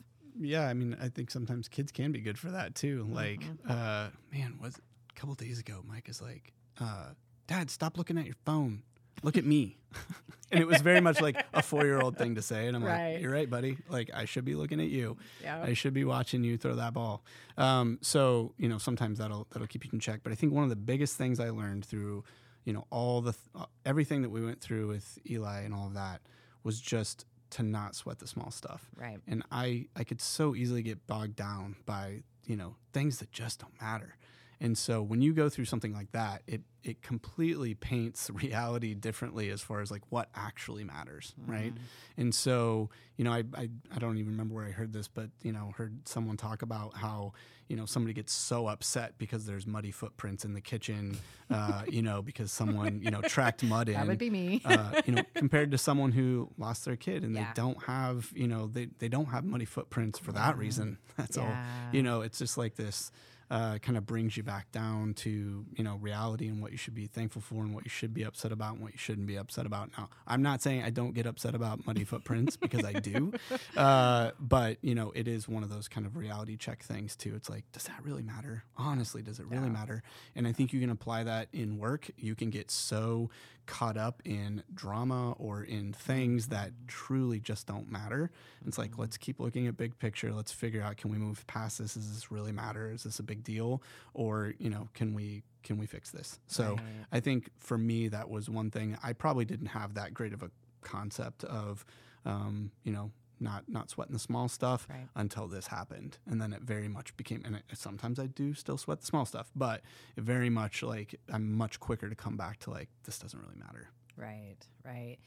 Yeah, 0.40 0.66
I 0.68 0.74
mean, 0.74 0.96
I 1.00 1.08
think 1.08 1.30
sometimes 1.30 1.68
kids 1.68 1.92
can 1.92 2.10
be 2.12 2.20
good 2.20 2.38
for 2.38 2.50
that 2.50 2.74
too. 2.74 3.06
Like, 3.10 3.40
uh, 3.68 4.08
man, 4.32 4.58
was 4.60 4.76
a 4.76 5.20
couple 5.20 5.34
days 5.36 5.58
ago, 5.60 5.82
Mike 5.86 6.08
is 6.08 6.20
like, 6.20 6.52
uh, 6.80 7.10
"Dad, 7.46 7.70
stop 7.70 7.96
looking 7.96 8.18
at 8.18 8.24
your 8.26 8.34
phone. 8.44 8.82
Look 9.22 9.36
at 9.36 9.44
me." 9.44 9.78
and 10.50 10.60
it 10.60 10.66
was 10.66 10.80
very 10.82 11.00
much 11.00 11.20
like 11.20 11.44
a 11.54 11.62
four-year-old 11.62 12.16
thing 12.18 12.34
to 12.34 12.42
say, 12.42 12.66
and 12.66 12.76
I'm 12.76 12.82
Right. 12.84 13.14
like, 13.14 13.22
"You're 13.22 13.32
right, 13.32 13.48
buddy. 13.48 13.78
Like, 13.88 14.10
I 14.12 14.24
should 14.24 14.44
be 14.44 14.54
looking 14.54 14.80
at 14.80 14.88
you. 14.88 15.16
Yeah. 15.42 15.62
I 15.62 15.74
should 15.74 15.94
be 15.94 16.04
watching 16.04 16.42
you 16.44 16.56
throw 16.58 16.74
that 16.76 16.92
ball." 16.94 17.22
Um, 17.56 17.98
so 18.02 18.54
you 18.58 18.68
know, 18.68 18.78
sometimes 18.78 19.18
that'll 19.18 19.46
that'll 19.52 19.68
keep 19.68 19.84
you 19.84 19.90
in 19.92 20.00
check. 20.00 20.20
But 20.22 20.32
I 20.32 20.34
think 20.34 20.52
one 20.52 20.64
of 20.64 20.70
the 20.70 20.76
biggest 20.76 21.16
things 21.16 21.38
I 21.40 21.50
learned 21.50 21.84
through, 21.84 22.24
you 22.64 22.72
know, 22.72 22.86
all 22.90 23.20
the 23.20 23.32
th- 23.32 23.44
uh, 23.54 23.66
everything 23.86 24.22
that 24.22 24.30
we 24.30 24.44
went 24.44 24.60
through 24.60 24.88
with 24.88 25.18
Eli 25.30 25.60
and 25.62 25.72
all 25.74 25.86
of 25.86 25.94
that 25.94 26.20
was 26.64 26.80
just 26.80 27.24
to 27.50 27.62
not 27.62 27.94
sweat 27.94 28.18
the 28.18 28.26
small 28.26 28.50
stuff 28.50 28.88
Right. 28.96 29.20
and 29.28 29.44
I 29.52 29.86
I 29.94 30.02
could 30.02 30.20
so 30.20 30.56
easily 30.56 30.82
get 30.82 31.06
bogged 31.06 31.36
down 31.36 31.76
by 31.86 32.22
you 32.46 32.56
know 32.56 32.74
things 32.92 33.18
that 33.18 33.30
just 33.30 33.60
don't 33.60 33.80
matter. 33.80 34.16
And 34.64 34.78
so 34.78 35.02
when 35.02 35.20
you 35.20 35.34
go 35.34 35.48
through 35.50 35.66
something 35.66 35.92
like 35.92 36.10
that, 36.12 36.42
it 36.46 36.62
it 36.82 37.00
completely 37.02 37.74
paints 37.74 38.30
reality 38.44 38.94
differently 38.94 39.50
as 39.50 39.60
far 39.60 39.80
as 39.82 39.90
like 39.90 40.02
what 40.10 40.28
actually 40.34 40.84
matters, 40.84 41.34
right? 41.46 41.72
And 42.16 42.34
so 42.34 42.88
you 43.18 43.24
know 43.24 43.32
I, 43.32 43.42
I 43.54 43.68
I 43.94 43.98
don't 43.98 44.16
even 44.18 44.32
remember 44.32 44.54
where 44.54 44.64
I 44.64 44.70
heard 44.70 44.92
this, 44.92 45.08
but 45.08 45.28
you 45.42 45.52
know 45.52 45.72
heard 45.76 46.08
someone 46.08 46.36
talk 46.38 46.62
about 46.62 46.96
how 46.96 47.32
you 47.68 47.76
know 47.76 47.84
somebody 47.86 48.12
gets 48.14 48.32
so 48.32 48.66
upset 48.66 49.14
because 49.18 49.44
there's 49.44 49.66
muddy 49.66 49.90
footprints 49.90 50.44
in 50.46 50.52
the 50.54 50.60
kitchen, 50.62 51.18
uh, 51.50 51.82
you 51.96 52.02
know 52.02 52.22
because 52.22 52.50
someone 52.50 53.00
you 53.02 53.10
know 53.10 53.20
tracked 53.22 53.62
mud 53.64 53.88
in 53.88 53.94
That 53.94 54.06
would 54.06 54.18
be 54.18 54.30
me. 54.30 54.62
uh, 54.64 55.00
you 55.06 55.12
know, 55.14 55.22
compared 55.34 55.70
to 55.72 55.78
someone 55.78 56.12
who 56.12 56.48
lost 56.58 56.84
their 56.86 56.96
kid 56.96 57.22
and 57.22 57.34
Yeah. 57.34 57.44
they 57.44 57.50
don't 57.62 57.82
have, 57.84 58.30
you 58.34 58.48
know, 58.48 58.66
they, 58.66 58.88
they 58.98 59.08
don't 59.08 59.26
have 59.34 59.44
muddy 59.44 59.64
footprints 59.66 60.18
for 60.18 60.32
that 60.32 60.56
reason. 60.58 60.96
That's 61.18 61.36
all. 61.38 61.48
Yeah. 61.48 61.66
You 61.92 62.02
know, 62.02 62.20
it's 62.22 62.38
just 62.38 62.56
like 62.58 62.74
this 62.76 63.10
uh, 63.50 63.78
kind 63.78 63.96
of 63.98 64.06
brings 64.06 64.36
you 64.36 64.42
back 64.42 64.70
down 64.72 65.14
to, 65.14 65.64
you 65.74 65.84
know, 65.84 65.96
reality 65.96 66.48
and 66.48 66.60
what 66.62 66.72
you 66.72 66.78
should 66.78 66.94
be 66.94 67.06
thankful 67.06 67.42
for 67.42 67.62
and 67.62 67.74
what 67.74 67.84
you 67.84 67.90
should 67.90 68.14
be 68.14 68.22
upset 68.22 68.52
about 68.52 68.74
and 68.74 68.82
what 68.82 68.92
you 68.92 68.98
shouldn't 68.98 69.26
be 69.26 69.36
upset 69.36 69.66
about. 69.66 69.90
Now, 69.96 70.08
I'm 70.26 70.42
not 70.42 70.62
saying 70.62 70.82
I 70.82 70.90
don't 70.90 71.12
get 71.12 71.26
upset 71.26 71.54
about 71.54 71.86
muddy 71.86 72.04
footprints 72.04 72.56
because 72.56 72.84
I 72.84 72.92
do. 72.92 73.32
Uh, 73.76 74.30
but, 74.38 74.78
you 74.82 74.94
know, 74.94 75.10
it 75.14 75.26
is 75.26 75.48
one 75.48 75.62
of 75.62 75.68
those 75.68 75.88
kind 75.88 76.06
of 76.06 76.16
reality 76.16 76.56
check 76.56 76.82
things 76.82 77.16
too. 77.16 77.34
It's 77.34 77.50
like, 77.50 77.64
does 77.72 77.84
that 77.84 77.96
really 78.04 78.22
matter? 78.22 78.64
Honestly, 78.76 79.20
does 79.20 79.40
it 79.40 79.46
really 79.46 79.68
matter? 79.68 80.02
And 80.36 80.46
I 80.46 80.52
think 80.52 80.72
you 80.72 80.80
can 80.80 80.90
apply 80.90 81.24
that 81.24 81.48
in 81.52 81.78
work. 81.78 82.10
You 82.16 82.34
can 82.34 82.50
get 82.50 82.70
so 82.70 83.30
caught 83.66 83.96
up 83.96 84.22
in 84.24 84.62
drama 84.74 85.32
or 85.32 85.62
in 85.62 85.92
things 85.92 86.48
that 86.48 86.70
truly 86.86 87.40
just 87.40 87.66
don't 87.66 87.90
matter. 87.90 88.30
It's 88.66 88.78
like, 88.78 88.98
let's 88.98 89.16
keep 89.16 89.40
looking 89.40 89.66
at 89.66 89.76
big 89.76 89.98
picture. 89.98 90.32
Let's 90.32 90.52
figure 90.52 90.82
out 90.82 90.96
can 90.96 91.10
we 91.10 91.18
move 91.18 91.46
past 91.46 91.78
this? 91.78 91.94
Does 91.94 92.12
this 92.12 92.30
really 92.30 92.52
matter? 92.52 92.90
Is 92.90 93.04
this 93.04 93.18
a 93.18 93.22
big 93.22 93.42
deal? 93.44 93.82
Or, 94.12 94.54
you 94.58 94.70
know, 94.70 94.88
can 94.94 95.14
we 95.14 95.42
can 95.62 95.78
we 95.78 95.86
fix 95.86 96.10
this? 96.10 96.38
So 96.46 96.76
I 97.10 97.20
think 97.20 97.50
for 97.58 97.78
me 97.78 98.08
that 98.08 98.28
was 98.28 98.50
one 98.50 98.70
thing. 98.70 98.98
I 99.02 99.14
probably 99.14 99.44
didn't 99.44 99.68
have 99.68 99.94
that 99.94 100.12
great 100.12 100.32
of 100.34 100.42
a 100.42 100.50
concept 100.82 101.44
of 101.44 101.84
um, 102.26 102.70
you 102.84 102.92
know, 102.92 103.10
not 103.44 103.68
not 103.68 103.90
sweating 103.90 104.12
the 104.14 104.18
small 104.18 104.48
stuff 104.48 104.88
Right. 104.90 105.06
until 105.14 105.46
this 105.46 105.68
happened, 105.68 106.18
and 106.26 106.40
then 106.40 106.52
it 106.52 106.62
very 106.62 106.88
much 106.88 107.16
became. 107.16 107.42
And 107.44 107.56
it, 107.56 107.62
sometimes 107.74 108.18
I 108.18 108.26
do 108.26 108.54
still 108.54 108.76
sweat 108.78 109.00
the 109.00 109.06
small 109.06 109.24
stuff, 109.26 109.50
but 109.54 109.82
it 110.16 110.24
very 110.24 110.50
much 110.50 110.82
like 110.82 111.14
I'm 111.32 111.52
much 111.52 111.78
quicker 111.78 112.08
to 112.08 112.16
come 112.16 112.36
back 112.36 112.58
to 112.60 112.70
like 112.70 112.88
this 113.04 113.18
doesn't 113.18 113.38
really 113.40 113.56
matter. 113.56 113.90
Right, 114.16 114.56
right. 114.84 115.18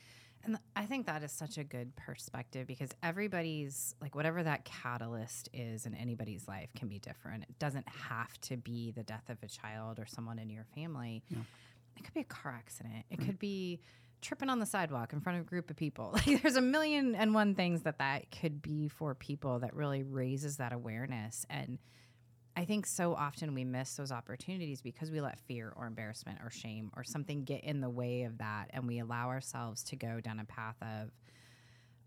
And 0.43 0.57
I 0.75 0.85
think 0.85 1.07
that 1.07 1.23
is 1.23 1.31
such 1.31 1.57
a 1.57 1.63
good 1.63 1.95
perspective 1.95 2.67
because 2.67 2.89
everybody's 3.03 3.95
like 4.01 4.15
whatever 4.15 4.43
that 4.43 4.63
catalyst 4.63 5.49
is 5.53 5.85
in 5.85 5.93
anybody's 5.93 6.47
life 6.47 6.69
can 6.75 6.87
be 6.87 6.99
different. 6.99 7.43
It 7.49 7.59
doesn't 7.59 7.87
have 7.89 8.39
to 8.41 8.55
be 8.55 8.91
the 8.91 9.03
death 9.03 9.29
of 9.29 9.37
a 9.43 9.47
child 9.47 9.99
or 9.99 10.05
someone 10.05 10.39
in 10.39 10.49
your 10.49 10.65
family. 10.75 11.23
It 11.97 12.03
could 12.03 12.13
be 12.13 12.21
a 12.21 12.25
car 12.25 12.53
accident. 12.55 13.05
It 13.09 13.19
could 13.19 13.39
be 13.39 13.81
tripping 14.21 14.49
on 14.49 14.59
the 14.59 14.65
sidewalk 14.65 15.13
in 15.13 15.19
front 15.21 15.39
of 15.39 15.45
a 15.45 15.49
group 15.49 15.69
of 15.69 15.75
people. 15.75 16.11
Like 16.27 16.41
there's 16.41 16.55
a 16.55 16.61
million 16.61 17.15
and 17.15 17.33
one 17.33 17.55
things 17.55 17.83
that 17.83 17.99
that 17.99 18.31
could 18.31 18.61
be 18.61 18.87
for 18.87 19.13
people 19.15 19.59
that 19.59 19.75
really 19.75 20.03
raises 20.03 20.57
that 20.57 20.73
awareness 20.73 21.45
and 21.49 21.77
I 22.55 22.65
think 22.65 22.87
so 22.87 23.13
often 23.13 23.53
we 23.53 23.63
miss 23.63 23.95
those 23.97 24.11
opportunities 24.11 24.81
because 24.81 25.11
we 25.11 25.21
let 25.21 25.39
fear 25.41 25.71
or 25.75 25.85
embarrassment 25.85 26.39
or 26.43 26.49
shame 26.49 26.89
or 26.97 27.03
something 27.03 27.43
get 27.43 27.63
in 27.63 27.81
the 27.81 27.89
way 27.89 28.23
of 28.23 28.39
that. 28.39 28.71
And 28.71 28.87
we 28.87 28.97
allow 28.97 29.27
ourselves 29.27 29.83
to 29.83 29.95
go 29.95 30.19
down 30.21 30.39
a 30.39 30.43
path 30.45 30.75
of, 30.81 31.11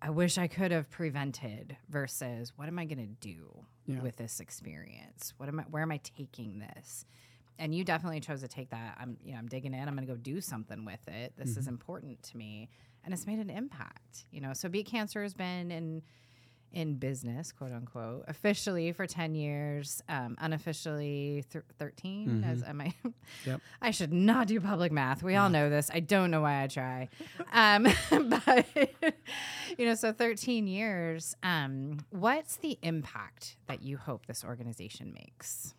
I 0.03 0.11
wish 0.11 0.39
I 0.39 0.49
could 0.49 0.73
have 0.73 0.91
prevented 0.91 1.77
versus 1.89 2.53
what 2.57 2.67
am 2.67 2.81
I 2.81 2.85
going 2.85 2.99
to 2.99 3.29
do 3.29 3.65
Yeah. 3.87 4.01
with 4.01 4.17
this 4.17 4.41
experience? 4.41 5.35
What 5.37 5.49
am 5.49 5.61
I, 5.61 5.63
where 5.71 5.83
am 5.83 5.93
I 5.93 5.99
taking 5.99 6.59
this? 6.59 7.05
And 7.61 7.75
you 7.75 7.85
definitely 7.85 8.21
chose 8.21 8.41
to 8.41 8.49
take 8.49 8.71
that. 8.71 8.97
I'm, 8.99 9.17
you 9.23 9.33
know, 9.33 9.39
I'm 9.39 9.47
digging 9.47 9.75
in. 9.75 9.87
I'm 9.87 9.95
going 9.95 10.07
to 10.07 10.13
go 10.13 10.17
do 10.17 10.41
something 10.41 10.85
with 10.85 11.07
it. 11.07 11.35
This 11.37 11.57
is 11.59 11.69
important 11.69 12.23
to 12.25 12.37
me, 12.37 12.69
and 13.05 13.13
it's 13.15 13.27
made 13.27 13.39
an 13.39 13.51
impact. 13.51 14.25
You 14.33 14.41
know, 14.41 14.53
so 14.55 14.69
Beat 14.69 14.87
Cancer 14.87 15.23
has 15.23 15.35
been 15.35 15.71
in 15.71 16.03
in 16.73 16.95
business, 16.95 17.51
quote 17.51 17.73
unquote, 17.73 18.25
officially 18.29 18.93
for 18.93 19.05
10 19.05 19.35
years, 19.35 20.01
um, 20.09 20.37
unofficially 20.41 21.45
th- 21.51 21.65
13. 21.81 22.45
As 22.45 22.63
am 22.63 22.81
I, 22.81 22.95
Yep. 23.45 23.61
I 23.83 23.91
should 23.91 24.13
not 24.13 24.47
do 24.47 24.61
public 24.61 24.93
math. 24.93 25.21
We 25.23 25.35
all 25.35 25.51
know 25.51 25.69
this. 25.69 25.91
I 25.93 25.99
don't 25.99 26.31
know 26.31 26.43
why 26.43 26.63
I 26.63 26.67
try. 26.69 27.09
Um, 27.53 27.89
but, 28.47 28.67
you 29.77 29.85
know, 29.87 29.97
so 29.97 30.13
13 30.13 30.69
years. 30.69 31.35
Um, 31.43 31.99
what's 32.11 32.57
the 32.59 32.79
impact 32.83 33.57
that 33.67 33.83
you 33.83 33.97
hope 33.97 34.27
this 34.27 34.45
organization 34.45 35.13
makes? 35.13 35.75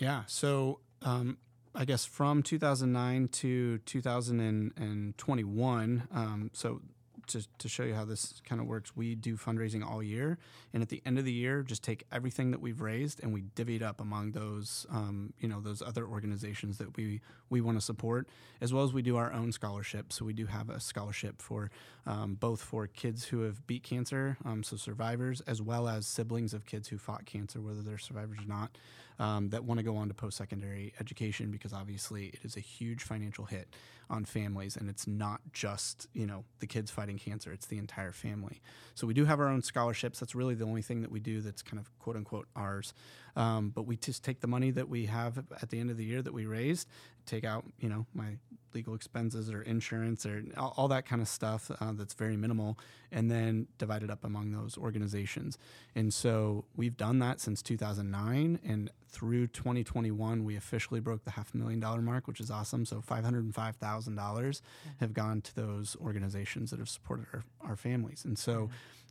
Yeah. 0.00 0.22
So 0.26 0.80
um, 1.02 1.38
I 1.74 1.84
guess 1.84 2.04
from 2.04 2.42
2009 2.42 3.28
to 3.28 3.78
2021. 3.78 6.08
Um, 6.12 6.50
so 6.52 6.80
to, 7.28 7.46
to 7.58 7.68
show 7.68 7.84
you 7.84 7.94
how 7.94 8.04
this 8.04 8.40
kind 8.44 8.60
of 8.60 8.66
works, 8.66 8.96
we 8.96 9.14
do 9.14 9.36
fundraising 9.36 9.86
all 9.86 10.02
year, 10.02 10.38
and 10.72 10.82
at 10.82 10.88
the 10.88 11.02
end 11.04 11.18
of 11.18 11.24
the 11.24 11.32
year, 11.32 11.62
just 11.62 11.82
take 11.82 12.04
everything 12.10 12.50
that 12.50 12.60
we've 12.60 12.80
raised 12.80 13.22
and 13.22 13.32
we 13.32 13.42
divvy 13.54 13.76
it 13.76 13.82
up 13.82 14.00
among 14.00 14.32
those, 14.32 14.86
um, 14.90 15.32
you 15.38 15.48
know, 15.48 15.60
those 15.60 15.82
other 15.82 16.06
organizations 16.06 16.78
that 16.78 16.96
we 16.96 17.20
we 17.50 17.60
want 17.60 17.78
to 17.78 17.84
support, 17.84 18.28
as 18.60 18.72
well 18.72 18.84
as 18.84 18.92
we 18.92 19.02
do 19.02 19.16
our 19.16 19.32
own 19.32 19.52
scholarship. 19.52 20.12
So 20.12 20.24
we 20.24 20.32
do 20.32 20.46
have 20.46 20.70
a 20.70 20.80
scholarship 20.80 21.40
for 21.40 21.70
um, 22.06 22.34
both 22.34 22.60
for 22.60 22.86
kids 22.86 23.24
who 23.24 23.42
have 23.42 23.66
beat 23.66 23.82
cancer, 23.82 24.36
um, 24.44 24.62
so 24.62 24.76
survivors, 24.76 25.40
as 25.42 25.62
well 25.62 25.88
as 25.88 26.06
siblings 26.06 26.54
of 26.54 26.66
kids 26.66 26.88
who 26.88 26.98
fought 26.98 27.26
cancer, 27.26 27.60
whether 27.60 27.82
they're 27.82 27.98
survivors 27.98 28.38
or 28.40 28.48
not, 28.48 28.76
um, 29.18 29.50
that 29.50 29.64
want 29.64 29.78
to 29.78 29.84
go 29.84 29.96
on 29.96 30.08
to 30.08 30.14
post 30.14 30.36
secondary 30.36 30.92
education 31.00 31.50
because 31.50 31.72
obviously 31.72 32.26
it 32.26 32.40
is 32.44 32.56
a 32.56 32.60
huge 32.60 33.02
financial 33.02 33.44
hit 33.44 33.68
on 34.10 34.24
families, 34.24 34.76
and 34.76 34.88
it's 34.88 35.06
not 35.06 35.40
just 35.52 36.06
you 36.14 36.26
know 36.26 36.44
the 36.60 36.66
kids 36.66 36.90
fighting 36.90 37.18
cancer; 37.18 37.52
it's 37.52 37.66
the 37.66 37.78
entire 37.78 38.12
family. 38.12 38.60
So 38.94 39.06
we 39.06 39.14
do 39.14 39.24
have 39.24 39.40
our 39.40 39.48
own 39.48 39.62
scholarships. 39.62 40.20
That's 40.20 40.34
really 40.34 40.54
the 40.54 40.64
only 40.64 40.82
thing 40.82 41.02
that 41.02 41.10
we 41.10 41.20
do 41.20 41.40
that's 41.40 41.62
kind 41.62 41.78
of 41.78 41.90
quote 41.98 42.16
unquote 42.16 42.48
ours. 42.56 42.94
Um, 43.36 43.70
but 43.70 43.82
we 43.86 43.96
just 43.96 44.24
take 44.24 44.40
the 44.40 44.46
money 44.46 44.70
that 44.72 44.88
we 44.88 45.06
have 45.06 45.38
at 45.62 45.70
the 45.70 45.78
end 45.78 45.90
of 45.90 45.96
the 45.96 46.04
year 46.04 46.22
that 46.22 46.32
we 46.32 46.46
raised, 46.46 46.88
take 47.28 47.44
out 47.44 47.64
you 47.78 47.88
know 47.88 48.06
my 48.14 48.36
legal 48.74 48.94
expenses 48.94 49.50
or 49.50 49.62
insurance 49.62 50.26
or 50.26 50.42
all, 50.56 50.74
all 50.76 50.88
that 50.88 51.06
kind 51.06 51.22
of 51.22 51.28
stuff 51.28 51.70
uh, 51.80 51.92
that's 51.92 52.14
very 52.14 52.36
minimal, 52.36 52.78
and 53.10 53.30
then 53.30 53.66
divide 53.78 54.02
it 54.02 54.10
up 54.10 54.24
among 54.24 54.52
those 54.52 54.76
organizations. 54.76 55.58
And 55.94 56.12
so 56.12 56.64
we've 56.76 56.96
done 56.96 57.18
that 57.20 57.40
since 57.40 57.62
2009, 57.62 58.58
and 58.64 58.90
through 59.08 59.46
2021, 59.48 60.44
we 60.44 60.56
officially 60.56 61.00
broke 61.00 61.24
the 61.24 61.32
half 61.32 61.54
million 61.54 61.80
dollar 61.80 62.02
mark, 62.02 62.26
which 62.28 62.40
is 62.40 62.50
awesome. 62.50 62.84
So 62.84 63.00
$505,000 63.00 64.60
have 65.00 65.14
gone 65.14 65.40
to 65.40 65.56
those 65.56 65.96
organizations 66.00 66.70
that 66.70 66.78
have 66.78 66.88
supported 66.88 67.26
our, 67.32 67.44
our 67.62 67.76
families. 67.76 68.24
And 68.24 68.38
so 68.38 68.68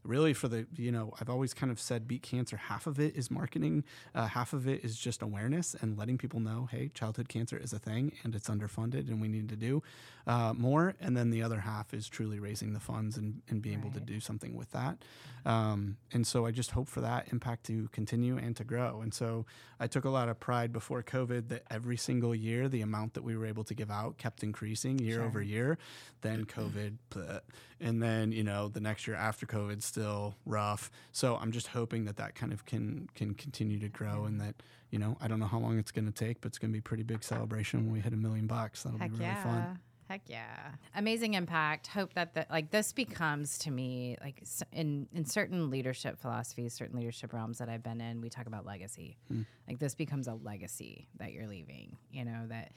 really 0.07 0.33
for 0.33 0.47
the 0.47 0.65
you 0.75 0.91
know 0.91 1.13
I've 1.19 1.29
always 1.29 1.53
kind 1.53 1.71
of 1.71 1.79
said 1.79 2.07
beat 2.07 2.21
cancer. 2.21 2.57
Half 2.57 2.87
of 2.87 2.99
it 2.99 3.15
is 3.15 3.29
marketing, 3.29 3.83
uh, 4.15 4.27
half 4.27 4.53
of 4.53 4.67
it 4.67 4.83
is 4.83 4.97
just 4.97 5.21
awareness 5.21 5.75
and 5.79 5.97
letting 5.97 6.17
people 6.17 6.39
know, 6.39 6.67
hey, 6.71 6.89
childhood 6.93 7.29
cancer 7.29 7.57
is 7.57 7.73
a 7.73 7.79
thing 7.79 8.13
and 8.23 8.33
it's 8.35 8.49
underfunded 8.49 9.09
and 9.09 9.21
we 9.21 9.27
need 9.27 9.49
to 9.49 9.55
do 9.55 9.83
uh, 10.25 10.53
more. 10.55 10.95
And 10.99 11.15
then 11.15 11.29
the 11.29 11.43
other 11.43 11.59
half 11.59 11.93
is 11.93 12.07
truly 12.07 12.39
raising 12.39 12.73
the 12.73 12.79
funds 12.79 13.17
and, 13.17 13.41
and 13.49 13.61
being 13.61 13.79
able 13.79 13.91
to 13.91 13.99
do 13.99 14.19
something 14.19 14.55
with 14.55 14.71
that. 14.71 14.97
Um, 15.45 15.97
and 16.11 16.27
so 16.27 16.45
I 16.45 16.51
just 16.51 16.71
hope 16.71 16.89
for 16.89 16.99
that 17.01 17.31
impact 17.31 17.65
to 17.67 17.87
continue 17.93 18.37
and 18.37 18.55
to 18.57 18.65
grow. 18.65 18.99
And 19.01 19.13
so 19.13 19.45
I 19.79 19.87
took 19.87 20.03
a 20.03 20.09
lot 20.09 20.27
of 20.27 20.39
pride 20.39 20.73
before 20.73 21.01
COVID 21.03 21.47
that 21.47 21.63
every 21.71 21.95
single 21.95 22.35
year 22.35 22.67
the 22.67 22.81
amount 22.81 23.13
that 23.13 23.23
we 23.23 23.37
were 23.37 23.45
able 23.45 23.63
to 23.65 23.73
give 23.73 23.89
out 23.89 24.17
kept 24.17 24.43
increasing 24.43 24.99
year 24.99 25.23
over 25.23 25.41
year. 25.41 25.77
Then 26.21 26.45
COVID, 26.45 26.97
bleh. 27.11 27.39
and 27.79 28.01
then 28.01 28.31
you 28.31 28.43
know 28.43 28.67
the 28.67 28.81
next 28.81 29.07
year 29.07 29.15
after 29.15 29.45
COVID 29.45 29.81
still 29.97 30.35
rough. 30.45 30.91
So 31.11 31.37
I'm 31.37 31.51
just 31.51 31.67
hoping 31.67 32.05
that 32.05 32.17
that 32.17 32.35
kind 32.35 32.53
of 32.53 32.65
can 32.65 33.09
can 33.15 33.33
continue 33.33 33.79
to 33.79 33.89
grow 33.89 34.25
and 34.25 34.39
that 34.39 34.55
you 34.91 34.99
know 34.99 35.17
I 35.19 35.27
don't 35.27 35.39
know 35.39 35.47
how 35.47 35.59
long 35.59 35.79
it's 35.79 35.91
going 35.91 36.05
to 36.05 36.11
take, 36.11 36.41
but 36.41 36.49
it's 36.49 36.57
going 36.57 36.71
to 36.71 36.73
be 36.73 36.79
a 36.79 36.83
pretty 36.83 37.03
big 37.03 37.23
celebration 37.23 37.85
when 37.85 37.93
we 37.93 37.99
hit 37.99 38.13
a 38.13 38.17
million 38.17 38.47
bucks. 38.47 38.83
That'll 38.83 38.99
Heck 38.99 39.11
be 39.11 39.17
really 39.17 39.29
yeah. 39.29 39.43
fun. 39.43 39.79
Heck 40.09 40.21
yeah. 40.27 40.71
Amazing 40.95 41.33
impact. 41.33 41.87
Hope 41.87 42.13
that 42.13 42.33
the, 42.33 42.45
like 42.49 42.71
this 42.71 42.93
becomes 42.93 43.57
to 43.59 43.71
me 43.71 44.17
like 44.23 44.43
in 44.71 45.07
in 45.13 45.25
certain 45.25 45.69
leadership 45.69 46.19
philosophies, 46.19 46.73
certain 46.73 46.95
leadership 46.95 47.33
realms 47.33 47.57
that 47.57 47.67
I've 47.67 47.83
been 47.83 47.99
in, 47.99 48.21
we 48.21 48.29
talk 48.29 48.45
about 48.45 48.65
legacy. 48.65 49.17
Hmm. 49.29 49.41
Like 49.67 49.79
this 49.79 49.95
becomes 49.95 50.27
a 50.27 50.35
legacy 50.35 51.07
that 51.17 51.33
you're 51.33 51.47
leaving, 51.47 51.97
you 52.11 52.23
know, 52.23 52.45
that 52.49 52.71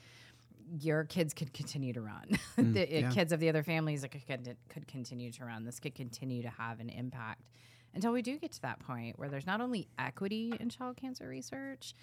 your 0.79 1.03
kids 1.03 1.33
could 1.33 1.53
continue 1.53 1.93
to 1.93 2.01
run. 2.01 2.29
the 2.57 2.83
uh, 2.83 2.99
yeah. 2.99 3.09
kids 3.11 3.31
of 3.31 3.39
the 3.39 3.49
other 3.49 3.63
families 3.63 4.01
could, 4.01 4.25
could 4.25 4.55
could 4.69 4.87
continue 4.87 5.31
to 5.31 5.45
run. 5.45 5.65
This 5.65 5.79
could 5.79 5.95
continue 5.95 6.41
to 6.41 6.49
have 6.49 6.79
an 6.79 6.89
impact 6.89 7.43
until 7.93 8.11
we 8.11 8.21
do 8.21 8.37
get 8.37 8.51
to 8.53 8.61
that 8.61 8.79
point 8.79 9.19
where 9.19 9.29
there's 9.29 9.45
not 9.45 9.61
only 9.61 9.87
equity 9.99 10.53
in 10.59 10.69
child 10.69 10.97
cancer 10.97 11.27
research, 11.27 11.93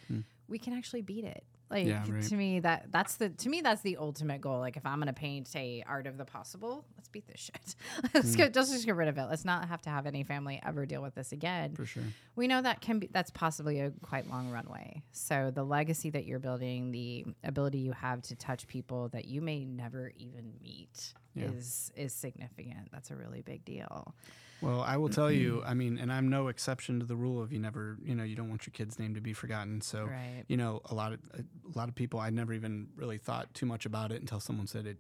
we 0.49 0.59
can 0.59 0.73
actually 0.73 1.03
beat 1.03 1.25
it. 1.25 1.45
Like 1.71 1.87
Yeah, 1.87 2.05
right. 2.09 2.23
to 2.23 2.35
me 2.35 2.61
that 2.61 2.87
that's 2.91 3.17
the 3.17 3.29
to 3.31 3.49
me 3.49 3.61
that's 3.61 3.83
the 3.83 3.97
ultimate 3.99 4.41
goal. 4.41 4.59
Like 4.59 4.77
if 4.77 4.87
I'm 4.87 4.99
gonna 4.99 5.13
paint 5.13 5.55
a 5.55 5.85
art 5.87 6.07
of 6.07 6.17
the 6.17 6.25
possible, 6.25 6.85
let's 6.97 7.09
beat 7.09 7.27
this 7.27 7.41
shit. 7.41 7.75
let's 8.15 8.33
hmm. 8.33 8.37
get 8.37 8.57
let's 8.57 8.71
just 8.71 8.87
get 8.87 8.97
rid 8.97 9.09
of 9.09 9.19
it. 9.19 9.27
Let's 9.29 9.45
not 9.45 9.69
have 9.69 9.83
to 9.83 9.91
have 9.91 10.07
any 10.07 10.23
family 10.23 10.61
ever 10.65 10.87
deal 10.87 11.03
with 11.03 11.15
this 11.15 11.33
again. 11.33 11.75
For 11.75 11.85
sure. 11.85 12.05
We 12.37 12.47
know 12.47 12.63
that 12.63 12.81
can 12.81 12.99
be 12.99 13.09
that's 13.13 13.31
possibly 13.31 13.81
a 13.81 13.91
quite 14.03 14.31
long 14.31 14.51
runway. 14.51 15.03
So 15.13 15.51
the 15.55 15.65
legacy 15.65 16.11
that 16.11 16.25
you're 16.25 16.39
building, 16.39 16.91
the 16.91 17.27
ability 17.45 17.79
you 17.79 17.93
have 17.93 18.23
to 18.23 18.37
touch 18.37 18.67
people 18.67 19.09
that 19.11 19.27
you 19.27 19.41
may 19.43 19.65
never 19.65 20.13
even 20.17 20.55
meet 20.63 21.13
Yeah. 21.35 21.47
is 21.47 21.93
is 21.97 22.15
significant. 22.15 22.91
That's 22.93 23.11
a 23.11 23.17
really 23.17 23.43
big 23.43 23.65
deal. 23.65 24.15
Well, 24.61 24.81
I 24.83 24.97
will 24.97 25.09
tell 25.09 25.31
you, 25.31 25.63
I 25.67 25.75
mean, 25.75 25.99
and 25.99 26.13
I'm 26.13 26.29
no 26.29 26.49
exception 26.49 27.01
to 27.01 27.07
the 27.07 27.17
rule 27.17 27.41
of 27.43 27.53
you 27.53 27.59
never, 27.59 27.97
you 28.05 28.15
know, 28.15 28.25
you 28.25 28.35
don't 28.37 28.49
want 28.49 28.67
your 28.67 28.73
kid's 28.73 28.99
name 28.99 29.15
to 29.15 29.21
be 29.21 29.33
forgotten. 29.33 29.81
So, 29.81 30.05
Right. 30.07 30.45
you 30.49 30.57
know, 30.57 30.81
a 30.87 30.95
lot 30.95 31.13
of 31.13 31.21
a 31.35 31.79
lot 31.79 31.89
of 31.89 31.95
people, 31.95 32.19
I 32.21 32.31
never 32.31 32.53
even 32.53 32.89
really 32.97 33.19
thought 33.19 33.53
too 33.55 33.67
much 33.67 33.87
about 33.87 34.11
it 34.13 34.21
until 34.21 34.41
someone 34.41 34.67
said 34.67 34.87
it. 34.87 34.99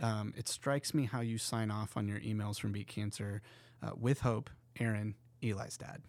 Um, 0.00 0.32
it 0.36 0.48
strikes 0.48 0.94
me 0.94 1.04
how 1.06 1.20
you 1.20 1.36
sign 1.38 1.70
off 1.70 1.96
on 1.96 2.08
your 2.08 2.20
emails 2.20 2.58
from 2.60 2.72
Beat 2.72 2.86
Cancer 2.86 3.42
uh, 3.82 3.90
with 3.98 4.20
hope, 4.20 4.48
Aaron, 4.78 5.14
Eli's 5.42 5.76
dad. 5.76 6.02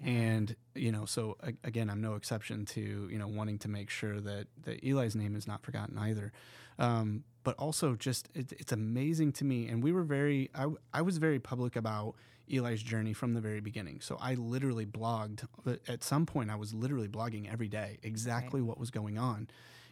And 0.00 0.54
you 0.74 0.92
know, 0.92 1.04
so 1.04 1.36
a- 1.40 1.52
again, 1.64 1.90
I'm 1.90 2.00
no 2.00 2.14
exception 2.14 2.64
to 2.66 3.08
you 3.10 3.18
know 3.18 3.28
wanting 3.28 3.58
to 3.60 3.68
make 3.68 3.90
sure 3.90 4.20
that 4.20 4.46
that 4.62 4.82
Eli's 4.84 5.14
name 5.16 5.34
is 5.36 5.46
not 5.46 5.62
forgotten 5.62 5.98
either. 5.98 6.32
Um, 6.78 7.24
but 7.42 7.56
also, 7.56 7.94
just 7.96 8.28
it, 8.34 8.52
it's 8.52 8.72
amazing 8.72 9.32
to 9.34 9.44
me, 9.44 9.66
and 9.68 9.82
we 9.82 9.90
were 9.90 10.04
very, 10.04 10.50
I, 10.54 10.66
I 10.92 11.02
was 11.02 11.18
very 11.18 11.40
public 11.40 11.74
about 11.76 12.14
Eli's 12.50 12.82
journey 12.82 13.12
from 13.12 13.34
the 13.34 13.40
very 13.40 13.60
beginning. 13.60 14.00
So 14.00 14.18
I 14.20 14.34
literally 14.34 14.86
blogged 14.86 15.44
at 15.86 16.02
some 16.02 16.26
point. 16.26 16.50
I 16.50 16.56
was 16.56 16.74
literally 16.74 17.08
blogging 17.08 17.50
every 17.52 17.68
day 17.68 17.98
exactly 18.02 18.60
what 18.60 18.78
was 18.78 18.90
going 18.90 19.18
on, 19.18 19.48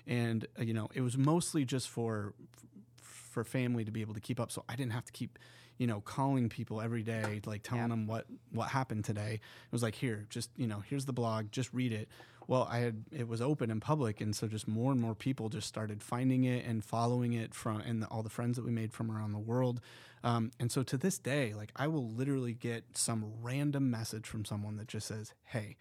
and 0.07 0.47
uh, 0.59 0.63
you 0.63 0.75
know, 0.75 0.89
it 0.95 1.01
was 1.01 1.17
mostly 1.17 1.65
just 1.65 1.89
for 1.89 2.35
for 3.37 3.45
family 3.45 3.85
to 3.85 3.91
be 3.91 4.01
able 4.01 4.15
to 4.15 4.21
keep 4.21 4.41
up. 4.41 4.51
So 4.51 4.65
I 4.67 4.77
didn't 4.77 4.93
have 4.93 5.05
to 5.05 5.13
keep, 5.13 5.39
you 5.77 5.87
know, 5.87 6.01
calling 6.01 6.49
people 6.49 6.81
every 6.81 7.03
day, 7.03 7.43
like 7.45 7.63
telling 7.63 7.83
Yep. 7.83 7.91
them 7.91 8.07
what 8.07 8.25
what 8.51 8.69
happened 8.71 9.05
today. 9.05 9.35
It 9.35 9.73
was 9.73 9.83
like, 9.83 9.95
here, 9.95 10.27
just 10.31 10.49
you 10.57 10.67
know, 10.67 10.81
here's 10.89 11.05
the 11.05 11.13
blog, 11.13 11.53
just 11.53 11.71
read 11.75 11.93
it. 11.93 12.09
Well, 12.49 12.67
I 12.71 12.79
had 12.79 13.05
it 13.13 13.29
was 13.29 13.43
open 13.43 13.71
and 13.71 13.83
public, 13.83 14.23
and 14.23 14.35
so 14.35 14.49
just 14.49 14.67
more 14.67 14.91
and 14.91 14.99
more 15.01 15.15
people 15.15 15.51
just 15.51 15.69
started 15.69 16.03
finding 16.03 16.45
it 16.45 16.65
and 16.65 16.83
following 16.83 17.35
it 17.35 17.55
from, 17.55 17.81
and 17.83 18.03
the, 18.03 18.07
all 18.07 18.23
the 18.23 18.31
friends 18.31 18.57
that 18.57 18.65
we 18.65 18.71
made 18.71 18.93
from 18.95 19.11
around 19.11 19.33
the 19.33 19.39
world. 19.39 19.83
Um, 20.25 20.51
and 20.59 20.73
so 20.73 20.83
to 20.85 20.97
this 20.97 21.19
day, 21.19 21.53
like 21.53 21.73
I 21.77 21.89
will 21.89 22.09
literally 22.09 22.55
get 22.55 22.97
some 22.97 23.35
random 23.43 23.91
message 23.91 24.27
from 24.27 24.47
someone 24.47 24.77
that 24.79 24.89
just 24.89 25.09
says, 25.09 25.35
"Hey." 25.45 25.77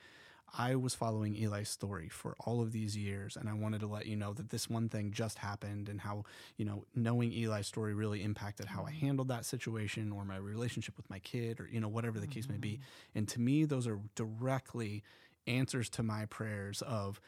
I 0.58 0.76
was 0.76 0.96
following 0.96 1.36
Eli's 1.36 1.70
story 1.70 2.08
for 2.08 2.36
all 2.40 2.62
of 2.62 2.72
these 2.72 2.96
years, 2.96 3.36
and 3.36 3.50
I 3.50 3.54
wanted 3.54 3.82
to 3.82 3.88
let 3.88 4.06
you 4.06 4.16
know 4.16 4.34
that 4.34 4.50
this 4.50 4.70
one 4.70 4.90
thing 4.90 5.12
just 5.12 5.40
happened, 5.40 5.90
and 5.90 6.00
how 6.00 6.24
you 6.58 6.66
know 6.66 6.86
knowing 6.96 7.34
Eli's 7.34 7.68
story 7.68 7.94
really 7.94 8.24
impacted 8.24 8.68
how 8.68 8.84
I 8.84 8.92
mm-hmm. 8.92 9.06
handled 9.06 9.28
that 9.30 9.46
situation, 9.46 10.12
or 10.12 10.24
my 10.24 10.38
relationship 10.38 10.98
with 10.98 11.10
my 11.10 11.20
kid, 11.20 11.60
or 11.60 11.68
you 11.68 11.80
know 11.80 11.88
whatever 11.88 12.20
the 12.20 12.28
case 12.28 12.48
may 12.48 12.58
be. 12.58 12.74
Mm-hmm. 12.74 13.18
And 13.18 13.28
to 13.30 13.42
me, 13.42 13.66
those 13.66 13.88
are 13.88 14.00
directly 14.16 15.04
answers 15.48 15.90
to 15.92 16.04
my 16.04 16.26
prayers 16.26 16.82
of 16.82 17.20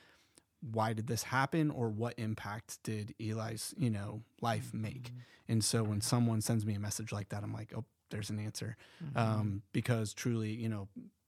why 0.72 0.94
did 0.94 1.08
this 1.08 1.24
happen, 1.24 1.70
or 1.70 1.90
what 1.90 2.14
impact 2.18 2.80
did 2.84 3.14
Eli's 3.20 3.74
you 3.78 3.90
know 3.90 4.22
life 4.42 4.74
make. 4.74 5.10
Mm-hmm. 5.10 5.20
And 5.50 5.66
so 5.66 5.84
when 5.84 6.02
someone 6.02 6.42
sends 6.42 6.66
me 6.66 6.76
a 6.76 6.80
message 6.80 7.12
like 7.12 7.30
that, 7.30 7.44
I'm 7.44 7.54
like, 7.54 7.74
oh, 7.76 7.86
there's 8.10 8.30
an 8.30 8.40
answer, 8.40 8.78
um, 9.16 9.64
because 9.74 10.14
truly, 10.14 10.52
you 10.52 10.70
know 10.70 10.88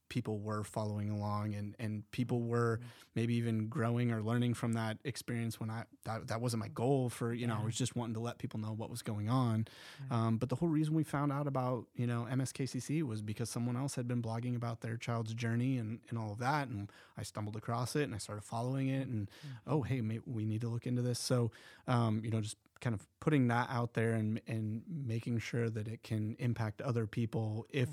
people 0.10 0.39
were 0.39 0.64
following 0.64 1.10
along 1.10 1.53
and 1.53 1.76
and 1.80 2.10
people 2.12 2.41
were 2.41 2.80
maybe 3.16 3.36
even 3.36 3.68
growing 3.68 4.12
or 4.12 4.22
learning 4.22 4.53
from 4.53 4.74
that 4.74 4.97
experience 5.03 5.60
when 5.60 5.70
I 5.70 5.84
that, 6.05 6.28
that 6.28 6.41
wasn't 6.41 6.62
my 6.62 6.68
goal 6.70 7.10
for 7.10 7.34
you 7.34 7.47
know 7.47 7.57
I 7.62 7.64
was 7.64 7.76
just 7.76 7.95
wanting 7.95 8.16
to 8.16 8.20
let 8.20 8.38
people 8.38 8.60
know 8.60 8.74
what 8.74 8.89
was 8.89 9.01
going 9.01 9.30
on. 9.30 9.68
Um, 10.12 10.38
but 10.38 10.49
the 10.49 10.55
whole 10.55 10.70
reason 10.70 10.93
we 10.93 11.03
found 11.03 11.32
out 11.32 11.47
about 11.47 11.86
you 11.95 12.07
know 12.07 12.28
MSKCC 12.30 13.03
was 13.03 13.22
because 13.22 13.49
someone 13.49 13.78
else 13.78 13.95
had 13.95 14.07
been 14.07 14.22
blogging 14.22 14.55
about 14.55 14.82
their 14.82 14.97
child's 14.97 15.34
journey 15.34 15.78
and, 15.78 15.99
and 16.10 16.18
all 16.18 16.32
of 16.32 16.39
that 16.39 16.68
and 16.68 16.91
I 17.18 17.24
stumbled 17.24 17.55
across 17.55 17.95
it 17.95 18.03
and 18.03 18.16
I 18.16 18.18
started 18.18 18.43
following 18.43 18.88
it 18.89 19.07
and 19.07 19.30
oh 19.68 19.84
hey 19.84 20.01
we 20.26 20.45
need 20.45 20.62
to 20.62 20.68
look 20.70 20.88
into 20.88 21.01
this. 21.01 21.20
So 21.20 21.51
um, 21.88 22.22
you 22.24 22.32
know 22.32 22.41
just 22.41 22.57
kind 22.82 22.93
of 22.93 23.05
putting 23.20 23.47
that 23.49 23.68
out 23.70 23.93
there 23.93 24.14
and 24.14 24.41
and 24.47 24.84
making 24.88 25.39
sure 25.39 25.70
that 25.70 25.88
it 25.88 26.03
can 26.03 26.36
impact 26.39 26.82
other 26.82 27.05
people 27.05 27.66
if 27.70 27.89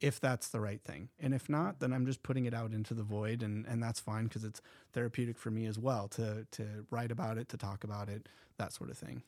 if 0.00 0.20
that's 0.20 0.48
the 0.48 0.60
right 0.60 0.82
thing. 0.82 1.08
And 1.18 1.34
if 1.34 1.48
not, 1.48 1.80
then 1.80 1.92
I'm 1.92 2.06
just 2.06 2.22
putting 2.22 2.44
it 2.44 2.54
out 2.54 2.72
into 2.72 2.94
the 2.94 3.02
void 3.02 3.42
and, 3.42 3.66
and 3.66 3.82
that's 3.82 4.00
fine 4.00 4.24
because 4.24 4.44
it's 4.44 4.60
therapeutic 4.92 5.38
for 5.38 5.50
me 5.50 5.66
as 5.66 5.78
well 5.78 6.08
to 6.08 6.46
to 6.52 6.86
write 6.90 7.10
about 7.10 7.38
it, 7.38 7.48
to 7.50 7.56
talk 7.56 7.84
about 7.84 8.08
it, 8.08 8.28
that 8.58 8.72
sort 8.72 8.90
of 8.90 8.98
thing. 8.98 9.22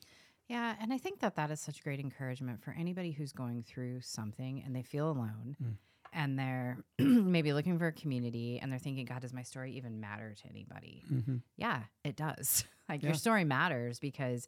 Yeah, 0.47 0.75
and 0.81 0.91
I 0.91 0.97
think 0.97 1.19
that 1.19 1.35
that 1.35 1.51
is 1.51 1.61
such 1.61 1.83
great 1.83 1.99
encouragement 1.99 2.63
for 2.63 2.75
anybody 2.77 3.11
who's 3.11 3.31
going 3.31 3.63
through 3.63 4.01
something 4.01 4.63
and 4.65 4.75
they 4.75 4.81
feel 4.81 5.11
alone 5.11 5.55
mm. 5.63 5.73
and 6.11 6.39
they're 6.39 6.77
maybe 6.99 7.53
looking 7.53 7.77
for 7.77 7.87
a 7.87 7.91
community 7.91 8.59
and 8.59 8.71
they're 8.71 8.79
thinking, 8.79 9.05
God, 9.05 9.21
does 9.21 9.31
my 9.31 9.43
story 9.43 9.73
even 9.73 9.99
matter 9.99 10.33
to 10.41 10.49
anybody? 10.49 11.03
Mm-hmm. 11.11 11.37
Yeah, 11.57 11.81
it 12.03 12.15
does. 12.15 12.65
Like 12.89 13.03
your 13.03 13.13
story 13.13 13.43
matters 13.43 13.99
because 13.99 14.47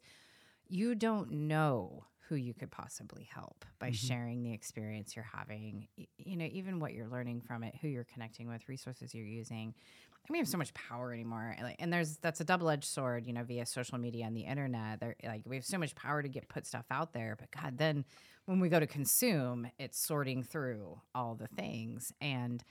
you 0.66 0.96
don't 0.96 1.30
know 1.30 2.06
who 2.28 2.36
you 2.36 2.54
could 2.54 2.70
possibly 2.70 3.28
help 3.32 3.64
by 3.78 3.88
mm-hmm. 3.88 4.06
sharing 4.06 4.42
the 4.42 4.52
experience 4.52 5.16
you're 5.16 5.28
having, 5.32 5.88
you 6.18 6.36
know, 6.36 6.48
even 6.50 6.78
what 6.78 6.94
you're 6.94 7.08
learning 7.08 7.40
from 7.40 7.62
it, 7.62 7.74
who 7.80 7.88
you're 7.88 8.06
connecting 8.12 8.48
with, 8.48 8.68
resources 8.68 9.14
you're 9.14 9.26
using. 9.26 9.74
I 9.74 10.30
mean, 10.30 10.34
we 10.34 10.38
have 10.38 10.48
so 10.48 10.58
much 10.58 10.72
power 10.72 11.12
anymore. 11.12 11.54
and, 11.58 11.74
and 11.80 11.92
there's 11.92 12.18
that's 12.18 12.40
a 12.40 12.44
double 12.44 12.70
edged 12.70 12.84
sword, 12.84 13.26
you 13.26 13.32
know, 13.32 13.42
via 13.42 13.66
social 13.66 13.98
media 13.98 14.24
and 14.24 14.36
the 14.36 14.42
internet. 14.42 15.00
There, 15.00 15.16
like, 15.24 15.42
we 15.44 15.56
have 15.56 15.64
so 15.64 15.78
much 15.78 15.96
power 15.96 16.22
to 16.22 16.28
get 16.28 16.48
put 16.48 16.64
stuff 16.64 16.86
out 16.90 17.12
there. 17.12 17.36
But 17.38 17.50
God, 17.50 17.76
then 17.76 18.04
when 18.46 18.60
we 18.60 18.68
go 18.68 18.78
to 18.78 18.86
consume, 18.86 19.68
it's 19.78 19.98
sorting 19.98 20.44
through 20.44 21.00
all 21.14 21.34
the 21.34 21.48
things. 21.48 22.12
And 22.20 22.62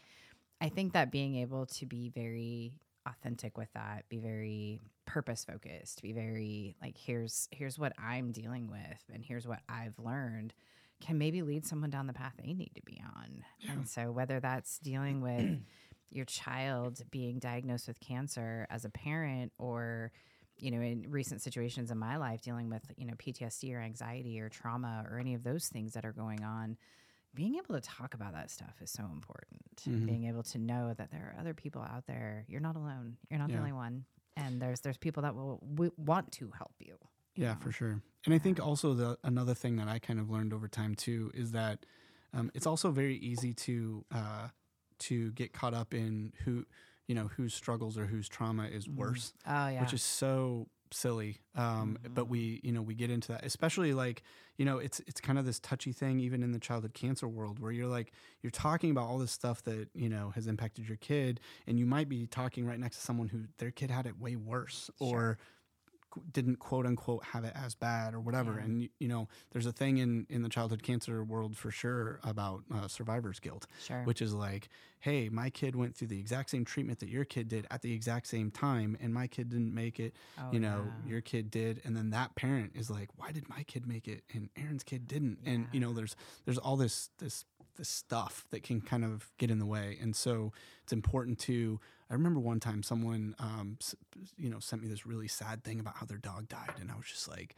I 0.61 0.69
think 0.69 0.93
that 0.93 1.11
being 1.11 1.35
able 1.37 1.65
to 1.65 1.85
be 1.85 2.09
very 2.09 2.73
authentic 3.07 3.57
with 3.57 3.71
that, 3.73 4.07
be 4.09 4.19
very 4.19 4.79
purpose 5.05 5.45
focused, 5.45 6.01
be 6.01 6.13
very 6.13 6.75
like 6.81 6.97
here's 6.97 7.47
here's 7.51 7.77
what 7.77 7.93
I'm 7.97 8.31
dealing 8.31 8.69
with 8.69 9.03
and 9.13 9.23
here's 9.23 9.47
what 9.47 9.59
I've 9.67 9.97
learned 9.99 10.53
can 11.01 11.17
maybe 11.17 11.41
lead 11.41 11.65
someone 11.65 11.89
down 11.89 12.05
the 12.05 12.13
path 12.13 12.33
they 12.37 12.53
need 12.53 12.71
to 12.75 12.81
be 12.85 13.01
on. 13.15 13.43
And 13.67 13.89
so 13.89 14.11
whether 14.11 14.39
that's 14.39 14.77
dealing 14.79 15.21
with 15.21 15.59
your 16.11 16.25
child 16.25 17.01
being 17.09 17.39
diagnosed 17.39 17.87
with 17.87 17.99
cancer 17.99 18.67
as 18.69 18.85
a 18.85 18.89
parent 18.89 19.51
or 19.57 20.11
you 20.57 20.69
know 20.69 20.81
in 20.81 21.05
recent 21.09 21.41
situations 21.41 21.89
in 21.89 21.97
my 21.97 22.17
life 22.17 22.41
dealing 22.41 22.69
with 22.69 22.83
you 22.97 23.05
know 23.05 23.13
PTSD 23.13 23.73
or 23.73 23.79
anxiety 23.79 24.39
or 24.39 24.49
trauma 24.49 25.05
or 25.09 25.17
any 25.17 25.33
of 25.33 25.43
those 25.43 25.67
things 25.67 25.93
that 25.93 26.05
are 26.05 26.11
going 26.11 26.43
on 26.43 26.77
being 27.34 27.55
able 27.55 27.75
to 27.75 27.82
talk 27.82 28.13
about 28.13 28.34
that 28.34 28.51
stuff 28.51 28.75
is 28.82 28.91
so 28.91 29.03
important. 29.13 29.61
Being 30.05 30.25
able 30.25 30.43
to 30.43 30.57
know 30.59 30.93
that 30.97 31.11
there 31.11 31.34
are 31.36 31.39
other 31.39 31.53
people 31.53 31.82
out 31.82 32.05
there. 32.05 32.45
You're 32.47 32.61
not 32.61 32.75
alone. 32.75 33.17
You're 33.29 33.39
not 33.39 33.49
the 33.49 33.57
only 33.57 33.71
one. 33.71 34.05
And 34.38 34.61
there's 34.61 34.82
there's 34.82 34.97
people 34.97 35.23
that 35.23 35.36
will 35.36 35.59
w- 35.75 35.91
want 35.97 36.32
to 36.34 36.51
help 36.57 36.73
you. 36.79 36.95
Yeah, 37.36 37.55
for 37.55 37.71
sure. 37.71 38.01
And 38.25 38.34
I 38.34 38.38
think 38.38 38.59
also 38.59 38.93
the 38.93 39.17
another 39.23 39.53
thing 39.53 39.77
that 39.77 39.88
I 39.88 39.99
kind 39.99 40.19
of 40.19 40.29
learned 40.29 40.53
over 40.53 40.67
time 40.67 40.95
too 40.95 41.32
is 41.34 41.51
that 41.51 41.86
um, 42.34 42.51
it's 42.53 42.67
also 42.67 42.91
very 42.91 43.15
easy 43.17 43.53
to 43.53 44.05
uh, 44.13 44.47
to 44.99 45.32
get 45.32 45.51
caught 45.53 45.73
up 45.73 45.93
in 45.93 46.34
who 46.45 46.65
you 47.07 47.15
know 47.15 47.27
whose 47.36 47.53
struggles 47.53 47.97
or 47.97 48.05
whose 48.05 48.29
trauma 48.29 48.65
is 48.67 48.88
worse 48.88 49.34
Oh 49.47 49.67
yeah. 49.67 49.82
which 49.82 49.93
is 49.93 50.03
so 50.03 50.67
silly 50.93 51.39
um, 51.55 51.97
but 52.13 52.27
we 52.27 52.59
you 52.63 52.71
know 52.71 52.81
we 52.81 52.93
get 52.93 53.09
into 53.09 53.31
that 53.31 53.45
especially 53.45 53.93
like 53.93 54.23
you 54.57 54.65
know 54.65 54.77
it's 54.77 54.99
it's 55.07 55.21
kind 55.21 55.39
of 55.39 55.45
this 55.45 55.59
touchy 55.59 55.91
thing 55.91 56.19
even 56.19 56.43
in 56.43 56.51
the 56.51 56.59
childhood 56.59 56.93
cancer 56.93 57.27
world 57.27 57.59
where 57.59 57.71
you're 57.71 57.87
like 57.87 58.11
you're 58.41 58.51
talking 58.51 58.91
about 58.91 59.05
all 59.05 59.17
this 59.17 59.31
stuff 59.31 59.63
that 59.63 59.89
you 59.93 60.09
know 60.09 60.31
has 60.35 60.47
impacted 60.47 60.87
your 60.87 60.97
kid 60.97 61.39
and 61.67 61.79
you 61.79 61.85
might 61.85 62.09
be 62.09 62.27
talking 62.27 62.65
right 62.65 62.79
next 62.79 62.97
to 62.97 63.01
someone 63.01 63.29
who 63.29 63.43
their 63.57 63.71
kid 63.71 63.89
had 63.89 64.05
it 64.05 64.19
way 64.19 64.35
worse 64.35 64.89
or 64.99 65.37
qu- 65.37 65.61
didn't 66.32 66.57
quote 66.57 66.86
unquote 66.86 67.24
have 67.26 67.43
it 67.43 67.53
as 67.55 67.76
bad 67.76 68.14
or 68.14 68.20
whatever 68.20 68.55
Yeah. 68.57 68.64
and 68.66 68.89
you 68.99 69.07
know 69.07 69.28
there's 69.51 69.66
a 69.66 69.72
thing 69.72 69.97
in 69.97 70.26
in 70.30 70.41
the 70.41 70.49
childhood 70.49 70.84
cancer 70.84 71.24
world 71.24 71.55
for 71.57 71.72
sure 71.72 72.20
about 72.24 72.64
uh, 72.74 72.88
survivor's 72.88 73.39
guilt 73.39 73.68
Sure. 73.82 74.03
which 74.03 74.22
is 74.22 74.34
like 74.34 74.70
hey 74.99 75.30
my 75.30 75.49
kid 75.49 75.76
went 75.76 75.95
through 75.95 76.09
the 76.09 76.20
exact 76.20 76.49
same 76.49 76.66
treatment 76.66 76.99
that 76.99 77.09
your 77.09 77.26
kid 77.26 77.47
did 77.47 77.66
at 77.72 77.82
the 77.82 77.93
exact 77.93 78.28
same 78.28 78.51
time 78.51 78.97
and 79.01 79.14
my 79.14 79.28
kid 79.28 79.49
didn't 79.49 79.74
make 79.74 79.99
it 79.99 80.14
Oh, 80.39 80.49
you 80.51 80.59
know 80.59 80.86
yeah. 81.05 81.09
your 81.12 81.22
kid 81.22 81.49
did 81.51 81.82
and 81.86 81.95
then 81.95 82.09
that 82.12 82.36
parent 82.36 82.72
is 82.76 82.89
like 82.89 83.09
why 83.18 83.32
did 83.32 83.47
my 83.49 83.64
kid 83.64 83.88
make 83.88 84.07
it 84.07 84.24
and 84.34 84.49
aaron's 84.57 84.84
kid 84.84 85.07
didn't 85.07 85.39
and 85.45 85.68
you 85.72 85.80
know 85.80 85.93
there's 85.93 86.16
there's 86.45 86.57
all 86.57 86.76
this 86.78 87.09
this 87.20 87.45
this 87.76 87.89
stuff 87.89 88.45
that 88.51 88.63
can 88.63 88.82
kind 88.82 89.03
of 89.05 89.30
get 89.38 89.49
in 89.51 89.59
the 89.59 89.65
way 89.65 89.97
and 90.01 90.15
so 90.15 90.51
it's 90.84 90.93
important 90.93 91.39
to 91.39 91.80
i 92.09 92.13
remember 92.13 92.39
one 92.39 92.59
time 92.59 92.84
someone 92.84 93.36
um 93.39 93.78
you 94.38 94.49
know 94.49 94.59
sent 94.59 94.82
me 94.82 94.88
this 94.88 95.05
really 95.05 95.28
sad 95.28 95.63
thing 95.63 95.80
about 95.80 95.95
how 95.97 96.05
their 96.05 96.17
dog 96.17 96.47
died 96.47 96.74
and 96.80 96.91
i 96.91 96.95
was 96.95 97.05
just 97.07 97.28
like 97.28 97.55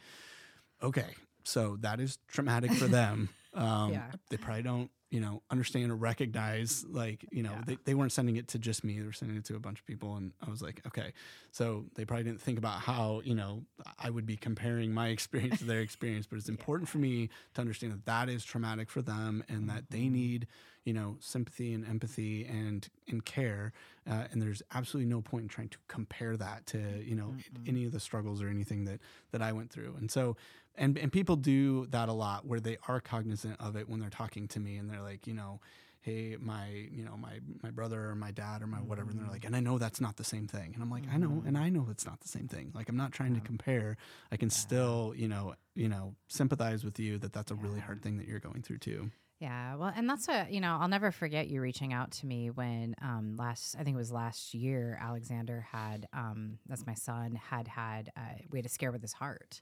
okay 0.82 1.14
so 1.44 1.78
that 1.82 2.00
is 2.00 2.18
traumatic 2.28 2.72
for 2.72 2.88
them 2.88 3.30
um 3.54 3.92
Yeah. 3.92 4.04
they 4.30 4.38
probably 4.38 4.64
don't 4.64 4.90
you 5.14 5.20
know 5.22 5.44
understand 5.52 5.92
or 5.92 5.96
recognize 5.96 6.84
like 6.90 7.24
you 7.32 7.44
know 7.44 7.52
Yeah. 7.52 7.64
they, 7.68 7.78
they 7.86 7.94
weren't 7.94 8.12
sending 8.12 8.36
it 8.36 8.48
to 8.48 8.58
just 8.58 8.84
me 8.84 9.00
they 9.00 9.06
were 9.06 9.14
sending 9.14 9.38
it 9.38 9.46
to 9.46 9.56
a 9.56 9.60
bunch 9.60 9.80
of 9.80 9.86
people 9.86 10.16
and 10.16 10.32
i 10.46 10.50
was 10.50 10.62
like 10.62 10.82
okay 10.88 11.14
so 11.52 11.86
they 11.96 12.04
probably 12.04 12.24
didn't 12.24 12.42
think 12.42 12.58
about 12.58 12.80
how 12.82 13.22
you 13.24 13.36
know 13.36 13.62
i 14.00 14.10
would 14.10 14.26
be 14.26 14.36
comparing 14.36 14.92
my 14.92 15.08
experience 15.18 15.60
to 15.60 15.66
their 15.66 15.82
experience 15.88 16.26
but 16.26 16.38
it's 16.40 16.50
important 16.50 16.90
for 16.90 16.98
me 16.98 17.30
to 17.54 17.62
understand 17.62 17.94
that 17.94 18.06
that 18.06 18.28
is 18.28 18.44
traumatic 18.44 18.90
for 18.90 19.02
them 19.04 19.44
and 19.48 19.70
that 19.70 19.84
they 19.92 20.00
Mm-hmm. 20.00 20.14
need 20.14 20.48
you 20.84 20.94
know 20.94 21.16
sympathy 21.20 21.74
and 21.74 21.88
empathy 21.88 22.46
and 22.46 22.90
and 23.08 23.24
care 23.24 23.72
uh, 24.10 24.26
and 24.32 24.42
there's 24.42 24.62
absolutely 24.74 25.10
no 25.10 25.22
point 25.22 25.44
in 25.44 25.48
trying 25.48 25.70
to 25.70 25.78
compare 25.88 26.36
that 26.36 26.66
to 26.66 26.80
you 27.06 27.16
know 27.16 27.34
any 27.68 27.86
of 27.86 27.92
the 27.92 28.00
struggles 28.00 28.42
or 28.42 28.50
anything 28.50 28.84
that 28.86 29.00
that 29.32 29.42
i 29.42 29.52
went 29.52 29.70
through 29.70 29.96
and 30.00 30.10
so 30.12 30.36
and 30.76 30.98
and 30.98 31.12
people 31.12 31.36
do 31.36 31.86
that 31.88 32.10
a 32.10 32.14
lot 32.14 32.46
where 32.46 32.60
they 32.60 32.78
are 32.88 33.00
cognizant 33.00 33.60
of 33.60 33.76
it 33.76 33.90
when 33.90 34.00
they're 34.00 34.10
talking 34.10 34.48
to 34.48 34.60
me 34.60 34.78
and 34.78 34.90
they're 34.90 35.02
like 35.02 35.28
you 35.28 35.34
know 35.34 35.60
hey 36.02 36.36
my 36.40 36.68
you 36.92 37.04
know 37.04 37.16
my 37.18 37.40
my 37.64 37.72
brother 37.72 38.10
or 38.10 38.16
my 38.16 38.32
dad 38.32 38.62
or 38.62 38.68
my 38.68 38.78
whatever 38.78 39.10
and 39.10 39.20
they're 39.20 39.26
mm. 39.26 39.32
like 39.32 39.46
and 39.46 39.56
i 39.56 39.60
know 39.62 39.78
that's 39.78 40.02
not 40.02 40.18
the 40.18 40.24
same 40.24 40.48
thing. 40.48 40.72
And 40.74 40.84
i'm 40.84 40.92
like 40.92 41.04
i 41.12 41.18
know 41.18 41.42
and 41.46 41.56
mm. 41.56 41.60
i 41.60 41.70
know 41.70 41.88
it's 41.90 42.06
not 42.06 42.20
the 42.20 42.28
same 42.28 42.48
thing. 42.48 42.72
Like 42.76 42.90
i'm 42.90 42.98
not 42.98 43.12
trying 43.12 43.34
to 43.36 43.42
compare. 43.42 43.98
I 44.32 44.38
can 44.38 44.50
still 44.50 45.14
you 45.16 45.28
know 45.28 45.56
you 45.76 45.88
know 45.88 46.16
sympathize 46.28 46.84
with 46.84 47.00
you 47.00 47.18
that 47.20 47.34
that's 47.34 47.52
a 47.52 47.56
really 47.56 47.80
hard 47.80 48.02
thing 48.02 48.18
that 48.18 48.28
you're 48.28 48.40
going 48.40 48.62
through 48.62 48.80
too 48.80 49.12
Yeah, 49.44 49.76
well, 49.76 49.92
and 49.94 50.10
that's 50.10 50.30
a 50.30 50.48
you 50.50 50.62
know. 50.62 50.78
I'll 50.80 50.88
never 50.88 51.12
forget 51.12 51.50
you 51.50 51.60
reaching 51.60 51.92
out 51.92 52.12
to 52.12 52.26
me 52.26 52.50
when 52.50 52.96
um, 53.02 53.36
last, 53.38 53.76
I 53.78 53.84
think 53.84 53.96
it 53.96 53.98
was 53.98 54.10
last 54.10 54.54
year, 54.54 54.98
Alexander 55.02 55.68
had, 55.70 56.08
um, 56.14 56.60
that's 56.66 56.88
my 56.88 56.94
son, 56.94 57.36
had 57.36 57.68
had 57.68 58.10
uh, 58.16 58.36
we 58.52 58.60
had 58.60 58.66
a 58.66 58.70
scare 58.70 58.94
with 58.94 59.02
his 59.02 59.12
heart. 59.12 59.60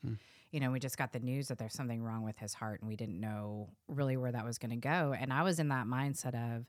You 0.52 0.60
know, 0.60 0.70
we 0.70 0.80
just 0.80 1.00
got 1.00 1.14
the 1.14 1.20
news 1.20 1.48
that 1.48 1.58
there's 1.58 1.74
something 1.74 2.04
wrong 2.04 2.22
with 2.22 2.38
his 2.38 2.54
heart, 2.54 2.82
and 2.82 2.90
we 2.90 2.96
didn't 2.96 3.20
know 3.20 3.70
really 3.88 4.18
where 4.18 4.32
that 4.32 4.46
was 4.46 4.60
going 4.60 4.70
to 4.70 4.76
go. 4.76 5.16
And 5.20 5.34
I 5.34 5.42
was 5.42 5.58
in 5.58 5.70
that 5.70 5.88
mindset 5.88 6.36
of, 6.36 6.68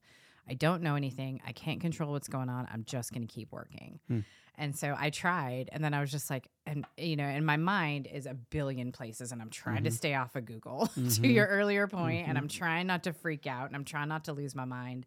I 0.48 0.54
don't 0.54 0.82
know 0.82 0.96
anything. 0.96 1.40
I 1.46 1.52
can't 1.52 1.80
control 1.80 2.12
what's 2.12 2.28
going 2.28 2.48
on. 2.48 2.68
I'm 2.72 2.84
just 2.84 3.12
going 3.12 3.26
to 3.26 3.32
keep 3.32 3.52
working. 3.52 4.00
Hmm. 4.08 4.20
And 4.58 4.76
so 4.76 4.94
I 4.98 5.10
tried, 5.10 5.70
and 5.72 5.82
then 5.82 5.94
I 5.94 6.00
was 6.00 6.10
just 6.10 6.28
like, 6.28 6.46
and 6.66 6.84
you 6.98 7.16
know, 7.16 7.24
and 7.24 7.44
my 7.44 7.56
mind 7.56 8.06
is 8.06 8.26
a 8.26 8.34
billion 8.34 8.92
places, 8.92 9.32
and 9.32 9.40
I'm 9.40 9.48
trying 9.48 9.84
to 9.84 9.90
mm-hmm. 9.90 9.96
stay 9.96 10.14
off 10.14 10.36
of 10.36 10.44
Google 10.44 10.86
to 10.94 11.00
mm-hmm. 11.00 11.24
your 11.24 11.46
earlier 11.46 11.88
point, 11.88 12.28
and 12.28 12.36
mm-hmm. 12.36 12.44
I'm 12.44 12.48
trying 12.48 12.86
not 12.86 13.04
to 13.04 13.12
freak 13.14 13.46
out, 13.46 13.66
and 13.66 13.74
I'm 13.74 13.84
trying 13.84 14.08
not 14.08 14.24
to 14.24 14.34
lose 14.34 14.54
my 14.54 14.66
mind. 14.66 15.06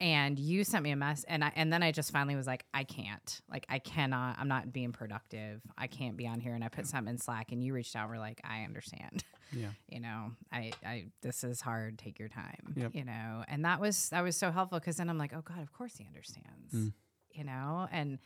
And 0.00 0.38
you 0.38 0.62
sent 0.62 0.84
me 0.84 0.92
a 0.92 0.96
mess, 0.96 1.24
and 1.26 1.42
I 1.42 1.52
and 1.56 1.72
then 1.72 1.82
I 1.82 1.90
just 1.90 2.12
finally 2.12 2.36
was 2.36 2.46
like, 2.46 2.64
I 2.72 2.84
can't, 2.84 3.40
like, 3.50 3.66
I 3.68 3.80
cannot. 3.80 4.36
I'm 4.38 4.46
not 4.46 4.72
being 4.72 4.92
productive. 4.92 5.60
I 5.76 5.88
can't 5.88 6.16
be 6.16 6.28
on 6.28 6.38
here. 6.38 6.54
And 6.54 6.62
I 6.62 6.68
put 6.68 6.86
something 6.86 7.14
in 7.14 7.18
Slack, 7.18 7.50
and 7.50 7.64
you 7.64 7.74
reached 7.74 7.96
out. 7.96 8.02
And 8.02 8.10
were 8.10 8.18
like, 8.18 8.40
I 8.44 8.62
understand. 8.62 9.24
yeah 9.52 9.70
you 9.88 9.98
know, 9.98 10.30
I, 10.52 10.70
I, 10.86 11.06
this 11.22 11.42
is 11.42 11.60
hard. 11.60 11.98
Take 11.98 12.20
your 12.20 12.28
time. 12.28 12.74
Yep. 12.76 12.92
You 12.94 13.04
know, 13.04 13.44
and 13.48 13.64
that 13.64 13.80
was 13.80 14.10
that 14.10 14.22
was 14.22 14.36
so 14.36 14.52
helpful 14.52 14.78
because 14.78 14.98
then 14.98 15.10
I'm 15.10 15.18
like, 15.18 15.32
oh 15.34 15.42
God, 15.42 15.62
of 15.62 15.72
course 15.72 15.96
he 15.96 16.06
understands. 16.06 16.72
Mm. 16.74 16.92
You 17.32 17.44
know, 17.44 17.88
and 17.90 18.18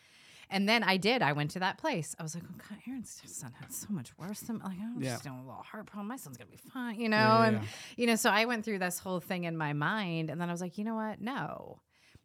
and 0.52 0.68
then 0.68 0.84
I 0.84 0.96
did. 0.98 1.22
I 1.22 1.32
went 1.32 1.50
to 1.52 1.58
that 1.60 1.78
place. 1.78 2.14
I 2.18 2.22
was 2.22 2.34
like, 2.34 2.44
oh 2.48 2.54
God, 2.68 2.78
Aaron's 2.86 3.20
son 3.26 3.52
had 3.58 3.72
so 3.72 3.88
much 3.90 4.16
worse 4.18 4.40
than 4.40 4.58
like 4.58 4.76
I'm 4.80 5.02
Yeah. 5.02 5.12
just 5.12 5.24
doing 5.24 5.38
a 5.38 5.42
little 5.44 5.62
heart 5.62 5.86
problem. 5.86 6.06
My 6.08 6.16
son's 6.16 6.36
gonna 6.36 6.50
be 6.50 6.58
fine. 6.72 7.00
You 7.00 7.08
know, 7.08 7.16
yeah, 7.16 7.44
and 7.46 7.60
you 7.96 8.06
know, 8.06 8.16
so 8.16 8.30
I 8.30 8.44
went 8.44 8.64
through 8.64 8.78
this 8.78 8.98
whole 8.98 9.18
thing 9.20 9.44
in 9.44 9.56
my 9.56 9.72
mind, 9.72 10.30
and 10.30 10.40
then 10.40 10.48
I 10.48 10.52
was 10.52 10.60
like, 10.60 10.78
you 10.78 10.84
know 10.84 10.94
what, 10.94 11.20
no. 11.20 11.80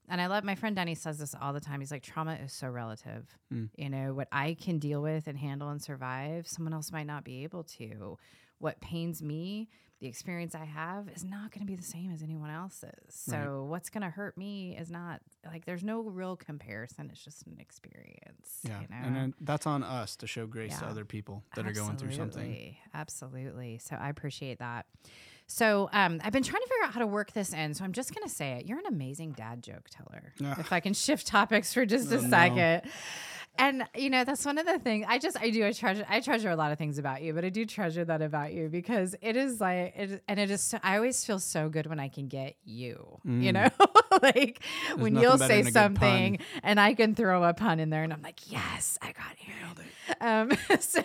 And 0.10 0.22
I 0.22 0.28
love 0.28 0.44
my 0.46 0.56
friend 0.56 0.74
Denny 0.76 0.96
says 0.96 1.18
this 1.20 1.36
all 1.42 1.52
the 1.52 1.60
time. 1.60 1.82
He's 1.82 1.92
like, 1.92 2.04
trauma 2.04 2.36
is 2.36 2.54
so 2.54 2.68
relative. 2.70 3.26
Mm. 3.54 3.70
You 3.76 3.90
know, 3.90 4.14
what 4.14 4.30
I 4.32 4.56
can 4.60 4.80
deal 4.80 5.02
with 5.02 5.28
and 5.28 5.38
handle 5.38 5.68
and 5.70 5.82
survive, 5.82 6.48
someone 6.48 6.74
else 6.74 6.92
might 6.94 7.08
not 7.08 7.26
be 7.26 7.44
able 7.44 7.64
to. 7.78 8.18
What 8.60 8.80
pains 8.80 9.22
me, 9.22 9.68
the 10.00 10.08
experience 10.08 10.54
I 10.54 10.66
have, 10.66 11.10
is 11.16 11.24
not 11.24 11.52
going 11.52 11.62
to 11.62 11.66
be 11.66 11.76
the 11.76 11.84
same 11.84 12.12
as 12.14 12.22
anyone 12.22 12.50
else's. 12.52 12.92
So, 13.10 13.66
what's 13.68 13.90
going 13.90 14.04
to 14.04 14.10
hurt 14.10 14.38
me 14.38 14.78
is 14.80 14.92
not 14.92 15.22
like 15.46 15.66
there's 15.66 15.84
no 15.84 16.02
real 16.02 16.36
comparison. 16.36 17.10
It's 17.12 17.24
just 17.24 17.48
an 17.48 17.58
experience. 17.60 18.60
yeah 18.64 18.82
You 18.82 18.88
know? 18.90 19.08
and 19.08 19.16
then 19.16 19.34
that's 19.42 19.66
on 19.66 19.84
us 19.84 20.16
to 20.18 20.28
show 20.28 20.46
grace 20.46 20.78
to 20.80 20.86
other 20.86 21.06
people 21.06 21.44
that 21.56 21.66
are 21.66 21.72
going 21.72 21.98
through 21.98 22.12
something 22.12 22.76
Absolutely. 22.94 23.38
Absolutely. 23.38 23.78
So 23.80 23.96
I 23.96 24.10
appreciate 24.10 24.60
that. 24.60 24.86
So 25.48 25.90
um, 25.94 26.20
I've 26.24 26.34
been 26.34 26.44
trying 26.44 26.62
to 26.62 26.68
figure 26.68 26.86
out 26.86 26.94
how 26.94 27.00
to 27.00 27.08
work 27.08 27.32
this 27.32 27.54
in. 27.54 27.74
So 27.74 27.84
I'm 27.86 27.94
just 27.94 28.14
going 28.14 28.28
to 28.28 28.34
say 28.34 28.54
it. 28.54 28.66
You're 28.68 28.80
an 28.80 28.86
amazing 28.88 29.32
dad 29.32 29.64
joke 29.64 29.90
teller. 29.90 30.34
Ugh. 30.44 30.58
If 30.60 30.74
I 30.74 30.82
can 30.82 30.94
shift 30.94 31.26
topics 31.26 31.74
for 31.74 31.86
just 31.86 32.12
a 32.12 32.20
second. 32.20 32.82
no. 32.84 32.92
And 33.60 33.84
you 33.96 34.10
know 34.10 34.24
that's 34.24 34.46
one 34.46 34.58
of 34.58 34.66
the 34.66 34.80
things 34.80 35.06
I 35.08 35.18
just 35.18 35.40
I 35.40 35.50
do 35.50 35.66
I 35.66 35.72
treasure 35.72 36.06
I 36.08 36.20
treasure 36.20 36.50
a 36.50 36.56
lot 36.56 36.72
of 36.72 36.78
things 36.78 36.98
about 36.98 37.22
you, 37.22 37.34
but 37.34 37.44
I 37.44 37.50
do 37.50 37.66
treasure 37.66 38.06
that 38.06 38.22
about 38.22 38.54
you 38.54 38.70
because 38.70 39.16
it 39.22 39.36
is 39.36 39.60
like 39.60 39.94
it 39.96 40.24
and 40.28 40.40
it 40.40 40.52
is 40.52 40.62
so, 40.62 40.80
I 40.84 40.96
always 40.96 41.24
feel 41.26 41.40
so 41.40 41.70
good 41.70 41.88
when 41.88 42.00
I 42.00 42.10
can 42.10 42.28
get 42.28 42.56
you, 42.64 43.20
you 43.26 43.52
mm. 43.52 43.54
know, 43.54 43.70
like 44.24 44.62
when 44.98 45.16
Mm. 45.16 45.22
you'll 45.22 45.38
say 45.38 45.48
than 45.48 45.60
a 45.60 45.64
good 45.66 45.74
something 45.74 46.40
and 46.64 46.80
I 46.80 46.94
can 46.94 47.16
throw 47.16 47.44
a 47.44 47.54
pun 47.54 47.80
in 47.80 47.90
there 47.90 48.04
and 48.04 48.12
I'm 48.14 48.22
like 48.22 48.52
yes 48.52 48.98
I 49.02 49.08
got 49.14 49.36
Aaron. 49.48 50.52
Um, 50.52 50.58
so, 50.80 51.04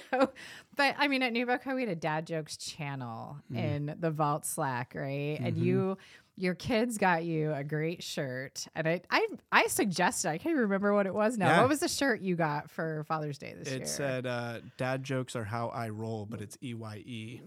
but 0.77 0.95
I 0.99 1.09
mean, 1.09 1.23
at 1.23 1.33
NewBoCo, 1.33 1.75
we 1.75 1.83
had 1.83 1.91
a 1.91 1.97
dad 1.97 2.27
jokes 2.27 2.57
channel 2.57 3.37
Mm. 3.53 3.57
in 3.59 3.97
the 4.01 4.11
Vault 4.11 4.47
Slack, 4.47 4.93
right? 4.97 5.39
And 5.41 5.57
Mm-hmm. 5.57 5.65
you, 5.65 5.99
your 6.37 6.55
kids 6.55 6.97
got 6.99 7.25
you 7.25 7.53
a 7.53 7.63
great 7.65 8.03
shirt, 8.03 8.67
and 8.75 8.89
I, 8.89 9.03
I, 9.11 9.27
I 9.53 9.67
suggested. 9.67 10.29
I 10.31 10.39
can't 10.39 10.53
even 10.53 10.63
remember 10.63 10.95
what 10.95 11.07
it 11.07 11.13
was 11.15 11.37
now. 11.37 11.49
Yeah. 11.49 11.61
What 11.61 11.69
was 11.69 11.81
the 11.81 11.89
shirt 11.89 12.21
you 12.23 12.37
got 12.37 12.71
for 12.71 13.05
Father's 13.09 13.37
Day 13.39 13.55
this 13.59 13.69
year? 13.69 13.83
it 13.83 13.89
said 13.89 14.27
uh, 14.27 14.61
dad 14.79 15.05
jokes 15.05 15.37
are 15.37 15.45
how 15.45 15.69
i 15.69 15.89
roll 15.91 16.25
but 16.25 16.41
it's 16.41 16.57
e-y-e 16.63 17.41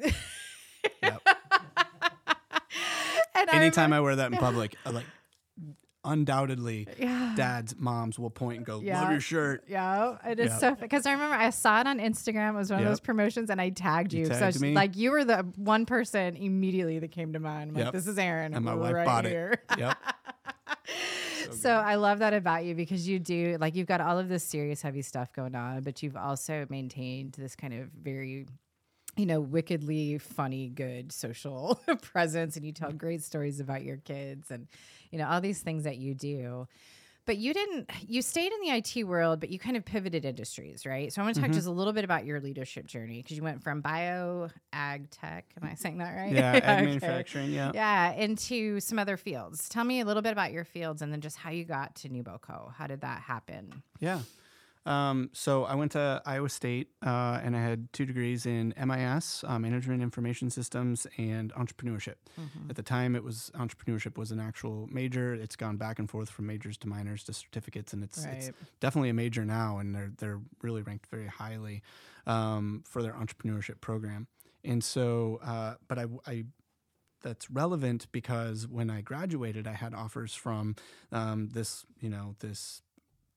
yep. 1.01 1.21
And 3.37 3.49
I 3.49 3.55
anytime 3.55 3.85
remember- 3.85 3.95
I 3.95 3.99
wear 4.01 4.15
that 4.17 4.31
in 4.31 4.37
public, 4.37 4.75
I 4.85 4.89
like 4.91 5.05
undoubtedly 6.05 6.87
Yeah. 6.97 7.33
dads, 7.35 7.75
moms 7.77 8.17
will 8.17 8.29
point 8.29 8.57
and 8.57 8.65
go, 8.65 8.79
Yeah. 8.81 9.01
"Love 9.01 9.11
your 9.11 9.19
shirt." 9.19 9.63
Yeah, 9.67 10.17
it 10.25 10.39
is 10.39 10.47
Yeah. 10.51 10.57
so 10.59 10.75
because 10.75 11.05
I 11.05 11.11
remember 11.13 11.35
I 11.35 11.49
saw 11.49 11.81
it 11.81 11.87
on 11.87 11.99
Instagram. 11.99 12.51
It 12.51 12.57
was 12.57 12.71
one 12.71 12.79
of 12.81 12.85
those 12.85 12.99
promotions, 12.99 13.49
and 13.49 13.59
I 13.59 13.69
tagged 13.69 14.13
You 14.13 14.19
you. 14.21 14.25
so 14.27 14.31
tagged 14.39 14.55
it's 14.55 14.61
me. 14.61 14.73
like 14.73 14.95
you 14.95 15.11
were 15.11 15.25
the 15.25 15.45
one 15.55 15.85
person 15.85 16.35
immediately 16.37 16.99
that 16.99 17.11
came 17.11 17.33
to 17.33 17.39
mind. 17.39 17.71
I'm 17.75 17.83
like, 17.83 17.93
this 17.93 18.07
is 18.07 18.17
Aaron, 18.17 18.53
And 18.53 18.63
my 18.63 18.75
we're 18.75 18.81
wife 18.81 18.93
right 18.93 19.05
bought 19.05 19.25
here. 19.25 19.59
it. 19.71 19.79
Yep. 19.79 19.97
So 21.51 21.69
I 21.71 21.95
love 21.95 22.19
that 22.19 22.33
about 22.33 22.65
you 22.65 22.73
because 22.73 23.07
you 23.07 23.19
do 23.19 23.57
like 23.61 23.75
you've 23.75 23.87
got 23.87 24.01
all 24.01 24.17
of 24.17 24.29
this 24.29 24.43
serious 24.43 24.81
heavy 24.81 25.03
stuff 25.03 25.31
going 25.31 25.53
on, 25.55 25.81
but 25.83 26.01
you've 26.01 26.15
also 26.17 26.65
maintained 26.69 27.33
this 27.33 27.55
kind 27.55 27.73
of 27.73 27.89
very 27.91 28.47
you 29.15 29.25
know, 29.25 29.39
wickedly 29.39 30.17
funny, 30.17 30.67
good 30.69 31.11
social 31.11 31.79
presence, 32.01 32.55
and 32.57 32.65
you 32.65 32.71
tell 32.73 32.91
great 32.91 33.23
stories 33.23 33.59
about 33.59 33.83
your 33.83 33.97
kids 33.97 34.51
and, 34.51 34.67
you 35.11 35.17
know, 35.17 35.27
all 35.27 35.39
these 35.41 35.61
things 35.61 35.83
that 35.85 35.97
you 35.97 36.13
do. 36.13 36.67
But 37.27 37.37
you 37.37 37.55
didn't, 37.55 37.89
you 38.07 38.21
stayed 38.21 38.51
in 38.51 38.59
the 38.61 38.69
IT 38.75 39.03
world, 39.05 39.39
but 39.39 39.49
you 39.49 39.57
kind 39.57 39.75
of 39.75 39.83
pivoted 39.83 40.25
industries, 40.25 40.85
right? 40.85 41.11
So 41.11 41.21
I 41.21 41.25
want 41.25 41.33
to 41.35 41.41
talk 41.41 41.49
Mm-hmm. 41.49 41.57
just 41.57 41.65
a 41.65 41.71
little 41.71 41.91
bit 41.93 42.03
about 42.03 42.23
your 42.23 42.39
leadership 42.39 42.85
journey 42.85 43.23
because 43.23 43.35
you 43.35 43.41
went 43.41 43.63
from 43.63 43.81
bio, 43.81 44.49
ag 44.73 45.09
tech, 45.09 45.45
am 45.59 45.67
I 45.67 45.73
saying 45.73 45.97
that 45.97 46.11
right? 46.11 46.31
Yeah, 46.35 46.51
ag 46.63 46.83
Okay. 46.83 46.85
manufacturing. 46.85 47.51
Yeah. 47.51 47.71
Yeah, 47.73 48.11
into 48.11 48.79
some 48.79 48.99
other 48.99 49.17
fields. 49.17 49.67
Tell 49.69 49.83
me 49.85 50.01
a 50.01 50.05
little 50.05 50.21
bit 50.21 50.33
about 50.33 50.51
your 50.51 50.65
fields 50.65 51.01
and 51.01 51.11
then 51.11 51.21
just 51.21 51.37
how 51.37 51.49
you 51.49 51.63
got 51.65 51.95
to 51.95 52.09
NewBoCo. 52.09 52.71
How 52.73 52.85
did 52.85 53.01
that 53.01 53.21
happen? 53.21 53.81
Yeah. 53.99 54.19
Um, 54.85 55.31
so 55.33 55.63
I 55.63 55.75
went 55.75 55.93
to 55.93 56.21
Iowa 56.25 56.49
State 56.49 56.89
uh, 57.03 57.39
and 57.43 57.55
I 57.55 57.61
had 57.61 57.91
two 57.91 58.05
degrees 58.05 58.45
in 58.45 58.73
MIS, 58.77 59.43
uh, 59.47 59.57
Management 59.57 60.03
Information 60.03 60.49
Systems, 60.49 61.07
and 61.17 61.51
Entrepreneurship. 61.53 62.15
Mm-hmm. 62.39 62.69
At 62.69 62.75
the 62.75 62.83
time, 62.83 63.15
it 63.15 63.23
was 63.23 63.51
entrepreneurship 63.55 64.17
was 64.17 64.31
an 64.31 64.39
actual 64.39 64.87
major. 64.91 65.33
It's 65.33 65.55
gone 65.55 65.77
back 65.77 65.97
and 65.97 66.09
forth 66.09 66.29
from 66.29 66.45
majors 66.45 66.77
to 66.79 66.87
minors 66.87 67.23
to 67.23 67.33
certificates, 67.33 67.93
and 67.93 68.03
it's, 68.03 68.23
it's 68.25 68.51
definitely 68.79 69.09
a 69.09 69.13
major 69.13 69.43
now, 69.43 69.79
and 69.79 69.95
they're 69.95 70.11
they're 70.17 70.39
really 70.61 70.83
ranked 70.83 71.07
very 71.07 71.27
highly 71.27 71.81
um, 72.27 72.83
for 72.87 73.01
their 73.01 73.13
entrepreneurship 73.13 73.81
program. 73.81 74.27
And 74.63 74.83
so, 74.83 75.39
uh, 75.43 75.75
but 75.87 75.99
I, 75.99 76.05
I 76.27 76.45
that's 77.25 77.49
relevant 77.49 78.07
because 78.11 78.67
when 78.67 78.91
I 78.91 79.01
graduated, 79.01 79.67
I 79.67 79.73
had 79.73 79.95
offers 79.95 80.35
from 80.35 80.75
um, 81.11 81.49
this, 81.49 81.85
you 81.99 82.09
know, 82.09 82.35
this 82.39 82.83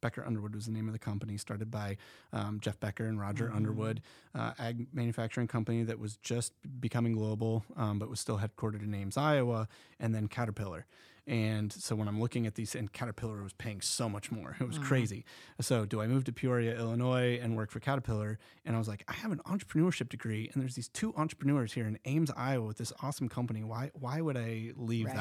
Becker 0.00 0.24
Underwood 0.26 0.54
was 0.54 0.66
the 0.66 0.72
name 0.72 0.86
of 0.86 0.92
the 0.92 0.98
company, 0.98 1.36
started 1.36 1.70
by 1.70 1.96
um, 2.32 2.60
Jeff 2.60 2.78
Becker 2.80 3.06
and 3.06 3.20
Roger 3.20 3.50
Underwood, 3.54 4.00
uh, 4.34 4.52
ag 4.58 4.86
manufacturing 4.92 5.48
company 5.48 5.82
that 5.84 5.98
was 5.98 6.16
just 6.18 6.52
becoming 6.80 7.12
global, 7.12 7.64
um, 7.76 7.98
but 7.98 8.08
was 8.08 8.20
still 8.20 8.38
headquartered 8.38 8.82
in 8.82 8.94
Ames, 8.94 9.16
Iowa, 9.16 9.68
and 10.00 10.14
then 10.14 10.28
Caterpillar. 10.28 10.86
And 11.26 11.70
so 11.70 11.94
when 11.94 12.08
I'm 12.08 12.18
looking 12.18 12.46
at 12.46 12.54
these, 12.54 12.74
and 12.74 12.90
Caterpillar 12.90 13.42
was 13.42 13.52
paying 13.52 13.82
so 13.82 14.08
much 14.08 14.32
more, 14.32 14.56
it 14.60 14.66
was 14.66 14.78
crazy. 14.78 15.26
So 15.60 15.84
do 15.84 16.00
I 16.00 16.06
move 16.06 16.24
to 16.24 16.32
Peoria, 16.32 16.74
Illinois, 16.78 17.38
and 17.42 17.54
work 17.54 17.70
for 17.70 17.80
Caterpillar? 17.80 18.38
And 18.64 18.74
I 18.74 18.78
was 18.78 18.88
like, 18.88 19.04
I 19.08 19.12
have 19.12 19.30
an 19.30 19.40
entrepreneurship 19.46 20.08
degree, 20.08 20.48
and 20.54 20.62
there's 20.62 20.74
these 20.74 20.88
two 20.88 21.12
entrepreneurs 21.18 21.74
here 21.74 21.86
in 21.86 21.98
Ames, 22.06 22.30
Iowa, 22.34 22.66
with 22.66 22.78
this 22.78 22.94
awesome 23.02 23.28
company. 23.28 23.62
Why 23.62 23.90
why 23.92 24.22
would 24.22 24.38
I 24.38 24.72
leave 24.74 25.06
Right. 25.08 25.16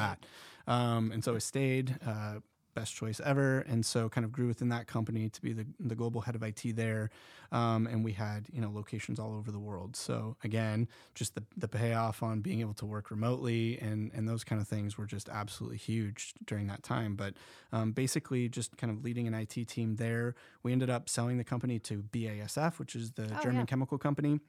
that? 0.66 0.72
Um, 0.72 1.12
and 1.12 1.22
so 1.22 1.34
I 1.34 1.38
stayed. 1.40 1.98
Uh, 2.06 2.36
best 2.78 2.94
choice 2.94 3.20
ever 3.24 3.60
and 3.70 3.84
so 3.84 4.08
kind 4.08 4.24
of 4.24 4.30
grew 4.32 4.46
within 4.46 4.68
that 4.68 4.86
company 4.86 5.28
to 5.28 5.40
be 5.42 5.52
the, 5.52 5.66
the 5.80 5.94
global 5.94 6.20
head 6.20 6.34
of 6.34 6.42
IT 6.42 6.62
there 6.76 7.10
um, 7.50 7.86
and 7.86 8.04
we 8.04 8.12
had 8.12 8.46
you 8.52 8.60
know 8.60 8.70
locations 8.70 9.18
all 9.18 9.32
over 9.38 9.50
the 9.50 9.58
world. 9.58 9.96
So 9.96 10.36
again 10.44 10.88
just 11.14 11.34
the, 11.34 11.42
the 11.56 11.68
payoff 11.68 12.22
on 12.22 12.40
being 12.40 12.60
able 12.60 12.74
to 12.74 12.86
work 12.86 13.10
remotely 13.10 13.78
and 13.80 14.10
and 14.14 14.28
those 14.28 14.44
kind 14.44 14.60
of 14.60 14.68
things 14.68 14.96
were 14.98 15.06
just 15.06 15.28
absolutely 15.28 15.78
huge 15.78 16.34
during 16.46 16.66
that 16.68 16.82
time. 16.82 17.16
But 17.16 17.34
um, 17.72 17.92
basically 17.92 18.48
just 18.48 18.76
kind 18.76 18.90
of 18.92 19.02
leading 19.02 19.26
an 19.26 19.34
IT 19.34 19.56
team 19.68 19.96
there 19.96 20.34
we 20.62 20.72
ended 20.72 20.90
up 20.90 21.08
selling 21.08 21.36
the 21.38 21.44
company 21.44 21.78
to 21.80 22.02
BASF 22.14 22.78
which 22.78 22.94
is 22.94 23.12
the 23.12 23.28
Oh, 23.34 23.42
German 23.42 23.60
yeah. 23.60 23.64
chemical 23.66 23.98
company 23.98 24.40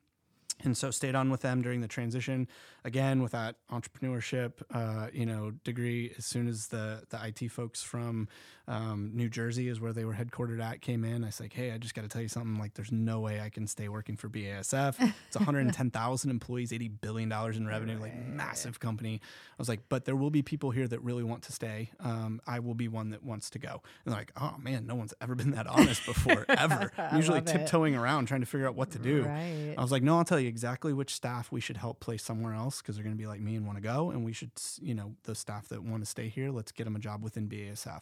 and 0.64 0.76
so 0.76 0.91
stayed 0.91 1.16
on 1.16 1.30
with 1.30 1.41
them 1.41 1.62
during 1.62 1.82
the 1.82 1.88
transition. 1.88 2.47
Again 2.86 3.22
with 3.22 3.34
that 3.34 3.55
entrepreneurship 3.72 4.53
uh, 4.74 5.07
you 5.14 5.26
know 5.26 5.51
degree 5.64 6.14
as 6.18 6.26
soon 6.26 6.47
as 6.47 6.68
the 6.68 7.03
the 7.10 7.20
IT 7.26 7.49
folks 7.51 7.84
from 7.84 8.28
um, 8.68 9.12
New 9.14 9.30
Jersey 9.30 9.68
is 9.68 9.82
where 9.82 9.91
they 9.93 10.05
were 10.05 10.14
headquartered 10.14 10.62
at 10.62 10.82
came 10.82 11.03
in 11.03 11.24
I 11.24 11.28
was 11.28 11.39
like 11.39 11.53
hey 11.53 11.72
I 11.72 11.78
just 11.78 11.93
got 11.95 12.03
to 12.03 12.07
tell 12.07 12.22
you 12.22 12.28
something 12.30 12.57
like 12.57 12.76
there's 12.76 12.91
no 12.91 13.20
way 13.20 13.41
I 13.41 13.49
can 13.49 13.68
stay 13.68 13.89
working 13.89 14.16
for 14.16 14.30
BASF 14.30 14.95
it's 15.28 15.36
110,000 15.36 16.30
employees 16.30 16.72
80 16.72 16.88
billion 16.88 17.30
dollars 17.30 17.57
in 17.57 17.68
revenue 17.68 17.99
like 17.99 18.16
massive 18.28 18.80
company. 18.80 19.20
I 19.24 19.55
was 19.57 19.68
like 19.68 19.82
but 19.89 20.05
there 20.05 20.16
will 20.16 20.30
be 20.30 20.41
people 20.41 20.72
here 20.72 20.88
that 20.88 21.01
really 21.01 21.24
want 21.24 21.43
to 21.43 21.51
stay. 21.51 21.89
Um, 21.99 22.41
I 22.47 22.60
will 22.60 22.76
be 22.76 22.88
one 22.88 23.10
that 23.10 23.24
wants 23.24 23.49
to 23.51 23.60
go. 23.60 23.82
And 24.05 24.14
they're 24.14 24.22
like 24.22 24.32
oh 24.38 24.55
man 24.60 24.88
no 24.88 24.95
one's 24.95 25.14
ever 25.20 25.36
been 25.36 25.51
that 25.51 25.68
honest 25.68 26.05
before 26.05 26.45
ever. 26.49 26.91
Usually 27.14 27.39
love 27.39 27.47
it. 27.47 27.51
tiptoeing 27.51 27.95
around 27.95 28.28
trying 28.28 28.41
to 28.41 28.47
figure 28.47 28.68
out 28.68 28.76
what 28.76 28.91
to 28.91 28.99
do. 28.99 29.24
Right. 29.24 29.76
I 29.78 29.82
was 29.82 29.91
like, 29.91 30.03
no, 30.03 30.18
I'll 30.18 30.24
tell 30.24 30.39
you 30.39 30.49
exactly 30.50 30.91
which 30.91 31.14
staff 31.14 31.52
we 31.52 31.62
should 31.62 31.78
help 31.78 32.02
place 32.02 32.24
somewhere 32.24 32.54
else 32.54 32.82
because 32.82 32.95
they're 32.95 33.04
going 33.04 33.16
to 33.16 33.22
be 33.22 33.28
like 33.28 33.39
me 33.39 33.56
and 33.56 33.66
want 33.66 33.78
to 33.78 33.82
go. 33.82 34.10
And 34.10 34.26
we 34.26 34.34
should, 34.34 34.52
you 34.82 34.93
know, 34.93 35.16
the 35.24 35.36
staff 35.36 35.70
that 35.70 35.84
want 35.84 36.04
to 36.04 36.10
stay 36.10 36.28
here, 36.28 36.52
let's 36.52 36.72
get 36.74 36.84
them 36.84 36.95
a 36.95 37.00
job 37.00 37.24
within 37.24 37.47
BASF. 37.47 38.02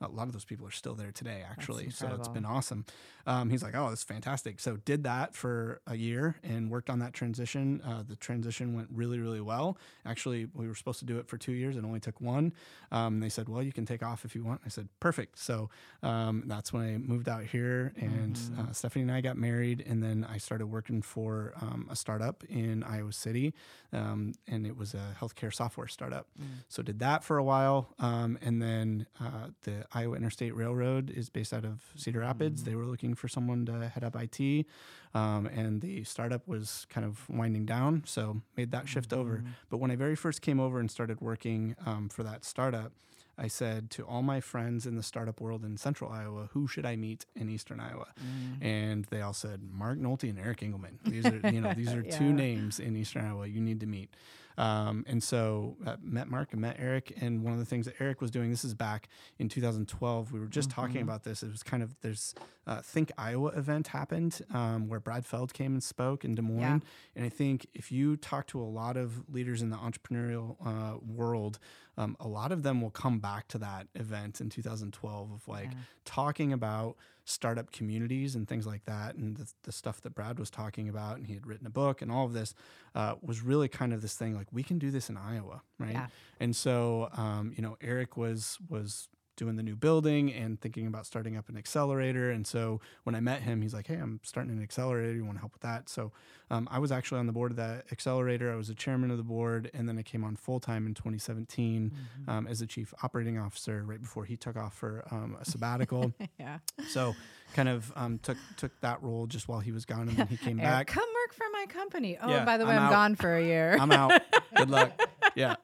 A 0.00 0.08
lot 0.08 0.28
of 0.28 0.32
those 0.32 0.44
people 0.44 0.66
are 0.66 0.70
still 0.70 0.94
there 0.94 1.10
today, 1.10 1.42
actually. 1.50 1.90
So 1.90 2.06
it's 2.18 2.28
been 2.28 2.44
awesome. 2.44 2.84
Um, 3.26 3.50
he's 3.50 3.62
like, 3.62 3.74
oh, 3.74 3.88
that's 3.88 4.04
fantastic. 4.04 4.60
So 4.60 4.76
did 4.76 5.02
that 5.04 5.34
for 5.34 5.80
a 5.86 5.96
year 5.96 6.36
and 6.44 6.70
worked 6.70 6.88
on 6.90 7.00
that 7.00 7.12
transition. 7.12 7.80
Uh, 7.84 8.04
the 8.06 8.14
transition 8.14 8.76
went 8.76 8.88
really, 8.92 9.18
really 9.18 9.40
well. 9.40 9.78
Actually, 10.04 10.46
we 10.54 10.68
were 10.68 10.76
supposed 10.76 11.00
to 11.00 11.04
do 11.04 11.18
it 11.18 11.26
for 11.26 11.36
two 11.36 11.52
years. 11.52 11.76
It 11.76 11.84
only 11.84 11.98
took 11.98 12.20
one. 12.20 12.52
Um, 12.92 13.18
they 13.18 13.28
said, 13.28 13.48
well, 13.48 13.62
you 13.62 13.72
can 13.72 13.84
take 13.84 14.02
off 14.02 14.24
if 14.24 14.34
you 14.36 14.44
want. 14.44 14.60
I 14.64 14.68
said, 14.68 14.88
perfect. 15.00 15.38
So 15.38 15.70
um, 16.02 16.44
that's 16.46 16.72
when 16.72 16.82
I 16.82 16.98
moved 16.98 17.28
out 17.28 17.42
here 17.42 17.92
and 17.96 18.38
uh, 18.58 18.72
Stephanie 18.72 19.02
and 19.02 19.10
I 19.12 19.20
got 19.20 19.36
married. 19.36 19.84
And 19.86 20.02
then 20.02 20.26
I 20.30 20.38
started 20.38 20.66
working 20.66 21.02
for 21.02 21.52
um, 21.86 21.92
a 21.92 21.96
startup 21.96 22.44
in 22.44 22.82
Iowa 22.82 23.12
City. 23.12 23.54
Um, 23.92 24.32
and 24.46 24.66
it 24.66 24.76
was 24.76 24.94
a 24.94 25.16
healthcare 25.18 25.52
software 25.54 25.88
startup. 25.88 26.26
So 26.68 26.82
did 26.82 26.98
that 27.00 27.24
for 27.24 27.38
a 27.38 27.44
while. 27.44 27.94
Um, 27.98 28.38
and 28.42 28.60
then 28.60 29.06
uh, 29.20 29.48
the 29.62 29.84
Iowa 29.92 30.16
Interstate 30.16 30.54
Railroad 30.54 31.10
is 31.10 31.30
based 31.30 31.52
out 31.52 31.64
of 31.64 31.82
Cedar 31.96 32.20
Rapids. 32.20 32.64
They 32.64 32.74
were 32.74 32.84
looking 32.84 33.14
for 33.14 33.28
someone 33.28 33.64
to 33.66 33.88
head 33.88 34.04
up 34.04 34.16
IT. 34.16 34.66
Um, 35.14 35.46
and 35.46 35.80
the 35.80 36.04
startup 36.04 36.46
was 36.46 36.86
kind 36.90 37.06
of 37.06 37.28
winding 37.30 37.64
down. 37.64 38.02
So 38.06 38.42
made 38.56 38.70
that 38.72 38.88
shift 38.88 39.12
over. 39.12 39.42
But 39.70 39.78
when 39.78 39.90
I 39.90 39.96
very 39.96 40.16
first 40.16 40.42
came 40.42 40.60
over 40.60 40.78
and 40.80 40.90
started 40.90 41.20
working 41.20 41.76
um, 41.86 42.08
for 42.08 42.22
that 42.22 42.44
startup, 42.44 42.92
I 43.38 43.48
said 43.48 43.90
to 43.90 44.04
all 44.04 44.22
my 44.22 44.40
friends 44.40 44.86
in 44.86 44.96
the 44.96 45.02
startup 45.02 45.40
world 45.40 45.64
in 45.64 45.76
central 45.76 46.10
Iowa, 46.10 46.48
who 46.52 46.66
should 46.66 46.86
I 46.86 46.96
meet 46.96 47.26
in 47.34 47.50
eastern 47.50 47.80
Iowa? 47.80 48.06
Mm. 48.18 48.64
And 48.64 49.04
they 49.06 49.20
all 49.20 49.34
said, 49.34 49.60
Mark 49.70 49.98
Nolte 49.98 50.30
and 50.30 50.38
Eric 50.38 50.60
Engelmann. 50.60 50.98
These 51.04 51.26
are, 51.26 51.50
you 51.50 51.60
know, 51.60 51.74
these 51.74 51.92
are 51.92 52.02
two 52.02 52.32
names 52.32 52.80
in 52.80 52.96
eastern 52.96 53.24
Iowa 53.26 53.46
you 53.46 53.60
need 53.60 53.80
to 53.80 53.86
meet. 53.86 54.10
Um, 54.58 55.04
and 55.06 55.22
so 55.22 55.76
uh, 55.86 55.96
met 56.02 56.28
Mark 56.28 56.52
and 56.52 56.60
met 56.60 56.76
Eric. 56.78 57.16
And 57.20 57.42
one 57.42 57.52
of 57.52 57.58
the 57.58 57.64
things 57.64 57.86
that 57.86 57.94
Eric 58.00 58.20
was 58.20 58.30
doing, 58.30 58.50
this 58.50 58.64
is 58.64 58.74
back 58.74 59.08
in 59.38 59.48
2012. 59.48 60.32
We 60.32 60.40
were 60.40 60.46
just 60.46 60.70
talking 60.70 61.02
about 61.02 61.24
this. 61.24 61.42
It 61.42 61.50
was 61.50 61.62
kind 61.62 61.82
of 61.82 61.94
there's 62.00 62.34
uh, 62.66 62.78
Thinc 62.78 63.10
Iowa 63.18 63.48
event 63.50 63.88
happened 63.88 64.40
um, 64.52 64.88
where 64.88 65.00
Brad 65.00 65.24
Feld 65.24 65.52
came 65.52 65.72
and 65.72 65.82
spoke 65.82 66.24
in 66.24 66.34
Des 66.34 66.42
Moines. 66.42 66.60
Yeah. 66.60 66.78
And 67.14 67.26
I 67.26 67.28
think 67.28 67.66
if 67.74 67.92
you 67.92 68.16
talk 68.16 68.46
to 68.48 68.60
a 68.60 68.64
lot 68.64 68.96
of 68.96 69.28
leaders 69.32 69.62
in 69.62 69.70
the 69.70 69.76
entrepreneurial 69.76 70.56
uh, 70.64 70.98
world, 71.06 71.58
um, 71.98 72.16
a 72.20 72.28
lot 72.28 72.52
of 72.52 72.62
them 72.62 72.80
will 72.80 72.90
come 72.90 73.18
back 73.18 73.48
to 73.48 73.58
that 73.58 73.88
event 73.94 74.40
in 74.40 74.50
2012 74.50 75.30
of 75.32 75.48
like 75.48 75.70
talking 76.04 76.52
about 76.52 76.96
startup 77.26 77.72
communities 77.72 78.36
and 78.36 78.48
things 78.48 78.66
like 78.66 78.84
that. 78.84 79.16
And 79.16 79.36
the, 79.36 79.52
the 79.64 79.72
stuff 79.72 80.00
that 80.02 80.14
Brad 80.14 80.38
was 80.38 80.48
talking 80.48 80.88
about, 80.88 81.16
and 81.16 81.26
he 81.26 81.34
had 81.34 81.46
written 81.46 81.66
a 81.66 81.70
book 81.70 82.00
and 82.00 82.10
all 82.10 82.24
of 82.24 82.32
this 82.32 82.54
uh, 82.94 83.16
was 83.20 83.42
really 83.42 83.68
kind 83.68 83.92
of 83.92 84.00
this 84.00 84.14
thing 84.14 84.34
like, 84.34 84.46
we 84.52 84.62
can 84.62 84.78
do 84.78 84.90
this 84.90 85.10
in 85.10 85.16
Iowa, 85.16 85.60
right? 85.78 85.92
Yeah. 85.92 86.06
And 86.40 86.54
so, 86.54 87.10
um, 87.16 87.52
you 87.56 87.62
know, 87.62 87.76
Eric 87.80 88.16
was, 88.16 88.58
was, 88.68 89.08
doing 89.36 89.56
the 89.56 89.62
new 89.62 89.76
building 89.76 90.32
and 90.32 90.60
thinking 90.60 90.86
about 90.86 91.06
starting 91.06 91.36
up 91.36 91.48
an 91.48 91.56
accelerator. 91.56 92.30
And 92.30 92.46
so 92.46 92.80
when 93.04 93.14
I 93.14 93.20
met 93.20 93.42
him, 93.42 93.62
he's 93.62 93.74
like, 93.74 93.86
Hey, 93.86 93.94
I'm 93.96 94.20
starting 94.22 94.52
an 94.56 94.62
accelerator. 94.62 95.12
You 95.14 95.24
want 95.24 95.36
to 95.36 95.40
help 95.40 95.52
with 95.52 95.62
that? 95.62 95.88
So 95.88 96.12
um, 96.50 96.68
I 96.70 96.78
was 96.78 96.92
actually 96.92 97.20
on 97.20 97.26
the 97.26 97.32
board 97.32 97.50
of 97.50 97.56
that 97.56 97.86
accelerator. 97.92 98.52
I 98.52 98.56
was 98.56 98.68
the 98.68 98.74
chairman 98.74 99.10
of 99.10 99.16
the 99.16 99.24
board. 99.24 99.70
And 99.74 99.88
then 99.88 99.98
I 99.98 100.02
came 100.02 100.24
on 100.24 100.36
full 100.36 100.60
time 100.60 100.86
in 100.86 100.94
2017 100.94 101.92
um, 102.28 102.46
as 102.46 102.60
the 102.60 102.66
chief 102.66 102.94
operating 103.02 103.38
officer 103.38 103.82
right 103.84 104.00
before 104.00 104.24
he 104.24 104.36
took 104.36 104.56
off 104.56 104.74
for 104.74 105.04
um, 105.10 105.36
a 105.40 105.44
sabbatical. 105.44 106.12
yeah. 106.38 106.58
so 106.88 107.14
kind 107.54 107.68
of 107.68 107.92
um, 107.96 108.18
took, 108.22 108.36
took 108.56 108.78
that 108.80 109.02
role 109.02 109.26
just 109.26 109.48
while 109.48 109.60
he 109.60 109.72
was 109.72 109.84
gone. 109.84 110.08
And 110.08 110.16
then 110.16 110.26
he 110.28 110.36
came 110.36 110.58
Eric, 110.60 110.70
back. 110.70 110.86
come 110.88 111.04
work 111.22 111.34
for 111.34 111.46
my 111.52 111.66
company. 111.68 112.16
Oh, 112.20 112.28
Yeah, 112.28 112.44
by 112.44 112.56
the 112.58 112.64
way, 112.66 112.72
I'm 112.74 112.84
I'm, 112.84 112.90
gone 112.90 113.14
for 113.16 113.36
a 113.36 113.42
year. 113.42 113.76
I'm 113.78 113.92
out. 113.92 114.20
Good 114.56 114.70
luck. 114.70 114.92
Yeah. 115.34 115.56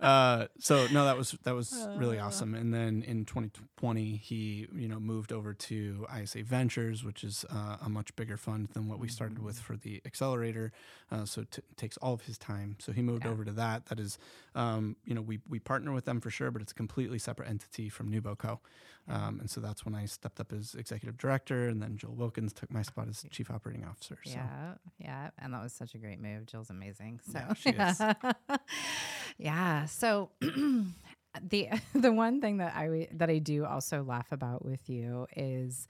Uh, 0.00 0.46
so 0.60 0.86
no, 0.92 1.04
that 1.04 1.16
was 1.16 1.32
that 1.42 1.54
was 1.54 1.88
really 1.96 2.20
awesome. 2.20 2.54
And 2.54 2.72
then 2.72 3.02
in 3.02 3.24
2020, 3.24 4.16
he 4.16 4.68
you 4.72 4.86
know 4.88 5.00
moved 5.00 5.32
over 5.32 5.52
to 5.54 6.06
ISA 6.16 6.44
Ventures, 6.44 7.02
which 7.02 7.24
is 7.24 7.44
uh, 7.50 7.78
a 7.84 7.88
much 7.88 8.14
bigger 8.14 8.36
fund 8.36 8.68
than 8.74 8.88
what 8.88 9.00
we 9.00 9.08
started 9.08 9.40
with 9.40 9.58
for 9.58 9.76
the 9.76 10.00
accelerator. 10.06 10.72
Uh, 11.10 11.24
so 11.24 11.40
it 11.40 11.50
t- 11.50 11.62
takes 11.76 11.96
all 11.96 12.14
of 12.14 12.22
his 12.22 12.38
time. 12.38 12.76
So 12.78 12.92
he 12.92 13.02
moved 13.02 13.26
over 13.26 13.44
to 13.44 13.52
that. 13.52 13.86
That 13.86 13.98
is, 13.98 14.18
um, 14.54 14.96
you 15.04 15.14
know, 15.14 15.22
we 15.22 15.40
we 15.48 15.58
partner 15.58 15.92
with 15.92 16.04
them 16.04 16.20
for 16.20 16.30
sure, 16.30 16.52
but 16.52 16.62
it's 16.62 16.72
a 16.72 16.76
completely 16.76 17.18
separate 17.18 17.48
entity 17.48 17.88
from 17.88 18.10
NewBoCo. 18.12 18.60
Um, 19.08 19.40
and 19.40 19.50
so 19.50 19.60
that's 19.60 19.84
when 19.84 19.94
I 19.94 20.04
stepped 20.04 20.38
up 20.40 20.52
as 20.52 20.74
executive 20.74 21.16
director, 21.16 21.68
and 21.68 21.82
then 21.82 21.96
Jill 21.96 22.14
Wilkins 22.14 22.52
took 22.52 22.70
my 22.70 22.82
spot 22.82 23.08
as 23.08 23.24
chief 23.30 23.50
operating 23.50 23.84
officer. 23.84 24.18
So. 24.24 24.32
Yeah, 24.32 24.74
yeah, 24.98 25.30
and 25.38 25.54
that 25.54 25.62
was 25.62 25.72
such 25.72 25.94
a 25.94 25.98
great 25.98 26.20
move. 26.20 26.46
Jill's 26.46 26.70
amazing. 26.70 27.20
So 27.30 27.38
Yeah, 27.38 27.54
she 27.54 27.70
is. 27.70 28.02
yeah. 29.38 29.86
So 29.86 30.30
the 30.40 31.68
the 31.94 32.12
one 32.12 32.40
thing 32.40 32.58
that 32.58 32.74
I 32.74 33.08
that 33.12 33.30
I 33.30 33.38
do 33.38 33.64
also 33.64 34.02
laugh 34.02 34.32
about 34.32 34.64
with 34.64 34.88
you 34.88 35.26
is 35.36 35.88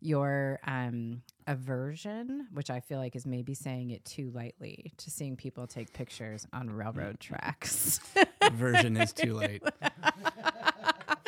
your 0.00 0.60
um 0.66 1.22
aversion, 1.46 2.46
which 2.52 2.70
I 2.70 2.80
feel 2.80 2.98
like 2.98 3.16
is 3.16 3.26
maybe 3.26 3.54
saying 3.54 3.90
it 3.90 4.04
too 4.04 4.30
lightly, 4.34 4.92
to 4.98 5.10
seeing 5.10 5.36
people 5.36 5.66
take 5.66 5.92
pictures 5.92 6.46
on 6.52 6.70
railroad 6.70 7.20
tracks. 7.20 8.00
aversion 8.40 8.96
is 8.96 9.12
too 9.12 9.34
late. 9.34 9.62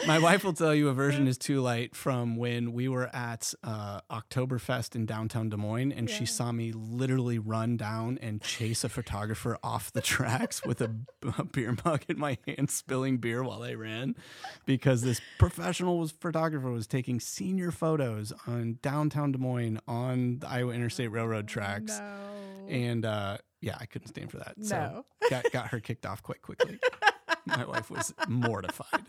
My 0.06 0.18
wife 0.20 0.44
will 0.44 0.52
tell 0.52 0.74
you 0.74 0.88
a 0.88 0.92
version 0.92 1.26
is 1.26 1.36
too 1.36 1.60
light 1.60 1.96
from 1.96 2.36
when 2.36 2.72
we 2.72 2.86
were 2.88 3.08
at 3.14 3.52
uh, 3.64 4.00
Oktoberfest 4.10 4.94
in 4.94 5.04
downtown 5.04 5.48
Des 5.48 5.56
Moines, 5.56 5.90
and 5.92 6.08
she 6.08 6.24
saw 6.26 6.52
me 6.52 6.70
literally 6.72 7.38
run 7.40 7.76
down 7.76 8.16
and 8.22 8.40
chase 8.40 8.84
a 8.84 8.88
photographer 8.88 9.58
off 9.64 9.92
the 9.92 10.00
tracks 10.00 10.64
with 10.64 10.80
a, 10.80 10.94
a 11.38 11.44
beer 11.44 11.76
mug 11.84 12.02
in 12.08 12.18
my 12.18 12.38
hand, 12.46 12.70
spilling 12.70 13.16
beer 13.18 13.42
while 13.42 13.62
I 13.64 13.74
ran, 13.74 14.14
because 14.64 15.02
this 15.02 15.20
professional 15.38 15.98
was 15.98 16.12
photographer 16.12 16.70
was 16.70 16.86
taking 16.86 17.18
senior 17.18 17.72
photos 17.72 18.32
on 18.46 18.78
downtown 18.82 19.32
Des 19.32 19.38
Moines 19.38 19.80
on 19.88 20.38
the 20.38 20.48
Iowa 20.48 20.72
Interstate 20.72 21.10
Railroad 21.10 21.48
tracks, 21.48 21.98
no. 21.98 22.68
and 22.68 23.04
uh, 23.04 23.38
yeah, 23.60 23.76
I 23.80 23.86
couldn't 23.86 24.08
stand 24.08 24.30
for 24.30 24.38
that. 24.38 24.54
So 24.62 24.76
No. 24.76 25.04
got 25.30 25.50
got 25.52 25.68
her 25.68 25.80
kicked 25.80 26.06
off 26.06 26.22
quite 26.22 26.42
quickly. 26.42 26.78
My 27.46 27.64
wife 27.64 27.90
was 27.90 28.12
mortified. 28.28 29.04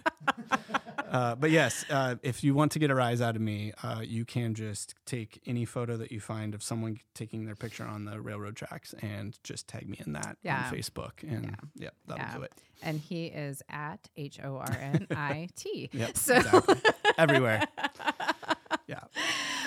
Uh, 1.10 1.36
but 1.36 1.52
yes, 1.52 1.86
uh, 1.90 2.16
if 2.22 2.44
you 2.44 2.54
want 2.54 2.72
to 2.74 2.80
get 2.80 2.92
a 2.92 2.96
rise 2.96 3.22
out 3.22 3.36
of 3.36 3.42
me, 3.42 3.72
uh, 3.82 4.02
you 4.04 4.26
can 4.26 4.54
just 4.54 4.94
take 5.06 5.42
any 5.46 5.64
photo 5.66 5.96
that 5.98 6.12
you 6.12 6.20
find 6.20 6.54
of 6.54 6.62
someone 6.62 7.00
taking 7.16 7.46
their 7.46 7.56
picture 7.56 7.86
on 7.86 8.04
the 8.06 8.20
railroad 8.20 8.56
tracks 8.58 8.94
and 9.02 9.40
just 9.44 9.68
tag 9.68 9.88
me 9.88 9.98
in 10.06 10.14
that 10.14 10.38
Yeah. 10.44 10.66
on 10.68 10.74
Facebook, 10.76 11.24
and 11.24 11.56
yep, 11.76 11.96
that'll 12.08 12.24
Yeah. 12.26 12.36
do 12.36 12.42
it. 12.44 12.52
And 12.82 13.00
he 13.00 13.28
is 13.28 13.64
at 13.70 14.10
H 14.18 14.40
O 14.44 14.58
R 14.58 14.78
N 14.80 15.08
I 15.12 15.48
T. 15.56 15.90
Yep, 15.94 16.18
So 16.18 16.36
exactly. 16.36 16.76
everywhere. 17.18 17.64
Yeah. 18.88 19.00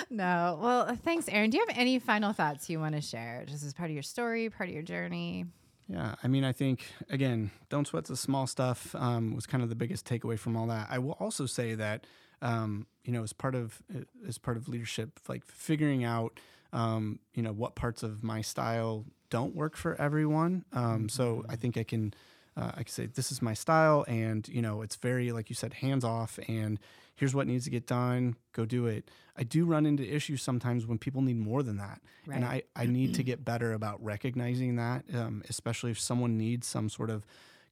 no. 0.09 0.57
Well, 0.61 0.95
thanks, 0.95 1.27
Aaron. 1.29 1.51
Do 1.51 1.57
you 1.57 1.65
have 1.67 1.77
any 1.77 1.99
final 1.99 2.33
thoughts 2.33 2.69
you 2.71 2.79
want 2.79 2.95
to 2.95 3.01
share? 3.01 3.43
Just 3.47 3.63
as 3.63 3.71
part 3.73 3.89
of 3.91 3.93
your 3.93 4.01
story, 4.03 4.49
part 4.49 4.67
of 4.69 4.73
your 4.73 4.83
journey? 4.83 5.45
Yeah, 5.87 6.15
I 6.23 6.27
mean, 6.27 6.43
I 6.43 6.51
think 6.53 6.85
again, 7.09 7.51
don't 7.69 7.85
sweat 7.85 8.05
the 8.05 8.15
small 8.15 8.47
stuff 8.47 8.95
um, 8.95 9.35
was 9.35 9.45
kind 9.45 9.61
of 9.63 9.69
the 9.69 9.75
biggest 9.75 10.05
takeaway 10.05 10.39
from 10.39 10.55
all 10.55 10.67
that. 10.67 10.87
I 10.89 10.99
will 10.99 11.17
also 11.19 11.45
say 11.45 11.75
that 11.75 12.05
um, 12.41 12.87
you 13.03 13.13
know, 13.13 13.23
as 13.23 13.33
part 13.33 13.55
of 13.55 13.81
as 14.27 14.37
part 14.37 14.57
of 14.57 14.67
leadership, 14.67 15.19
like 15.27 15.45
figuring 15.45 16.03
out 16.03 16.39
um, 16.73 17.19
you 17.33 17.43
know 17.43 17.51
what 17.51 17.75
parts 17.75 18.03
of 18.03 18.23
my 18.23 18.41
style 18.41 19.05
don't 19.29 19.55
work 19.55 19.75
for 19.75 19.99
everyone. 19.99 20.65
Um, 20.73 21.09
so 21.09 21.43
I 21.49 21.55
think 21.55 21.77
I 21.77 21.83
can 21.83 22.13
uh, 22.57 22.71
I 22.73 22.83
can 22.83 22.87
say 22.87 23.05
this 23.07 23.31
is 23.31 23.41
my 23.41 23.53
style, 23.53 24.05
and 24.07 24.47
you 24.47 24.61
know, 24.61 24.81
it's 24.81 24.95
very 24.95 25.31
like 25.31 25.49
you 25.49 25.55
said, 25.55 25.73
hands 25.73 26.03
off, 26.03 26.39
and 26.47 26.79
here's 27.21 27.35
what 27.35 27.45
needs 27.45 27.65
to 27.65 27.69
get 27.69 27.85
done. 27.85 28.35
Go 28.51 28.65
do 28.65 28.87
it. 28.87 29.11
I 29.37 29.43
do 29.43 29.63
run 29.63 29.85
into 29.85 30.03
issues 30.03 30.41
sometimes 30.41 30.87
when 30.87 30.97
people 30.97 31.21
need 31.21 31.37
more 31.37 31.61
than 31.63 31.77
that, 31.77 32.01
and 32.35 32.43
I, 32.43 32.63
I 32.75 32.85
need 32.87 33.13
to 33.13 33.23
get 33.23 33.45
better 33.45 33.73
about 33.73 34.03
recognizing 34.03 34.75
that, 34.77 35.05
um, 35.13 35.43
especially 35.47 35.91
if 35.91 35.99
someone 35.99 36.35
needs 36.37 36.65
some 36.67 36.89
sort 36.89 37.11
of 37.11 37.23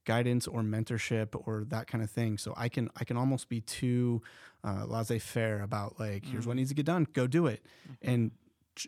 guidance 0.04 0.46
or 0.46 0.62
mentorship 0.62 1.28
or 1.46 1.64
that 1.68 1.86
kind 1.88 2.02
of 2.02 2.10
thing. 2.10 2.38
So 2.38 2.54
I 2.56 2.68
can 2.68 2.88
I 3.00 3.04
can 3.04 3.16
almost 3.16 3.48
be 3.48 3.60
too 3.60 4.22
uh, 4.64 4.84
laissez 4.86 5.18
faire 5.18 5.62
about 5.62 5.98
like 5.98 6.24
here's 6.24 6.46
what 6.46 6.54
needs 6.56 6.70
to 6.70 6.74
get 6.76 6.86
done, 6.86 7.06
go 7.12 7.26
do 7.26 7.46
it, 7.46 7.60
and 8.02 8.30
ch- 8.30 8.32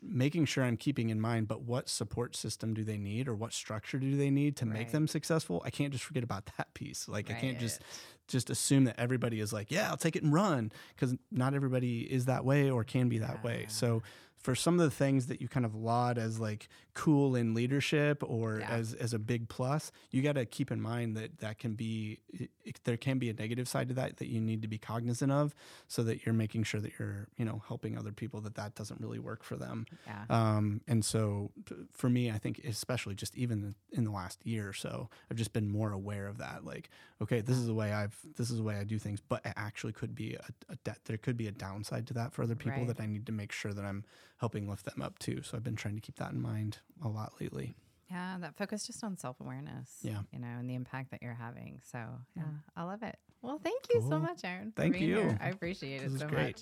making 0.02 0.44
sure 0.46 0.64
I'm 0.64 0.76
keeping 0.76 1.10
in 1.10 1.20
mind. 1.20 1.48
But 1.48 1.62
what 1.62 1.88
support 1.88 2.36
system 2.36 2.74
do 2.74 2.84
they 2.84 2.98
need, 2.98 3.28
or 3.28 3.34
what 3.34 3.52
structure 3.52 3.98
do 3.98 4.16
they 4.16 4.30
need 4.30 4.56
to 4.56 4.66
make 4.66 4.92
them 4.92 5.06
successful? 5.08 5.62
I 5.64 5.70
can't 5.70 5.92
just 5.92 6.04
forget 6.04 6.22
about 6.24 6.48
that 6.56 6.72
piece. 6.74 7.08
Like 7.08 7.30
I 7.30 7.34
can't 7.34 7.58
just 7.58 7.82
just 8.28 8.50
assume 8.50 8.84
that 8.84 8.98
everybody 8.98 9.40
is 9.40 9.52
like, 9.52 9.70
yeah, 9.70 9.90
I'll 9.90 9.96
take 9.96 10.16
it 10.16 10.22
and 10.22 10.32
run, 10.32 10.72
because 10.94 11.14
not 11.30 11.54
everybody 11.54 12.00
is 12.00 12.26
that 12.26 12.44
way 12.44 12.70
or 12.70 12.84
can 12.84 13.08
be 13.08 13.18
that 13.18 13.42
way. 13.44 13.66
So 13.68 14.02
for 14.42 14.54
some 14.54 14.74
of 14.74 14.80
the 14.80 14.90
things 14.90 15.28
that 15.28 15.40
you 15.40 15.48
kind 15.48 15.64
of 15.64 15.74
laud 15.74 16.18
as 16.18 16.38
like 16.40 16.68
cool 16.94 17.34
in 17.36 17.54
leadership 17.54 18.22
or 18.26 18.58
Yeah. 18.60 18.70
as 18.70 18.92
as 18.94 19.14
a 19.14 19.18
big 19.18 19.48
plus, 19.48 19.92
you 20.10 20.20
got 20.20 20.32
to 20.34 20.44
keep 20.44 20.70
in 20.70 20.80
mind 20.80 21.16
that 21.16 21.38
that 21.38 21.58
can 21.58 21.74
be 21.74 22.18
it, 22.64 22.80
there 22.84 22.96
can 22.96 23.18
be 23.18 23.30
a 23.30 23.32
negative 23.34 23.68
side 23.68 23.88
to 23.88 23.94
that 23.94 24.16
that 24.18 24.26
you 24.28 24.40
need 24.40 24.62
to 24.62 24.68
be 24.68 24.78
cognizant 24.78 25.30
of, 25.32 25.54
so 25.88 26.02
that 26.02 26.26
you're 26.26 26.34
making 26.34 26.64
sure 26.64 26.80
that 26.80 26.92
you're 26.98 27.28
you 27.36 27.44
know 27.44 27.62
helping 27.68 27.96
other 27.96 28.12
people 28.12 28.40
that 28.42 28.56
that 28.56 28.74
doesn't 28.74 29.00
really 29.00 29.18
work 29.20 29.42
for 29.44 29.56
them. 29.56 29.86
Yeah. 30.06 30.24
Um, 30.28 30.80
and 30.88 31.04
so 31.04 31.52
for 31.92 32.10
me, 32.10 32.30
I 32.30 32.38
think 32.38 32.60
especially 32.64 33.14
just 33.14 33.36
even 33.36 33.74
in 33.92 34.04
the 34.04 34.10
last 34.10 34.44
year 34.44 34.68
or 34.68 34.72
so, 34.72 35.08
I've 35.30 35.36
just 35.36 35.52
been 35.52 35.68
more 35.68 35.92
aware 35.92 36.26
of 36.26 36.38
that. 36.38 36.64
Like, 36.64 36.90
okay, 37.22 37.40
this 37.40 37.56
is 37.56 37.66
the 37.66 37.74
way 37.74 37.92
I've, 37.92 38.16
this 38.36 38.50
is 38.50 38.56
the 38.56 38.62
way 38.62 38.76
I 38.76 38.84
do 38.84 38.98
things, 38.98 39.20
but 39.20 39.44
it 39.46 39.52
actually 39.56 39.92
could 39.92 40.14
be 40.14 40.34
a, 40.34 40.44
a 40.72 40.76
de- 40.84 40.96
there 41.04 41.16
could 41.16 41.36
be 41.36 41.46
a 41.46 41.52
downside 41.52 42.06
to 42.08 42.14
that 42.14 42.32
for 42.32 42.42
other 42.42 42.56
people 42.56 42.72
Right. 42.84 42.88
that 42.88 43.00
I 43.00 43.06
need 43.06 43.26
to 43.26 43.32
make 43.32 43.52
sure 43.52 43.72
that 43.72 43.84
I'm 43.84 44.04
helping 44.42 44.68
lift 44.68 44.84
them 44.84 45.00
up 45.00 45.16
too. 45.20 45.40
So 45.42 45.56
I've 45.56 45.62
been 45.62 45.76
trying 45.76 45.94
to 45.94 46.00
keep 46.00 46.16
that 46.16 46.32
in 46.32 46.42
mind 46.42 46.78
a 47.04 47.06
lot 47.08 47.34
lately. 47.40 47.76
Yeah, 48.10 48.38
that 48.40 48.56
focus 48.56 48.84
just 48.88 49.04
on 49.04 49.16
self 49.16 49.40
awareness. 49.40 49.98
Yeah. 50.02 50.18
You 50.32 50.40
know, 50.40 50.48
and 50.58 50.68
the 50.68 50.74
impact 50.74 51.12
that 51.12 51.22
you're 51.22 51.32
having. 51.32 51.80
So 51.84 52.00
yeah, 52.36 52.42
I 52.76 52.82
love 52.82 53.04
it. 53.04 53.16
Well, 53.40 53.60
thank 53.62 53.82
you 53.94 54.00
so 54.08 54.18
much, 54.18 54.40
Aaron. 54.42 54.72
Thank 54.74 54.98
you. 55.00 55.14
here. 55.14 55.38
I 55.40 55.50
appreciate 55.50 56.00
This 56.02 56.10
it 56.10 56.14
is 56.16 56.20
so 56.22 56.26
great. 56.26 56.60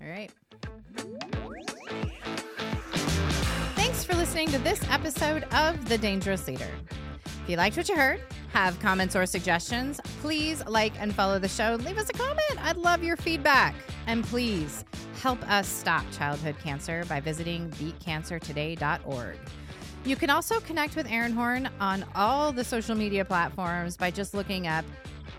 much. 0.00 0.02
All 0.02 0.08
right. 0.08 0.30
Thanks 3.76 4.04
for 4.04 4.14
listening 4.14 4.48
to 4.50 4.58
this 4.58 4.82
episode 4.90 5.44
of 5.54 5.88
The 5.88 5.96
Dangerous 5.96 6.46
Leader. 6.46 6.68
If 7.24 7.48
you 7.48 7.56
liked 7.56 7.78
what 7.78 7.88
you 7.88 7.96
heard, 7.96 8.20
have 8.52 8.78
comments 8.80 9.16
or 9.16 9.24
suggestions, 9.26 10.00
please 10.20 10.62
like 10.66 10.92
and 11.00 11.14
follow 11.14 11.38
the 11.38 11.48
show. 11.48 11.76
Leave 11.80 11.96
us 11.98 12.08
a 12.10 12.12
comment. 12.12 12.38
I'd 12.60 12.76
love 12.76 13.02
your 13.02 13.16
feedback. 13.16 13.74
And 14.06 14.22
please 14.22 14.84
help 15.22 15.40
us 15.48 15.68
stop 15.68 16.04
childhood 16.10 16.56
cancer 16.64 17.04
by 17.08 17.20
visiting 17.20 17.70
beatcancertoday.org. 17.70 19.36
You 20.04 20.16
can 20.16 20.30
also 20.30 20.58
connect 20.58 20.96
with 20.96 21.08
Aaron 21.08 21.30
Horn 21.30 21.70
on 21.78 22.04
all 22.16 22.50
the 22.50 22.64
social 22.64 22.96
media 22.96 23.24
platforms 23.24 23.96
by 23.96 24.10
just 24.10 24.34
looking 24.34 24.66
up 24.66 24.84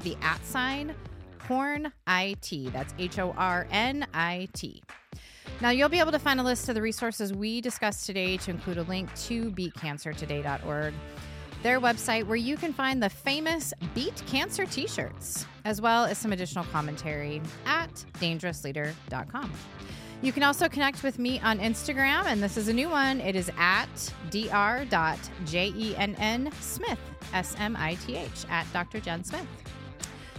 the 0.04 0.16
at 0.22 0.44
sign 0.46 0.96
Horn 1.42 1.92
IT. 2.08 2.72
That's 2.72 2.94
H 2.98 3.20
O 3.20 3.36
R 3.38 3.68
N 3.72 4.08
I 4.14 4.48
T. 4.54 4.82
Now, 5.60 5.72
you'll 5.72 5.90
be 5.90 6.00
able 6.00 6.14
to 6.14 6.20
find 6.20 6.40
a 6.40 6.44
list 6.44 6.70
of 6.70 6.76
the 6.76 6.82
resources 6.82 7.34
we 7.34 7.60
discussed 7.60 8.06
today 8.06 8.38
to 8.38 8.52
include 8.52 8.78
a 8.78 8.84
link 8.84 9.14
to 9.24 9.52
beatcancertoday.org, 9.52 10.94
their 11.64 11.80
website 11.80 12.28
where 12.28 12.36
you 12.36 12.58
can 12.58 12.74
find 12.74 13.02
the 13.02 13.10
famous 13.10 13.74
Beat 13.96 14.22
Cancer 14.28 14.66
t 14.66 14.86
shirts, 14.86 15.48
as 15.66 15.82
well 15.82 16.06
as 16.06 16.18
some 16.18 16.34
additional 16.34 16.66
commentary 16.66 17.42
at 17.66 17.90
dangerousleader.com. 18.20 19.52
You 20.22 20.32
can 20.32 20.44
also 20.44 20.70
connect 20.70 21.04
with 21.04 21.20
me 21.20 21.40
on 21.40 21.60
Instagram, 21.60 22.26
and 22.26 22.42
this 22.42 22.56
is 22.56 22.68
a 22.68 22.74
new 22.74 22.90
one. 22.90 23.20
It 23.20 23.36
is 23.36 23.52
at 23.58 24.14
dr.jenn 24.30 24.90
Smith, 26.62 27.00
S 27.34 27.56
M 27.60 27.76
I 27.78 27.96
T 27.96 28.16
H, 28.16 28.46
at 28.50 28.72
Dr. 28.72 29.00
Jen 29.00 29.24
Smith. 29.24 29.48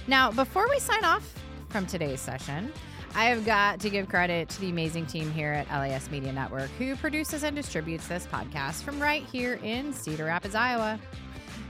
Now, 0.06 0.30
before 0.30 0.68
we 0.68 0.78
sign 0.78 1.04
off 1.04 1.34
from 1.70 1.86
today's 1.86 2.20
session, 2.20 2.72
I 3.16 3.26
have 3.26 3.46
got 3.46 3.78
to 3.80 3.90
give 3.90 4.08
credit 4.08 4.48
to 4.48 4.60
the 4.60 4.70
amazing 4.70 5.06
team 5.06 5.30
here 5.30 5.52
at 5.52 5.68
LAS 5.68 6.10
Media 6.10 6.32
Network 6.32 6.68
who 6.78 6.96
produces 6.96 7.44
and 7.44 7.54
distributes 7.54 8.08
this 8.08 8.26
podcast 8.26 8.82
from 8.82 9.00
right 9.00 9.22
here 9.22 9.60
in 9.62 9.92
Cedar 9.92 10.24
Rapids, 10.24 10.56
Iowa. 10.56 10.98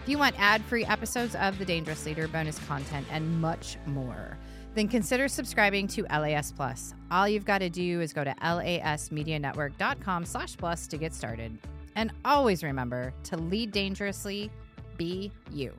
If 0.02 0.08
you 0.08 0.16
want 0.16 0.40
ad 0.40 0.62
free 0.64 0.86
episodes 0.86 1.34
of 1.34 1.58
The 1.58 1.66
Dangerous 1.66 2.06
Leader, 2.06 2.28
bonus 2.28 2.58
content, 2.60 3.06
and 3.10 3.42
much 3.42 3.76
more, 3.84 4.38
then 4.74 4.88
consider 4.88 5.28
subscribing 5.28 5.86
to 5.88 6.04
LAS 6.04 6.50
Plus. 6.50 6.94
All 7.10 7.28
you've 7.28 7.44
got 7.44 7.58
to 7.58 7.68
do 7.68 8.00
is 8.00 8.14
go 8.14 8.24
to 8.24 8.34
lasmedianetwork.com 8.40 10.24
slash 10.24 10.56
plus 10.56 10.86
to 10.86 10.96
get 10.96 11.12
started. 11.12 11.58
And 11.94 12.10
always 12.24 12.64
remember 12.64 13.12
to 13.24 13.36
lead 13.36 13.70
dangerously, 13.70 14.50
be 14.96 15.30
you. 15.52 15.74